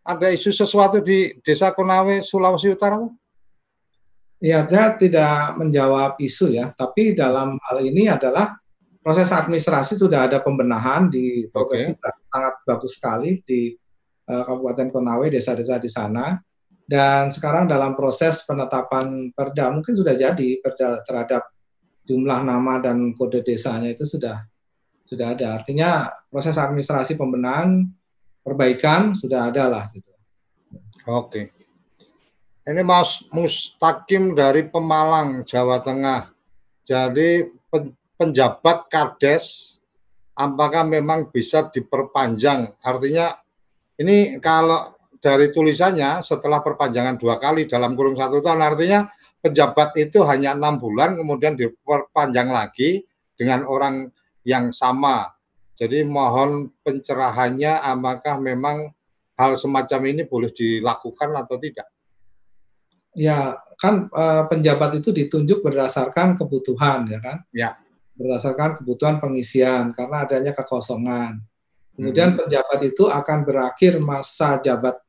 ada 0.05 0.29
isu 0.29 0.53
sesuatu 0.53 1.01
di 1.01 1.41
desa 1.41 1.73
Konawe 1.73 2.21
Sulawesi 2.21 2.69
Utara? 2.77 3.01
Ya, 4.45 4.69
saya 4.69 5.01
tidak 5.01 5.57
menjawab 5.57 6.21
isu 6.21 6.53
ya, 6.53 6.77
tapi 6.77 7.17
dalam 7.17 7.57
hal 7.57 7.81
ini 7.81 8.05
adalah 8.13 8.53
proses 9.01 9.33
administrasi 9.33 9.97
sudah 9.97 10.29
ada 10.29 10.45
pembenahan 10.45 11.09
di 11.09 11.49
progres 11.49 11.89
okay. 11.89 12.13
sangat 12.29 12.55
bagus 12.69 12.93
sekali 13.01 13.41
di 13.41 13.73
uh, 14.29 14.45
Kabupaten 14.45 14.93
Konawe, 14.93 15.25
desa-desa 15.33 15.81
di 15.81 15.89
sana. 15.89 16.37
Dan 16.85 17.33
sekarang 17.33 17.65
dalam 17.65 17.97
proses 17.97 18.45
penetapan 18.45 19.33
perda, 19.33 19.73
mungkin 19.73 19.97
sudah 19.97 20.13
jadi 20.13 20.61
perda 20.61 21.01
terhadap 21.09 21.49
jumlah 22.05 22.45
nama 22.45 22.85
dan 22.85 23.17
kode 23.17 23.41
desanya 23.41 23.89
itu 23.89 24.05
sudah 24.05 24.45
sudah 25.09 25.33
ada. 25.33 25.57
Artinya 25.57 26.13
proses 26.29 26.61
administrasi 26.61 27.17
pembenahan, 27.17 27.89
perbaikan 28.45 29.17
sudah 29.17 29.49
ada 29.49 29.65
lah 29.69 29.85
gitu. 29.97 30.13
Oke. 31.09 31.53
Ini 32.65 32.81
Mas 32.81 33.21
Mustakim 33.29 34.33
dari 34.33 34.65
Pemalang, 34.65 35.45
Jawa 35.45 35.85
Tengah. 35.85 36.33
Jadi 36.85 37.45
penjabat 38.17 38.89
Kades 38.89 39.77
apakah 40.33 40.85
memang 40.89 41.29
bisa 41.29 41.69
diperpanjang? 41.69 42.73
Artinya 42.81 43.37
ini 44.01 44.41
kalau 44.41 44.94
dari 45.25 45.49
tulisannya 45.49 46.21
setelah 46.21 46.61
perpanjangan 46.61 47.17
dua 47.17 47.41
kali 47.41 47.65
dalam 47.65 47.97
kurung 47.97 48.13
satu 48.13 48.45
tahun, 48.45 48.61
artinya 48.61 49.09
pejabat 49.41 49.97
itu 49.97 50.21
hanya 50.29 50.53
enam 50.53 50.77
bulan, 50.77 51.17
kemudian 51.17 51.57
diperpanjang 51.57 52.53
lagi 52.53 53.09
dengan 53.33 53.65
orang 53.65 54.13
yang 54.45 54.69
sama. 54.69 55.33
Jadi 55.81 56.05
mohon 56.05 56.69
pencerahannya, 56.85 57.81
apakah 57.81 58.37
memang 58.37 58.93
hal 59.41 59.57
semacam 59.57 60.01
ini 60.13 60.23
boleh 60.29 60.53
dilakukan 60.53 61.33
atau 61.41 61.57
tidak? 61.57 61.89
Ya, 63.17 63.57
kan 63.81 64.13
uh, 64.13 64.45
penjabat 64.45 65.01
itu 65.01 65.09
ditunjuk 65.09 65.65
berdasarkan 65.65 66.37
kebutuhan, 66.37 67.09
ya 67.09 67.19
kan? 67.25 67.41
Ya. 67.57 67.81
Berdasarkan 68.13 68.85
kebutuhan 68.85 69.25
pengisian 69.25 69.97
karena 69.97 70.29
adanya 70.29 70.53
kekosongan. 70.53 71.41
Kemudian 71.97 72.35
hmm. 72.35 72.39
penjabat 72.45 72.81
itu 72.85 73.09
akan 73.09 73.39
berakhir 73.47 74.03
masa 74.03 74.59
jabat 74.59 75.04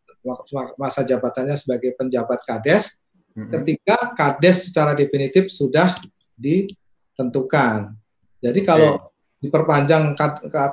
masa 0.75 1.05
jabatannya 1.05 1.53
sebagai 1.55 1.93
penjabat 1.93 2.41
kades 2.43 2.97
hmm. 3.37 3.51
ketika 3.53 4.11
kades 4.17 4.69
secara 4.69 4.97
definitif 4.97 5.53
sudah 5.53 5.93
ditentukan. 6.35 7.93
Jadi 8.41 8.59
kalau 8.65 8.99
okay. 8.99 9.45
diperpanjang 9.45 10.17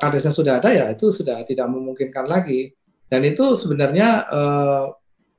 kadesnya 0.00 0.32
sudah 0.32 0.58
ada 0.58 0.70
ya 0.72 0.86
itu 0.90 1.12
sudah 1.12 1.44
tidak 1.44 1.68
memungkinkan 1.68 2.26
lagi. 2.26 2.72
Dan 3.06 3.28
itu 3.28 3.52
sebenarnya 3.52 4.24
eh, 4.24 4.84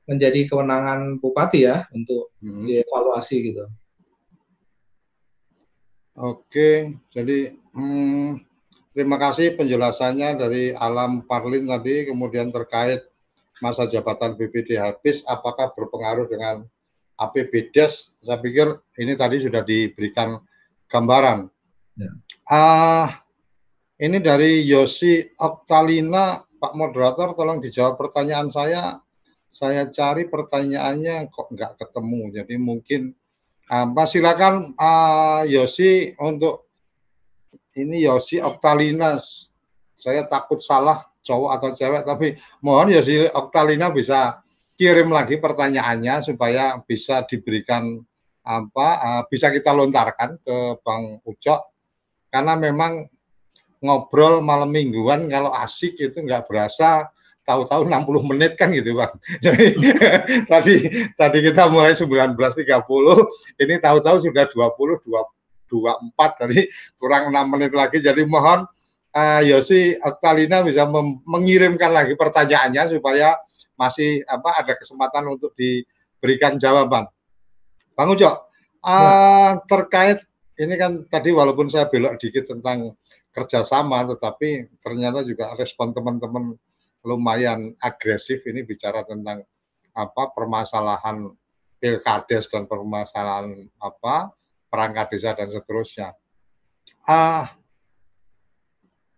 menjadi 0.06 0.46
kewenangan 0.46 1.18
bupati 1.18 1.66
ya 1.66 1.82
untuk 1.90 2.30
hmm. 2.38 2.70
dievaluasi 2.70 3.36
gitu. 3.50 3.66
Oke, 6.14 6.94
jadi 7.10 7.58
hmm, 7.74 8.38
Terima 8.94 9.18
kasih 9.18 9.58
penjelasannya 9.58 10.38
dari 10.38 10.70
Alam 10.70 11.26
Parlin 11.26 11.66
tadi, 11.66 12.06
kemudian 12.06 12.54
terkait 12.54 13.02
masa 13.62 13.86
jabatan 13.86 14.34
BPD 14.34 14.78
habis, 14.78 15.22
apakah 15.26 15.70
berpengaruh 15.74 16.26
dengan 16.26 16.66
APBDes? 17.18 18.18
Saya 18.18 18.38
pikir 18.42 18.74
ini 18.98 19.14
tadi 19.14 19.42
sudah 19.42 19.62
diberikan 19.62 20.40
gambaran. 20.90 21.46
Ya. 21.94 22.10
Uh, 22.50 23.06
ini 24.02 24.18
dari 24.18 24.66
Yosi 24.66 25.22
Oktalina, 25.38 26.42
Pak 26.58 26.74
Moderator, 26.74 27.32
tolong 27.38 27.62
dijawab 27.62 27.94
pertanyaan 27.94 28.50
saya. 28.50 28.98
Saya 29.54 29.86
cari 29.86 30.26
pertanyaannya 30.26 31.30
kok 31.30 31.54
nggak 31.54 31.78
ketemu, 31.78 32.42
jadi 32.42 32.54
mungkin 32.58 33.14
apa? 33.70 34.02
Uh, 34.02 34.08
silakan 34.10 34.74
uh, 34.74 35.46
Yosi 35.46 36.18
untuk 36.18 36.66
ini 37.78 38.02
Yosi 38.02 38.42
Oktalina. 38.42 39.14
Saya 39.94 40.26
takut 40.26 40.58
salah 40.58 41.06
cowok 41.24 41.50
atau 41.56 41.68
cewek, 41.72 42.02
tapi 42.04 42.36
mohon 42.60 42.92
Yosi 42.92 43.24
Oktalina 43.32 43.88
bisa 43.88 44.44
kirim 44.76 45.08
lagi 45.10 45.40
pertanyaannya 45.40 46.20
supaya 46.20 46.76
bisa 46.84 47.24
diberikan 47.24 47.98
apa 48.44 48.88
uh, 49.00 49.22
bisa 49.24 49.48
kita 49.48 49.72
lontarkan 49.72 50.36
ke 50.44 50.56
Bang 50.84 51.16
Ucok 51.24 51.72
karena 52.28 52.60
memang 52.60 53.08
ngobrol 53.80 54.44
malam 54.44 54.68
mingguan 54.68 55.24
kalau 55.32 55.48
asik 55.56 55.96
itu 55.96 56.20
nggak 56.20 56.44
berasa 56.44 57.08
tahu-tahu 57.44 57.88
60 57.88 58.30
menit 58.34 58.52
kan 58.56 58.72
gitu 58.72 58.96
Bang. 58.96 59.12
Jadi 59.44 59.76
tadi 60.52 60.74
tadi 61.16 61.38
kita 61.40 61.68
mulai 61.72 61.96
19.30 61.96 62.36
ini 63.60 63.74
tahu-tahu 63.80 64.16
sudah 64.20 64.44
20 64.48 65.04
20 65.08 65.34
24 65.74 66.40
tadi 66.40 66.70
kurang 67.00 67.32
enam 67.32 67.46
menit 67.50 67.72
lagi. 67.72 67.98
Jadi 67.98 68.22
mohon 68.28 68.64
uh, 69.14 69.40
Yosi 69.46 69.94
Oktalina 70.02 70.66
bisa 70.66 70.84
mengirimkan 71.24 71.94
lagi 71.94 72.18
pertanyaannya 72.18 72.98
supaya 72.98 73.38
masih 73.78 74.26
apa 74.26 74.60
ada 74.60 74.74
kesempatan 74.74 75.30
untuk 75.30 75.54
diberikan 75.54 76.58
jawaban. 76.58 77.06
Bang 77.94 78.10
Ujo, 78.10 78.26
uh, 78.26 78.34
ya. 78.82 79.58
terkait 79.70 80.18
ini 80.58 80.74
kan 80.78 81.06
tadi 81.06 81.30
walaupun 81.30 81.70
saya 81.70 81.86
belok 81.86 82.18
dikit 82.18 82.50
tentang 82.54 82.94
kerjasama, 83.34 84.06
tetapi 84.14 84.78
ternyata 84.78 85.26
juga 85.26 85.54
respon 85.58 85.90
teman-teman 85.90 86.54
lumayan 87.02 87.74
agresif 87.82 88.46
ini 88.46 88.62
bicara 88.62 89.02
tentang 89.02 89.42
apa 89.94 90.22
permasalahan 90.34 91.30
pilkades 91.78 92.46
dan 92.50 92.66
permasalahan 92.70 93.66
apa 93.78 94.30
perangkat 94.70 95.18
desa 95.18 95.34
dan 95.34 95.50
seterusnya. 95.50 96.14
Uh, 97.06 97.46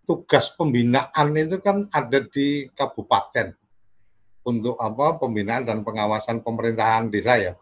tugas 0.06 0.54
pembinaan 0.54 1.34
itu 1.34 1.58
kan 1.58 1.90
ada 1.90 2.22
di 2.22 2.70
kabupaten 2.70 3.52
untuk 4.46 4.78
apa 4.78 5.18
pembinaan 5.18 5.66
dan 5.66 5.82
pengawasan 5.82 6.46
pemerintahan 6.46 7.10
desa 7.10 7.34
ya. 7.34 7.58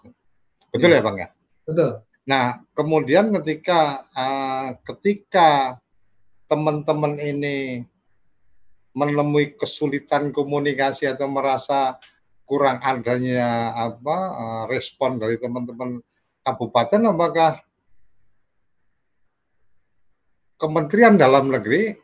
Betul 0.68 0.92
ya, 0.92 1.00
ya 1.00 1.02
Bang 1.02 1.16
ya? 1.16 1.28
Betul. 1.64 2.04
Nah, 2.28 2.60
kemudian 2.76 3.32
ketika 3.40 4.04
uh, 4.12 4.76
ketika 4.92 5.80
teman-teman 6.44 7.16
ini 7.16 7.88
menemui 8.92 9.56
kesulitan 9.56 10.28
komunikasi 10.28 11.08
atau 11.08 11.26
merasa 11.26 11.96
kurang 12.44 12.84
adanya 12.84 13.72
apa 13.72 14.16
uh, 14.36 14.64
respon 14.68 15.16
dari 15.16 15.40
teman-teman 15.40 16.04
kabupaten, 16.44 17.00
apakah 17.08 17.64
Kementerian 20.60 21.16
Dalam 21.16 21.50
Negeri 21.50 22.03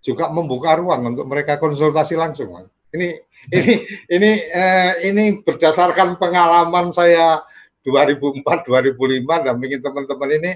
juga 0.00 0.32
membuka 0.32 0.76
ruang 0.80 1.14
untuk 1.14 1.28
mereka 1.28 1.60
konsultasi 1.60 2.16
langsung. 2.16 2.68
Ini 2.90 3.08
ini 3.52 3.72
ini 4.16 4.30
eh, 4.48 4.92
ini 5.12 5.24
berdasarkan 5.44 6.16
pengalaman 6.16 6.90
saya 6.90 7.44
2004 7.84 8.44
2005 8.44 9.46
dan 9.46 9.56
ingin 9.56 9.80
teman-teman 9.80 10.30
ini 10.36 10.52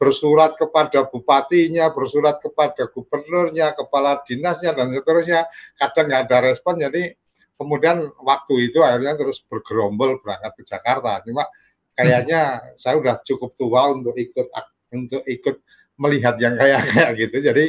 bersurat 0.00 0.56
kepada 0.56 1.04
bupatinya, 1.04 1.92
bersurat 1.92 2.40
kepada 2.40 2.88
gubernurnya, 2.88 3.76
kepala 3.76 4.24
dinasnya 4.24 4.72
dan 4.72 4.88
seterusnya. 4.96 5.44
Kadang 5.76 6.08
nggak 6.08 6.22
ada 6.24 6.38
respon, 6.48 6.80
jadi 6.80 7.12
kemudian 7.60 8.08
waktu 8.24 8.72
itu 8.72 8.80
akhirnya 8.80 9.20
terus 9.20 9.44
bergerombol 9.44 10.16
berangkat 10.24 10.52
ke 10.56 10.62
Jakarta. 10.64 11.20
Cuma 11.20 11.44
kayaknya 11.92 12.56
saya 12.80 12.96
udah 12.96 13.20
cukup 13.20 13.52
tua 13.52 13.92
untuk 13.92 14.16
ikut 14.16 14.48
untuk 14.96 15.22
ikut 15.28 15.60
melihat 16.00 16.40
yang 16.40 16.56
kayak 16.56 16.80
kayak 16.96 17.12
gitu. 17.20 17.36
Jadi 17.44 17.64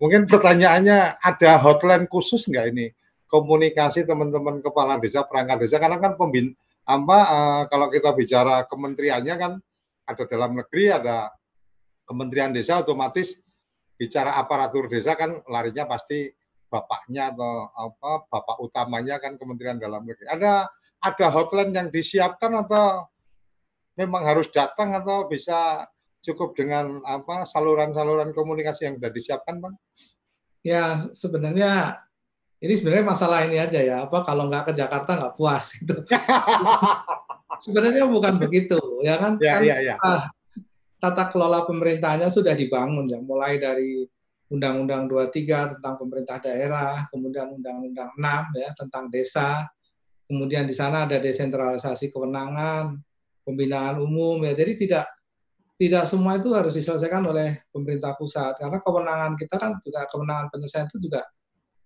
mungkin 0.00 0.28
pertanyaannya 0.28 1.20
ada 1.20 1.50
hotline 1.60 2.06
khusus 2.08 2.48
nggak 2.48 2.66
ini? 2.72 2.86
Komunikasi 3.26 4.06
teman-teman 4.06 4.62
kepala 4.62 5.02
desa 5.02 5.26
perangkat 5.26 5.66
desa 5.66 5.82
karena 5.82 5.98
kan 5.98 6.14
pembin 6.14 6.54
apa 6.86 7.18
uh, 7.26 7.62
kalau 7.66 7.90
kita 7.90 8.14
bicara 8.14 8.62
kementeriannya 8.70 9.34
kan 9.34 9.52
ada 10.06 10.22
dalam 10.30 10.54
negeri 10.54 10.94
ada 10.94 11.34
kementerian 12.06 12.54
desa 12.54 12.78
otomatis 12.78 13.34
bicara 13.98 14.38
aparatur 14.38 14.86
desa 14.86 15.18
kan 15.18 15.42
larinya 15.50 15.90
pasti 15.90 16.30
bapaknya 16.70 17.34
atau 17.34 17.66
apa 17.74 18.30
bapak 18.30 18.56
utamanya 18.62 19.18
kan 19.18 19.34
kementerian 19.34 19.80
dalam 19.80 20.06
negeri. 20.06 20.30
Ada 20.30 20.70
ada 21.02 21.26
hotline 21.34 21.72
yang 21.74 21.88
disiapkan 21.90 22.52
atau 22.66 23.06
memang 23.96 24.22
harus 24.22 24.50
datang 24.52 24.92
atau 24.92 25.26
bisa 25.26 25.88
cukup 26.26 26.58
dengan 26.58 26.98
apa 27.06 27.46
saluran-saluran 27.46 28.34
komunikasi 28.34 28.90
yang 28.90 28.94
sudah 28.98 29.12
disiapkan 29.14 29.62
bang? 29.62 29.74
Ya 30.66 31.06
sebenarnya 31.14 32.02
ini 32.58 32.74
sebenarnya 32.74 33.06
masalah 33.06 33.46
ini 33.46 33.62
aja 33.62 33.78
ya. 33.78 33.96
Apa 34.08 34.26
kalau 34.26 34.50
nggak 34.50 34.72
ke 34.72 34.72
Jakarta 34.74 35.14
nggak 35.14 35.34
puas 35.38 35.76
gitu. 35.78 36.02
Sebenarnya 37.64 38.04
bukan 38.04 38.36
begitu 38.36 38.76
ya 39.00 39.16
kan? 39.16 39.40
Ya, 39.40 39.56
kan 39.56 39.62
ya, 39.64 39.76
ya. 39.80 39.94
Uh, 39.96 40.24
tata 41.00 41.30
kelola 41.30 41.64
pemerintahnya 41.64 42.28
sudah 42.28 42.52
dibangun 42.52 43.06
ya. 43.08 43.22
Mulai 43.22 43.56
dari 43.62 44.04
Undang-Undang 44.46 45.10
23 45.10 45.78
tentang 45.78 45.94
pemerintah 45.98 46.38
daerah 46.38 47.02
kemudian 47.10 47.50
Undang-Undang 47.50 48.14
6 48.18 48.60
ya 48.60 48.70
tentang 48.76 49.04
desa. 49.08 49.64
Kemudian 50.26 50.66
di 50.66 50.74
sana 50.74 51.06
ada 51.06 51.22
desentralisasi 51.22 52.10
kewenangan 52.10 52.98
pembinaan 53.46 54.02
umum 54.02 54.42
ya. 54.42 54.52
Jadi 54.58 54.86
tidak 54.86 55.15
tidak 55.76 56.08
semua 56.08 56.40
itu 56.40 56.48
harus 56.56 56.72
diselesaikan 56.72 57.20
oleh 57.28 57.68
pemerintah 57.68 58.16
pusat 58.16 58.56
karena 58.56 58.80
kewenangan 58.80 59.32
kita 59.36 59.56
kan 59.60 59.76
juga 59.84 60.08
kewenangan 60.08 60.48
penyelesaian 60.48 60.88
itu 60.88 60.98
juga 61.08 61.22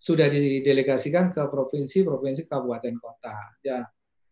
sudah 0.01 0.32
didelegasikan 0.32 1.28
ke 1.28 1.45
provinsi, 1.53 2.01
provinsi, 2.09 2.49
kabupaten, 2.49 2.97
kota. 2.97 3.36
Ya, 3.61 3.84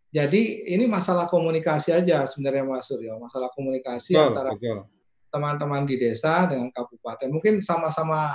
jadi 0.09 0.65
ini 0.65 0.89
masalah 0.89 1.29
komunikasi 1.29 1.93
aja 1.93 2.25
sebenarnya 2.25 2.65
Mas 2.65 2.89
Suryo, 2.89 3.21
masalah 3.21 3.53
komunikasi 3.53 4.17
betul, 4.17 4.33
antara 4.33 4.51
teman-teman 5.29 5.85
di 5.85 6.01
desa 6.01 6.49
dengan 6.49 6.73
kabupaten. 6.73 7.29
Mungkin 7.29 7.61
sama-sama 7.61 8.33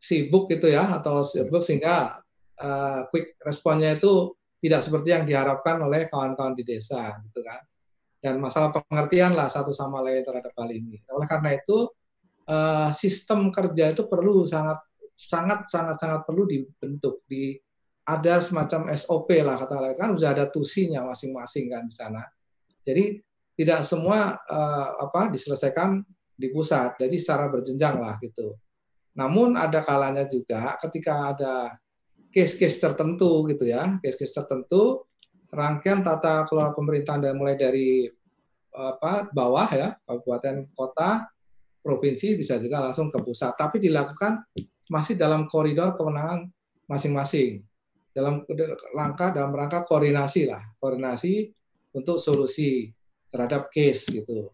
sibuk 0.00 0.48
gitu 0.48 0.72
ya 0.72 0.96
atau 0.96 1.20
sibuk 1.20 1.60
sehingga 1.60 2.24
uh, 2.56 3.04
quick 3.12 3.36
responnya 3.44 4.00
itu 4.00 4.32
tidak 4.64 4.80
seperti 4.80 5.12
yang 5.12 5.28
diharapkan 5.28 5.76
oleh 5.84 6.08
kawan-kawan 6.08 6.56
di 6.56 6.64
desa 6.64 7.12
gitu 7.20 7.44
kan. 7.44 7.60
Dan 8.22 8.38
masalah 8.38 8.70
pengertian 8.70 9.34
lah 9.34 9.50
satu 9.50 9.74
sama 9.74 9.98
lain 9.98 10.22
terhadap 10.22 10.54
hal 10.54 10.70
ini. 10.70 11.02
Oleh 11.10 11.26
karena 11.26 11.58
itu 11.58 11.90
uh, 12.46 12.94
sistem 12.94 13.50
kerja 13.50 13.90
itu 13.90 14.06
perlu 14.06 14.46
sangat 14.46 14.78
sangat 15.18 15.66
sangat 15.66 15.98
sangat 15.98 16.22
perlu 16.22 16.46
dibentuk 16.46 17.26
di 17.26 17.58
ada 18.02 18.42
semacam 18.42 18.90
SOP 18.94 19.30
lah 19.42 19.58
kata 19.58 19.94
kan 19.94 20.14
sudah 20.14 20.30
ada 20.34 20.46
tusinya 20.50 21.06
masing-masing 21.06 21.70
kan 21.70 21.82
di 21.86 21.94
sana. 21.94 22.22
Jadi 22.82 23.18
tidak 23.54 23.86
semua 23.86 24.38
uh, 24.42 24.88
apa 25.02 25.30
diselesaikan 25.30 26.02
di 26.34 26.50
pusat, 26.50 26.98
jadi 26.98 27.14
secara 27.14 27.46
berjenjang 27.46 28.02
lah 28.02 28.18
gitu. 28.18 28.58
Namun 29.14 29.54
ada 29.54 29.84
kalanya 29.84 30.26
juga 30.26 30.74
ketika 30.82 31.36
ada 31.36 31.54
case-case 32.32 32.80
tertentu 32.80 33.44
gitu 33.52 33.68
ya, 33.68 34.00
case-case 34.02 34.34
tertentu 34.42 35.06
rangkaian 35.52 36.00
tata 36.00 36.48
kelola 36.48 36.72
pemerintahan 36.72 37.20
dan 37.20 37.36
mulai 37.36 37.60
dari 37.60 38.08
apa 38.72 39.28
bawah 39.28 39.68
ya, 39.68 39.92
kabupaten, 40.08 40.64
kota, 40.72 41.28
provinsi 41.84 42.40
bisa 42.40 42.56
juga 42.56 42.80
langsung 42.80 43.12
ke 43.12 43.20
pusat, 43.20 43.52
tapi 43.52 43.76
dilakukan 43.76 44.48
masih 44.88 45.14
dalam 45.20 45.44
koridor 45.44 45.92
kewenangan 45.92 46.48
masing-masing. 46.88 47.60
Dalam 48.12 48.44
langkah 48.92 49.32
dalam 49.32 49.52
rangka 49.56 49.84
koordinasi 49.88 50.48
lah, 50.48 50.60
koordinasi 50.80 51.48
untuk 51.96 52.20
solusi 52.20 52.92
terhadap 53.32 53.72
case 53.72 54.08
gitu. 54.08 54.52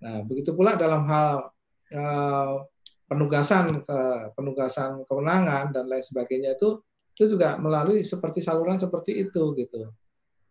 Nah, 0.00 0.24
begitu 0.24 0.56
pula 0.56 0.76
dalam 0.76 1.04
hal 1.04 1.52
uh, 1.92 2.64
penugasan 3.04 3.84
ke 3.84 3.98
penugasan 4.32 5.04
kewenangan 5.04 5.72
dan 5.72 5.84
lain 5.88 6.04
sebagainya 6.04 6.56
itu 6.56 6.80
itu 7.16 7.36
juga 7.36 7.56
melalui 7.56 8.04
seperti 8.04 8.44
saluran 8.44 8.76
seperti 8.76 9.28
itu 9.28 9.56
gitu. 9.56 9.92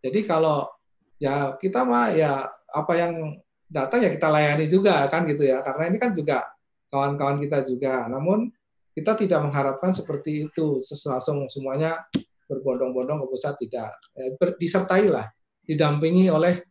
Jadi 0.04 0.24
kalau 0.28 0.68
ya 1.16 1.56
kita 1.56 1.84
mah 1.84 2.12
ya 2.12 2.44
apa 2.72 2.92
yang 2.96 3.40
datang 3.66 4.04
ya 4.04 4.10
kita 4.12 4.28
layani 4.30 4.66
juga 4.68 5.06
kan 5.08 5.24
gitu 5.24 5.44
ya. 5.44 5.62
Karena 5.64 5.90
ini 5.90 5.98
kan 6.00 6.12
juga 6.12 6.44
kawan-kawan 6.92 7.40
kita 7.42 7.64
juga. 7.66 8.06
Namun 8.06 8.52
kita 8.96 9.16
tidak 9.16 9.44
mengharapkan 9.44 9.92
seperti 9.92 10.48
itu. 10.48 10.80
Langsung 11.06 11.48
semuanya 11.52 12.04
berbondong-bondong 12.46 13.22
ke 13.22 13.26
pusat 13.28 13.54
tidak. 13.58 13.92
Ya, 14.14 14.32
disertai 14.56 15.10
lah 15.10 15.26
didampingi 15.66 16.30
oleh 16.30 16.62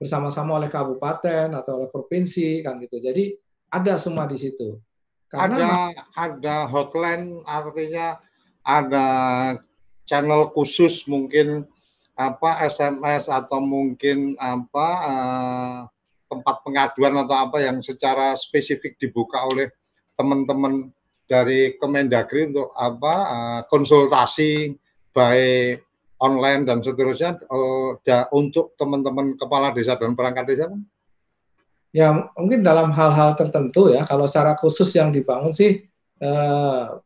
bersama-sama 0.00 0.58
oleh 0.58 0.66
kabupaten 0.72 1.52
atau 1.54 1.78
oleh 1.78 1.88
provinsi 1.92 2.64
kan 2.64 2.80
gitu. 2.82 2.98
Jadi 2.98 3.36
ada 3.70 3.94
semua 4.00 4.26
di 4.26 4.40
situ. 4.40 4.80
Karena 5.30 5.54
ada 5.56 5.70
ada 6.18 6.56
hotline 6.66 7.40
artinya 7.46 8.18
ada 8.66 9.06
channel 10.04 10.50
khusus 10.50 11.06
mungkin 11.06 11.64
apa 12.30 12.62
SMS 12.68 13.26
atau 13.26 13.58
mungkin 13.58 14.38
apa 14.38 14.88
eh, 15.08 15.78
tempat 16.32 16.56
pengaduan 16.64 17.14
atau 17.26 17.36
apa 17.48 17.60
yang 17.60 17.84
secara 17.84 18.32
spesifik 18.38 18.96
dibuka 18.96 19.44
oleh 19.44 19.68
teman-teman 20.16 20.88
dari 21.28 21.76
Kemendagri 21.80 22.52
untuk 22.52 22.72
apa 22.76 23.14
uh, 23.24 23.60
konsultasi 23.68 24.76
baik 25.16 25.84
online 26.20 26.68
dan 26.68 26.84
seterusnya 26.84 27.40
da, 28.04 28.28
untuk 28.32 28.76
teman-teman 28.76 29.34
kepala 29.40 29.72
desa 29.72 29.96
dan 29.96 30.12
perangkat 30.12 30.44
desa? 30.52 30.66
Ya 31.92 32.32
mungkin 32.36 32.64
dalam 32.64 32.92
hal-hal 32.92 33.36
tertentu 33.36 33.92
ya 33.92 34.08
kalau 34.08 34.24
secara 34.24 34.56
khusus 34.56 34.88
yang 34.96 35.12
dibangun 35.12 35.52
sih 35.52 35.84
uh, 36.24 37.00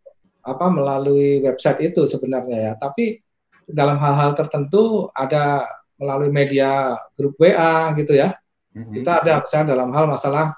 apa 0.46 0.66
melalui 0.70 1.42
website 1.42 1.90
itu 1.90 2.06
sebenarnya 2.06 2.70
ya 2.70 2.72
tapi 2.78 3.18
dalam 3.66 3.98
hal-hal 3.98 4.32
tertentu 4.38 5.10
ada 5.12 5.66
melalui 5.98 6.30
media 6.30 6.94
grup 7.18 7.34
WA 7.38 7.92
gitu 7.98 8.14
ya. 8.14 8.34
Mm-hmm. 8.76 8.92
kita 9.00 9.24
ada 9.24 9.32
misalnya 9.40 9.72
dalam 9.72 9.88
hal 9.88 10.04
masalah 10.04 10.52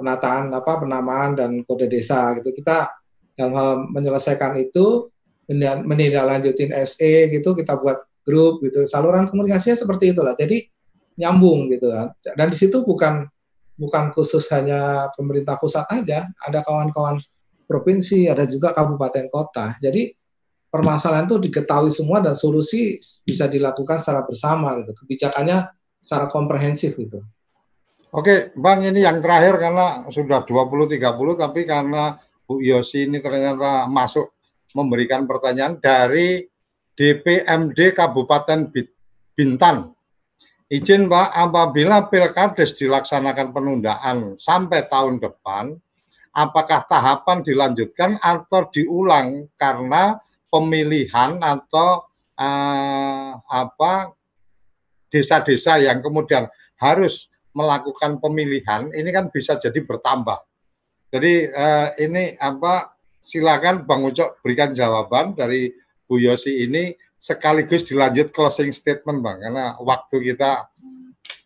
penataan 0.00 0.48
apa 0.56 0.72
penamaan 0.80 1.36
dan 1.36 1.50
kode 1.68 1.86
desa 1.86 2.32
gitu. 2.40 2.50
Kita 2.56 2.88
dalam 3.36 3.52
hal 3.52 3.70
menyelesaikan 3.92 4.56
itu 4.56 5.12
menindaklanjutin 5.84 6.72
SE 6.88 7.28
gitu 7.28 7.52
kita 7.52 7.76
buat 7.76 8.00
grup 8.24 8.64
gitu. 8.64 8.88
Saluran 8.88 9.28
komunikasinya 9.28 9.76
seperti 9.76 10.16
itulah. 10.16 10.32
Jadi 10.32 10.64
nyambung 11.20 11.68
gitu 11.68 11.92
kan. 11.92 12.16
Dan 12.24 12.48
di 12.48 12.56
situ 12.56 12.80
bukan 12.82 13.28
bukan 13.76 14.14
khusus 14.16 14.48
hanya 14.54 15.12
pemerintah 15.12 15.60
pusat 15.60 15.84
aja. 15.92 16.24
Ada 16.40 16.64
kawan-kawan 16.64 17.20
provinsi 17.68 18.32
ada 18.32 18.48
juga 18.48 18.72
kabupaten 18.72 19.28
kota. 19.28 19.76
Jadi 19.76 20.12
permasalahan 20.72 21.28
itu 21.28 21.36
diketahui 21.36 21.92
semua 21.92 22.24
dan 22.24 22.32
solusi 22.32 22.96
bisa 23.28 23.44
dilakukan 23.44 24.00
secara 24.00 24.24
bersama 24.24 24.72
gitu. 24.80 24.96
Kebijakannya 25.04 25.68
secara 26.00 26.32
komprehensif 26.32 26.96
gitu. 26.96 27.20
Oke, 28.12 28.52
Bang, 28.56 28.80
ini 28.80 29.04
yang 29.04 29.20
terakhir 29.20 29.60
karena 29.60 30.08
sudah 30.08 30.44
20-30, 30.44 31.00
tapi 31.36 31.64
karena 31.64 32.16
Bu 32.44 32.60
Yosi 32.60 33.08
ini 33.08 33.20
ternyata 33.20 33.88
masuk 33.88 34.36
memberikan 34.76 35.24
pertanyaan 35.24 35.80
dari 35.80 36.44
DPMD 36.92 37.96
Kabupaten 37.96 38.68
Bintan. 39.32 39.96
Izin 40.72 41.08
Pak, 41.08 41.36
apabila 41.36 42.08
pilkades 42.08 42.76
dilaksanakan 42.80 43.52
penundaan 43.52 44.36
sampai 44.40 44.88
tahun 44.88 45.20
depan, 45.20 45.72
apakah 46.32 46.84
tahapan 46.88 47.44
dilanjutkan 47.44 48.16
atau 48.20 48.68
diulang? 48.72 49.52
Karena 49.56 50.16
pemilihan 50.52 51.40
atau 51.40 52.04
uh, 52.36 53.32
apa 53.40 54.12
desa-desa 55.08 55.80
yang 55.80 56.04
kemudian 56.04 56.44
harus 56.76 57.32
melakukan 57.56 58.20
pemilihan 58.20 58.92
ini 58.92 59.08
kan 59.08 59.32
bisa 59.32 59.56
jadi 59.56 59.80
bertambah. 59.80 60.44
Jadi 61.12 61.48
uh, 61.48 61.88
ini 61.96 62.36
apa 62.36 62.96
silakan 63.20 63.88
Bang 63.88 64.04
Ucok 64.04 64.44
berikan 64.44 64.76
jawaban 64.76 65.32
dari 65.32 65.72
Bu 66.04 66.20
Yosi 66.20 66.68
ini 66.68 66.92
sekaligus 67.22 67.86
dilanjut 67.86 68.34
closing 68.34 68.74
statement 68.74 69.22
bang 69.22 69.46
karena 69.46 69.78
waktu 69.78 70.34
kita 70.34 70.66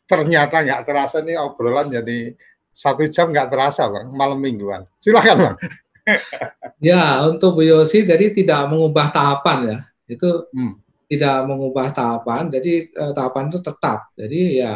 ternyata 0.09 0.65
nggak 0.65 0.83
terasa 0.89 1.21
nih 1.21 1.37
obrolan 1.37 1.93
jadi 1.93 2.33
satu 2.73 3.05
jam 3.13 3.29
nggak 3.29 3.53
terasa 3.53 3.85
bang 3.93 4.09
malam 4.09 4.41
mingguan 4.41 4.89
silakan 4.97 5.37
bang 5.37 5.57
ya 6.93 7.27
untuk 7.27 7.59
Bu 7.59 7.63
Yosi 7.67 8.07
jadi 8.07 8.31
tidak 8.31 8.71
mengubah 8.71 9.11
tahapan 9.11 9.59
ya 9.67 9.79
itu 10.07 10.47
hmm. 10.55 10.73
tidak 11.11 11.37
mengubah 11.51 11.91
tahapan 11.91 12.51
jadi 12.51 12.73
eh, 12.87 13.13
tahapan 13.13 13.51
itu 13.51 13.59
tetap 13.63 14.11
jadi 14.15 14.41
ya 14.55 14.75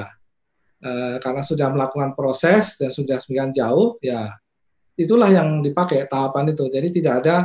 eh, 0.82 1.14
karena 1.22 1.42
sudah 1.46 1.70
melakukan 1.70 2.18
proses 2.18 2.74
dan 2.76 2.90
sudah 2.90 3.22
semakin 3.22 3.54
jauh 3.54 3.96
ya 4.02 4.34
itulah 4.98 5.30
yang 5.30 5.62
dipakai 5.62 6.04
tahapan 6.10 6.52
itu 6.52 6.66
jadi 6.66 6.88
tidak 6.90 7.14
ada 7.24 7.36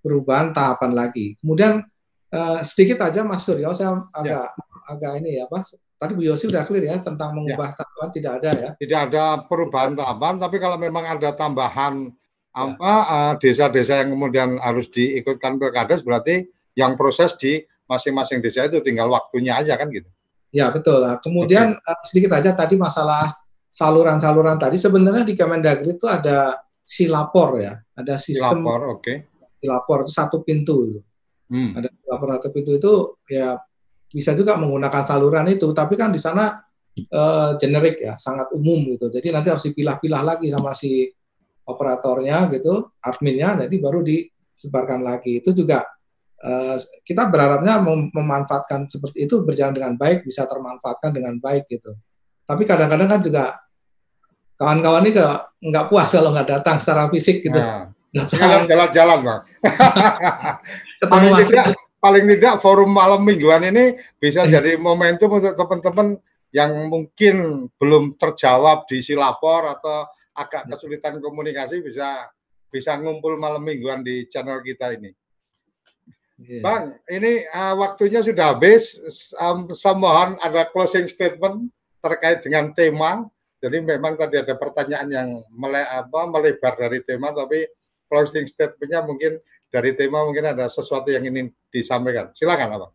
perubahan 0.00 0.50
tahapan 0.56 0.92
lagi 0.96 1.36
kemudian 1.40 1.84
Uh, 2.26 2.58
sedikit 2.66 3.06
aja 3.06 3.22
Mas 3.22 3.46
Suryo, 3.46 3.70
saya 3.70 4.02
agak 4.10 4.50
ya. 4.50 4.90
agak 4.90 5.12
ini 5.22 5.38
ya, 5.38 5.46
Pak. 5.46 5.78
Tadi 5.96 6.12
Bu 6.12 6.26
Yosi 6.26 6.50
sudah 6.50 6.66
clear 6.66 6.84
ya 6.90 6.98
tentang 6.98 7.32
ya. 7.32 7.34
mengubah 7.38 7.70
ya. 7.70 7.76
tahapan 7.78 8.08
tidak 8.10 8.32
ada 8.42 8.50
ya. 8.50 8.70
Tidak 8.76 9.00
ada 9.08 9.24
perubahan 9.46 9.94
tahapan, 9.94 10.34
tapi 10.42 10.56
kalau 10.58 10.76
memang 10.76 11.06
ada 11.06 11.30
tambahan 11.32 12.10
ya. 12.10 12.14
Apa 12.56 12.92
uh, 13.04 13.32
desa-desa 13.36 14.00
yang 14.00 14.16
kemudian 14.16 14.56
harus 14.56 14.88
diikutkan 14.88 15.60
pilkades 15.60 16.00
berarti 16.00 16.48
yang 16.72 16.96
proses 16.96 17.36
di 17.36 17.60
masing-masing 17.84 18.40
desa 18.40 18.64
itu 18.64 18.80
tinggal 18.80 19.12
waktunya 19.12 19.60
aja 19.60 19.76
kan 19.76 19.92
gitu. 19.92 20.08
Ya 20.50 20.72
betul. 20.72 21.04
Nah, 21.04 21.20
kemudian 21.20 21.76
okay. 21.76 21.92
uh, 21.92 22.02
sedikit 22.08 22.32
aja 22.32 22.56
tadi 22.56 22.80
masalah 22.80 23.36
saluran-saluran 23.68 24.56
tadi 24.56 24.80
sebenarnya 24.80 25.28
di 25.28 25.36
Kemendagri 25.36 26.00
itu 26.00 26.08
ada 26.08 26.64
silapor 26.80 27.60
ya, 27.60 27.76
ada 27.92 28.16
sistem 28.16 28.64
silapor, 28.64 28.80
oke. 28.88 29.02
Okay. 29.04 29.16
Silapor 29.60 29.98
itu 30.08 30.12
satu 30.16 30.40
pintu 30.40 30.96
Hmm. 31.46 31.78
Ada 31.78 31.94
laporator 32.10 32.50
pintu 32.50 32.74
itu 32.74 33.22
ya 33.30 33.54
bisa 34.10 34.34
juga 34.34 34.58
menggunakan 34.58 35.06
saluran 35.06 35.46
itu, 35.46 35.70
tapi 35.70 35.94
kan 35.94 36.10
di 36.10 36.18
sana 36.18 36.58
uh, 37.14 37.54
generik 37.54 38.02
ya, 38.02 38.18
sangat 38.18 38.50
umum 38.50 38.82
gitu. 38.90 39.06
Jadi 39.14 39.30
nanti 39.30 39.54
harus 39.54 39.62
dipilah-pilah 39.70 40.22
lagi 40.26 40.50
sama 40.50 40.74
si 40.74 41.06
operatornya 41.66 42.46
gitu, 42.54 42.94
adminnya, 43.02 43.58
nanti 43.58 43.76
baru 43.82 44.00
disebarkan 44.06 45.02
lagi. 45.02 45.42
Itu 45.42 45.50
juga 45.50 45.82
uh, 46.40 46.78
kita 47.02 47.28
berharapnya 47.28 47.82
mem 47.82 48.08
memanfaatkan 48.14 48.86
seperti 48.86 49.26
itu 49.26 49.42
berjalan 49.42 49.74
dengan 49.74 49.94
baik, 49.98 50.22
bisa 50.22 50.46
termanfaatkan 50.46 51.10
dengan 51.10 51.36
baik 51.42 51.66
gitu. 51.66 51.92
Tapi 52.46 52.62
kadang-kadang 52.62 53.08
kan 53.10 53.20
juga 53.20 53.44
kawan-kawan 54.56 55.04
ini 55.04 55.12
nggak 55.68 55.86
puas 55.90 56.08
kalau 56.08 56.32
nggak 56.32 56.48
datang 56.48 56.78
secara 56.78 57.10
fisik 57.10 57.42
gitu. 57.42 57.58
Nah. 57.58 57.92
Sekarang 58.24 58.64
jalan-jalan, 58.64 59.18
Bang. 59.20 59.40
paling 61.12 61.32
tidak, 61.44 61.66
paling 62.00 62.24
tidak 62.24 62.54
forum 62.64 62.88
malam 62.88 63.20
mingguan 63.20 63.60
ini 63.68 64.00
bisa 64.16 64.48
iya. 64.48 64.56
jadi 64.56 64.80
momentum 64.80 65.36
untuk 65.36 65.52
teman-teman 65.52 66.16
yang 66.54 66.88
mungkin 66.88 67.68
belum 67.76 68.16
terjawab 68.16 68.88
di 68.88 69.04
silapor 69.04 69.68
atau 69.68 70.08
agak 70.36 70.68
iya. 70.68 70.70
kesulitan 70.76 71.18
komunikasi 71.18 71.80
bisa 71.80 72.28
bisa 72.68 72.94
ngumpul 73.00 73.40
malam 73.40 73.64
mingguan 73.64 74.04
di 74.04 74.28
channel 74.28 74.60
kita 74.60 74.92
ini. 74.92 75.10
Yeah. 76.36 76.60
Bang, 76.60 77.00
ini 77.08 77.48
uh, 77.48 77.74
waktunya 77.80 78.20
sudah 78.20 78.52
habis. 78.52 79.00
Um, 79.40 79.72
saya 79.72 79.96
mohon 79.96 80.36
ada 80.44 80.68
closing 80.68 81.08
statement 81.08 81.72
terkait 82.04 82.44
dengan 82.44 82.76
tema. 82.76 83.24
Jadi 83.56 83.80
memang 83.80 84.20
tadi 84.20 84.36
ada 84.36 84.52
pertanyaan 84.52 85.08
yang 85.08 85.28
mele 85.56 85.80
apa, 85.80 86.28
melebar 86.28 86.76
dari 86.76 87.00
tema, 87.00 87.32
tapi 87.32 87.64
closing 88.04 88.44
statementnya 88.44 89.00
mungkin 89.00 89.40
dari 89.72 89.96
tema 89.96 90.28
mungkin 90.28 90.52
ada 90.52 90.68
sesuatu 90.68 91.08
yang 91.08 91.24
ingin 91.24 91.48
disampaikan. 91.72 92.30
Silakan, 92.36 92.68
Abang. 92.76 92.92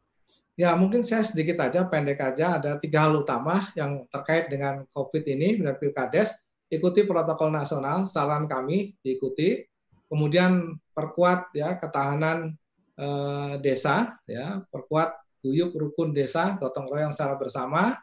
Ya, 0.54 0.78
mungkin 0.78 1.02
saya 1.02 1.26
sedikit 1.26 1.58
aja, 1.66 1.90
pendek 1.90 2.22
aja. 2.22 2.62
Ada 2.62 2.78
tiga 2.78 3.10
hal 3.10 3.26
utama 3.26 3.74
yang 3.74 4.06
terkait 4.06 4.54
dengan 4.54 4.86
COVID 4.94 5.24
ini, 5.26 5.58
dengan 5.58 5.76
Pilkades. 5.82 6.30
Ikuti 6.72 7.04
protokol 7.04 7.52
nasional, 7.52 8.08
saran 8.08 8.48
kami 8.48 8.96
diikuti. 9.04 9.60
Kemudian 10.08 10.76
perkuat 10.96 11.52
ya 11.52 11.76
ketahanan 11.76 12.56
eh, 12.96 13.54
desa, 13.60 14.16
ya 14.24 14.64
perkuat 14.72 15.20
guyup 15.44 15.76
rukun 15.76 16.16
desa, 16.16 16.56
gotong 16.56 16.88
royong 16.88 17.12
secara 17.12 17.36
bersama, 17.36 18.00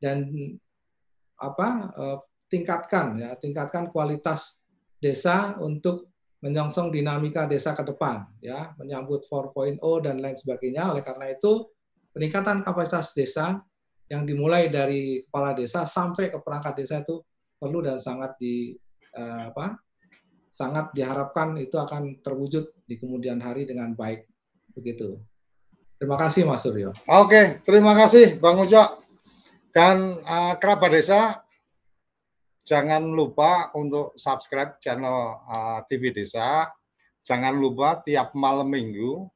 dan 0.00 0.32
apa 1.36 1.68
eh, 1.92 2.18
tingkatkan 2.48 3.20
ya 3.20 3.36
tingkatkan 3.36 3.92
kualitas 3.92 4.60
desa 5.00 5.56
untuk 5.60 6.10
menyongsong 6.40 6.88
dinamika 6.88 7.44
desa 7.44 7.76
ke 7.76 7.84
depan, 7.84 8.24
ya, 8.40 8.72
menyambut 8.80 9.28
4.0 9.28 9.76
dan 10.00 10.24
lain 10.24 10.36
sebagainya. 10.36 10.88
Oleh 10.88 11.04
karena 11.04 11.28
itu, 11.28 11.68
peningkatan 12.16 12.64
kapasitas 12.64 13.12
desa 13.12 13.60
yang 14.08 14.24
dimulai 14.24 14.72
dari 14.72 15.22
kepala 15.28 15.52
desa 15.52 15.84
sampai 15.84 16.32
ke 16.32 16.40
perangkat 16.40 16.80
desa 16.80 17.04
itu 17.04 17.20
perlu 17.60 17.84
dan 17.84 18.00
sangat 18.00 18.40
di 18.40 18.72
eh, 19.14 19.42
apa? 19.52 19.76
sangat 20.50 20.90
diharapkan 20.90 21.54
itu 21.62 21.78
akan 21.78 22.18
terwujud 22.26 22.74
di 22.82 22.98
kemudian 22.98 23.38
hari 23.38 23.70
dengan 23.70 23.94
baik. 23.94 24.26
Begitu. 24.74 25.22
Terima 25.94 26.18
kasih 26.18 26.42
Mas 26.42 26.66
Suryo. 26.66 26.90
Oke, 27.06 27.62
terima 27.62 27.94
kasih 27.94 28.34
Bang 28.42 28.58
Ujo. 28.58 28.82
Dan 29.70 30.18
uh, 30.26 30.58
kerabat 30.58 30.90
desa 30.90 31.38
Jangan 32.70 33.02
lupa 33.02 33.74
untuk 33.74 34.14
subscribe 34.14 34.78
channel 34.78 35.42
uh, 35.42 35.82
TV 35.90 36.14
Desa. 36.14 36.70
Jangan 37.26 37.58
lupa 37.58 37.98
tiap 37.98 38.30
malam 38.38 38.70
minggu 38.70 39.26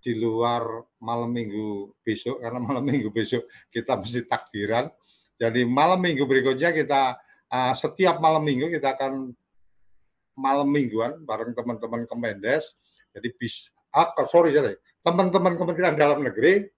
di 0.00 0.16
luar 0.16 0.64
malam 0.96 1.36
minggu 1.36 1.92
besok 2.00 2.40
karena 2.40 2.56
malam 2.72 2.80
minggu 2.80 3.12
besok 3.12 3.44
kita 3.68 4.00
mesti 4.00 4.24
takbiran. 4.24 4.88
Jadi 5.36 5.68
malam 5.68 6.00
minggu 6.00 6.24
berikutnya 6.24 6.72
kita 6.72 7.20
uh, 7.56 7.72
setiap 7.72 8.20
malam 8.20 8.44
minggu 8.44 8.68
kita 8.68 8.92
akan 8.92 9.32
malam 10.36 10.68
mingguan 10.68 11.16
bareng 11.24 11.56
teman-teman 11.56 12.04
Kemendes. 12.04 12.76
Jadi 13.16 13.32
bis 13.40 13.72
ah, 13.96 14.12
sorry 14.28 14.52
sorry 14.52 14.76
teman-teman 15.00 15.56
Kementerian 15.56 15.96
Dalam 15.96 16.20
Negeri. 16.20 16.68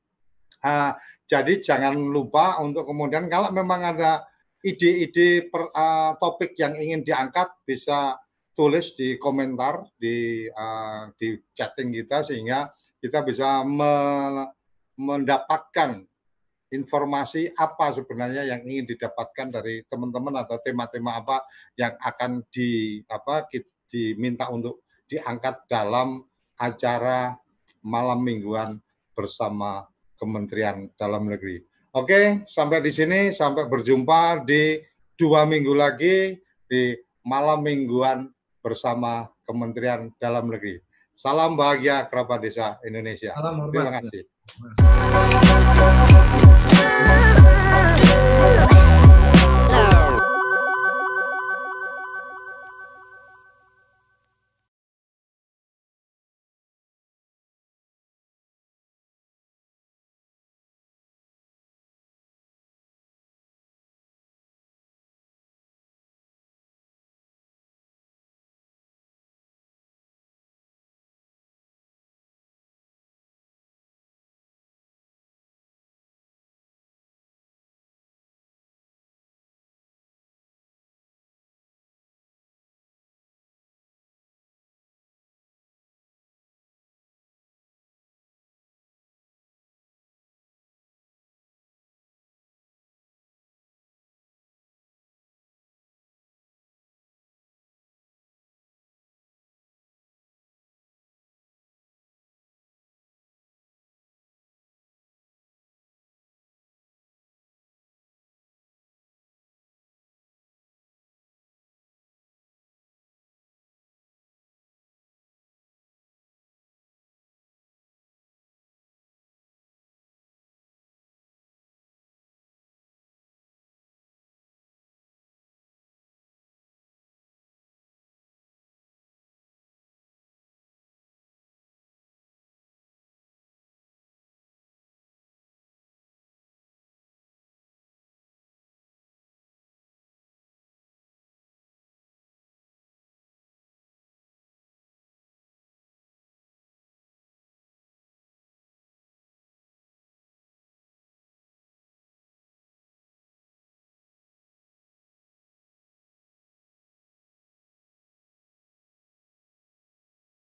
Uh, 0.62 0.94
jadi 1.26 1.58
jangan 1.62 1.94
lupa 1.94 2.58
untuk 2.62 2.86
kemudian 2.86 3.26
kalau 3.26 3.50
memang 3.50 3.94
ada 3.94 4.26
ide-ide 4.62 5.46
uh, 5.54 6.18
topik 6.18 6.58
yang 6.58 6.74
ingin 6.74 7.06
diangkat 7.06 7.46
bisa 7.62 8.18
tulis 8.58 8.98
di 8.98 9.14
komentar 9.22 9.86
di 9.94 10.50
uh, 10.50 11.14
di 11.14 11.38
chatting 11.54 11.94
kita 11.94 12.26
sehingga 12.26 12.66
kita 12.98 13.22
bisa 13.22 13.62
me 13.62 13.94
mendapatkan 14.98 16.02
informasi 16.68 17.52
apa 17.56 17.92
sebenarnya 17.96 18.44
yang 18.44 18.60
ingin 18.64 18.84
didapatkan 18.96 19.48
dari 19.48 19.84
teman-teman 19.88 20.36
atau 20.44 20.60
tema-tema 20.60 21.16
apa 21.20 21.44
yang 21.74 21.96
akan 21.96 22.44
di 22.52 23.00
apa 23.08 23.48
diminta 23.88 24.52
untuk 24.52 24.84
diangkat 25.08 25.64
dalam 25.64 26.20
acara 26.60 27.40
malam 27.80 28.20
mingguan 28.20 28.76
bersama 29.16 29.88
Kementerian 30.18 30.90
Dalam 30.98 31.30
Negeri. 31.30 31.62
Oke, 31.96 32.44
sampai 32.44 32.84
di 32.84 32.92
sini, 32.92 33.32
sampai 33.32 33.64
berjumpa 33.64 34.44
di 34.44 34.76
dua 35.16 35.48
minggu 35.48 35.72
lagi 35.72 36.36
di 36.68 36.92
malam 37.24 37.64
mingguan 37.64 38.28
bersama 38.60 39.24
Kementerian 39.48 40.12
Dalam 40.20 40.52
Negeri. 40.52 40.76
Salam 41.16 41.58
bahagia 41.58 42.06
kerabat 42.06 42.44
desa 42.44 42.78
Indonesia. 42.86 43.34
Salam 43.34 43.72
Terima 43.72 43.98
kasih. 43.98 44.22
Oh. 46.80 48.87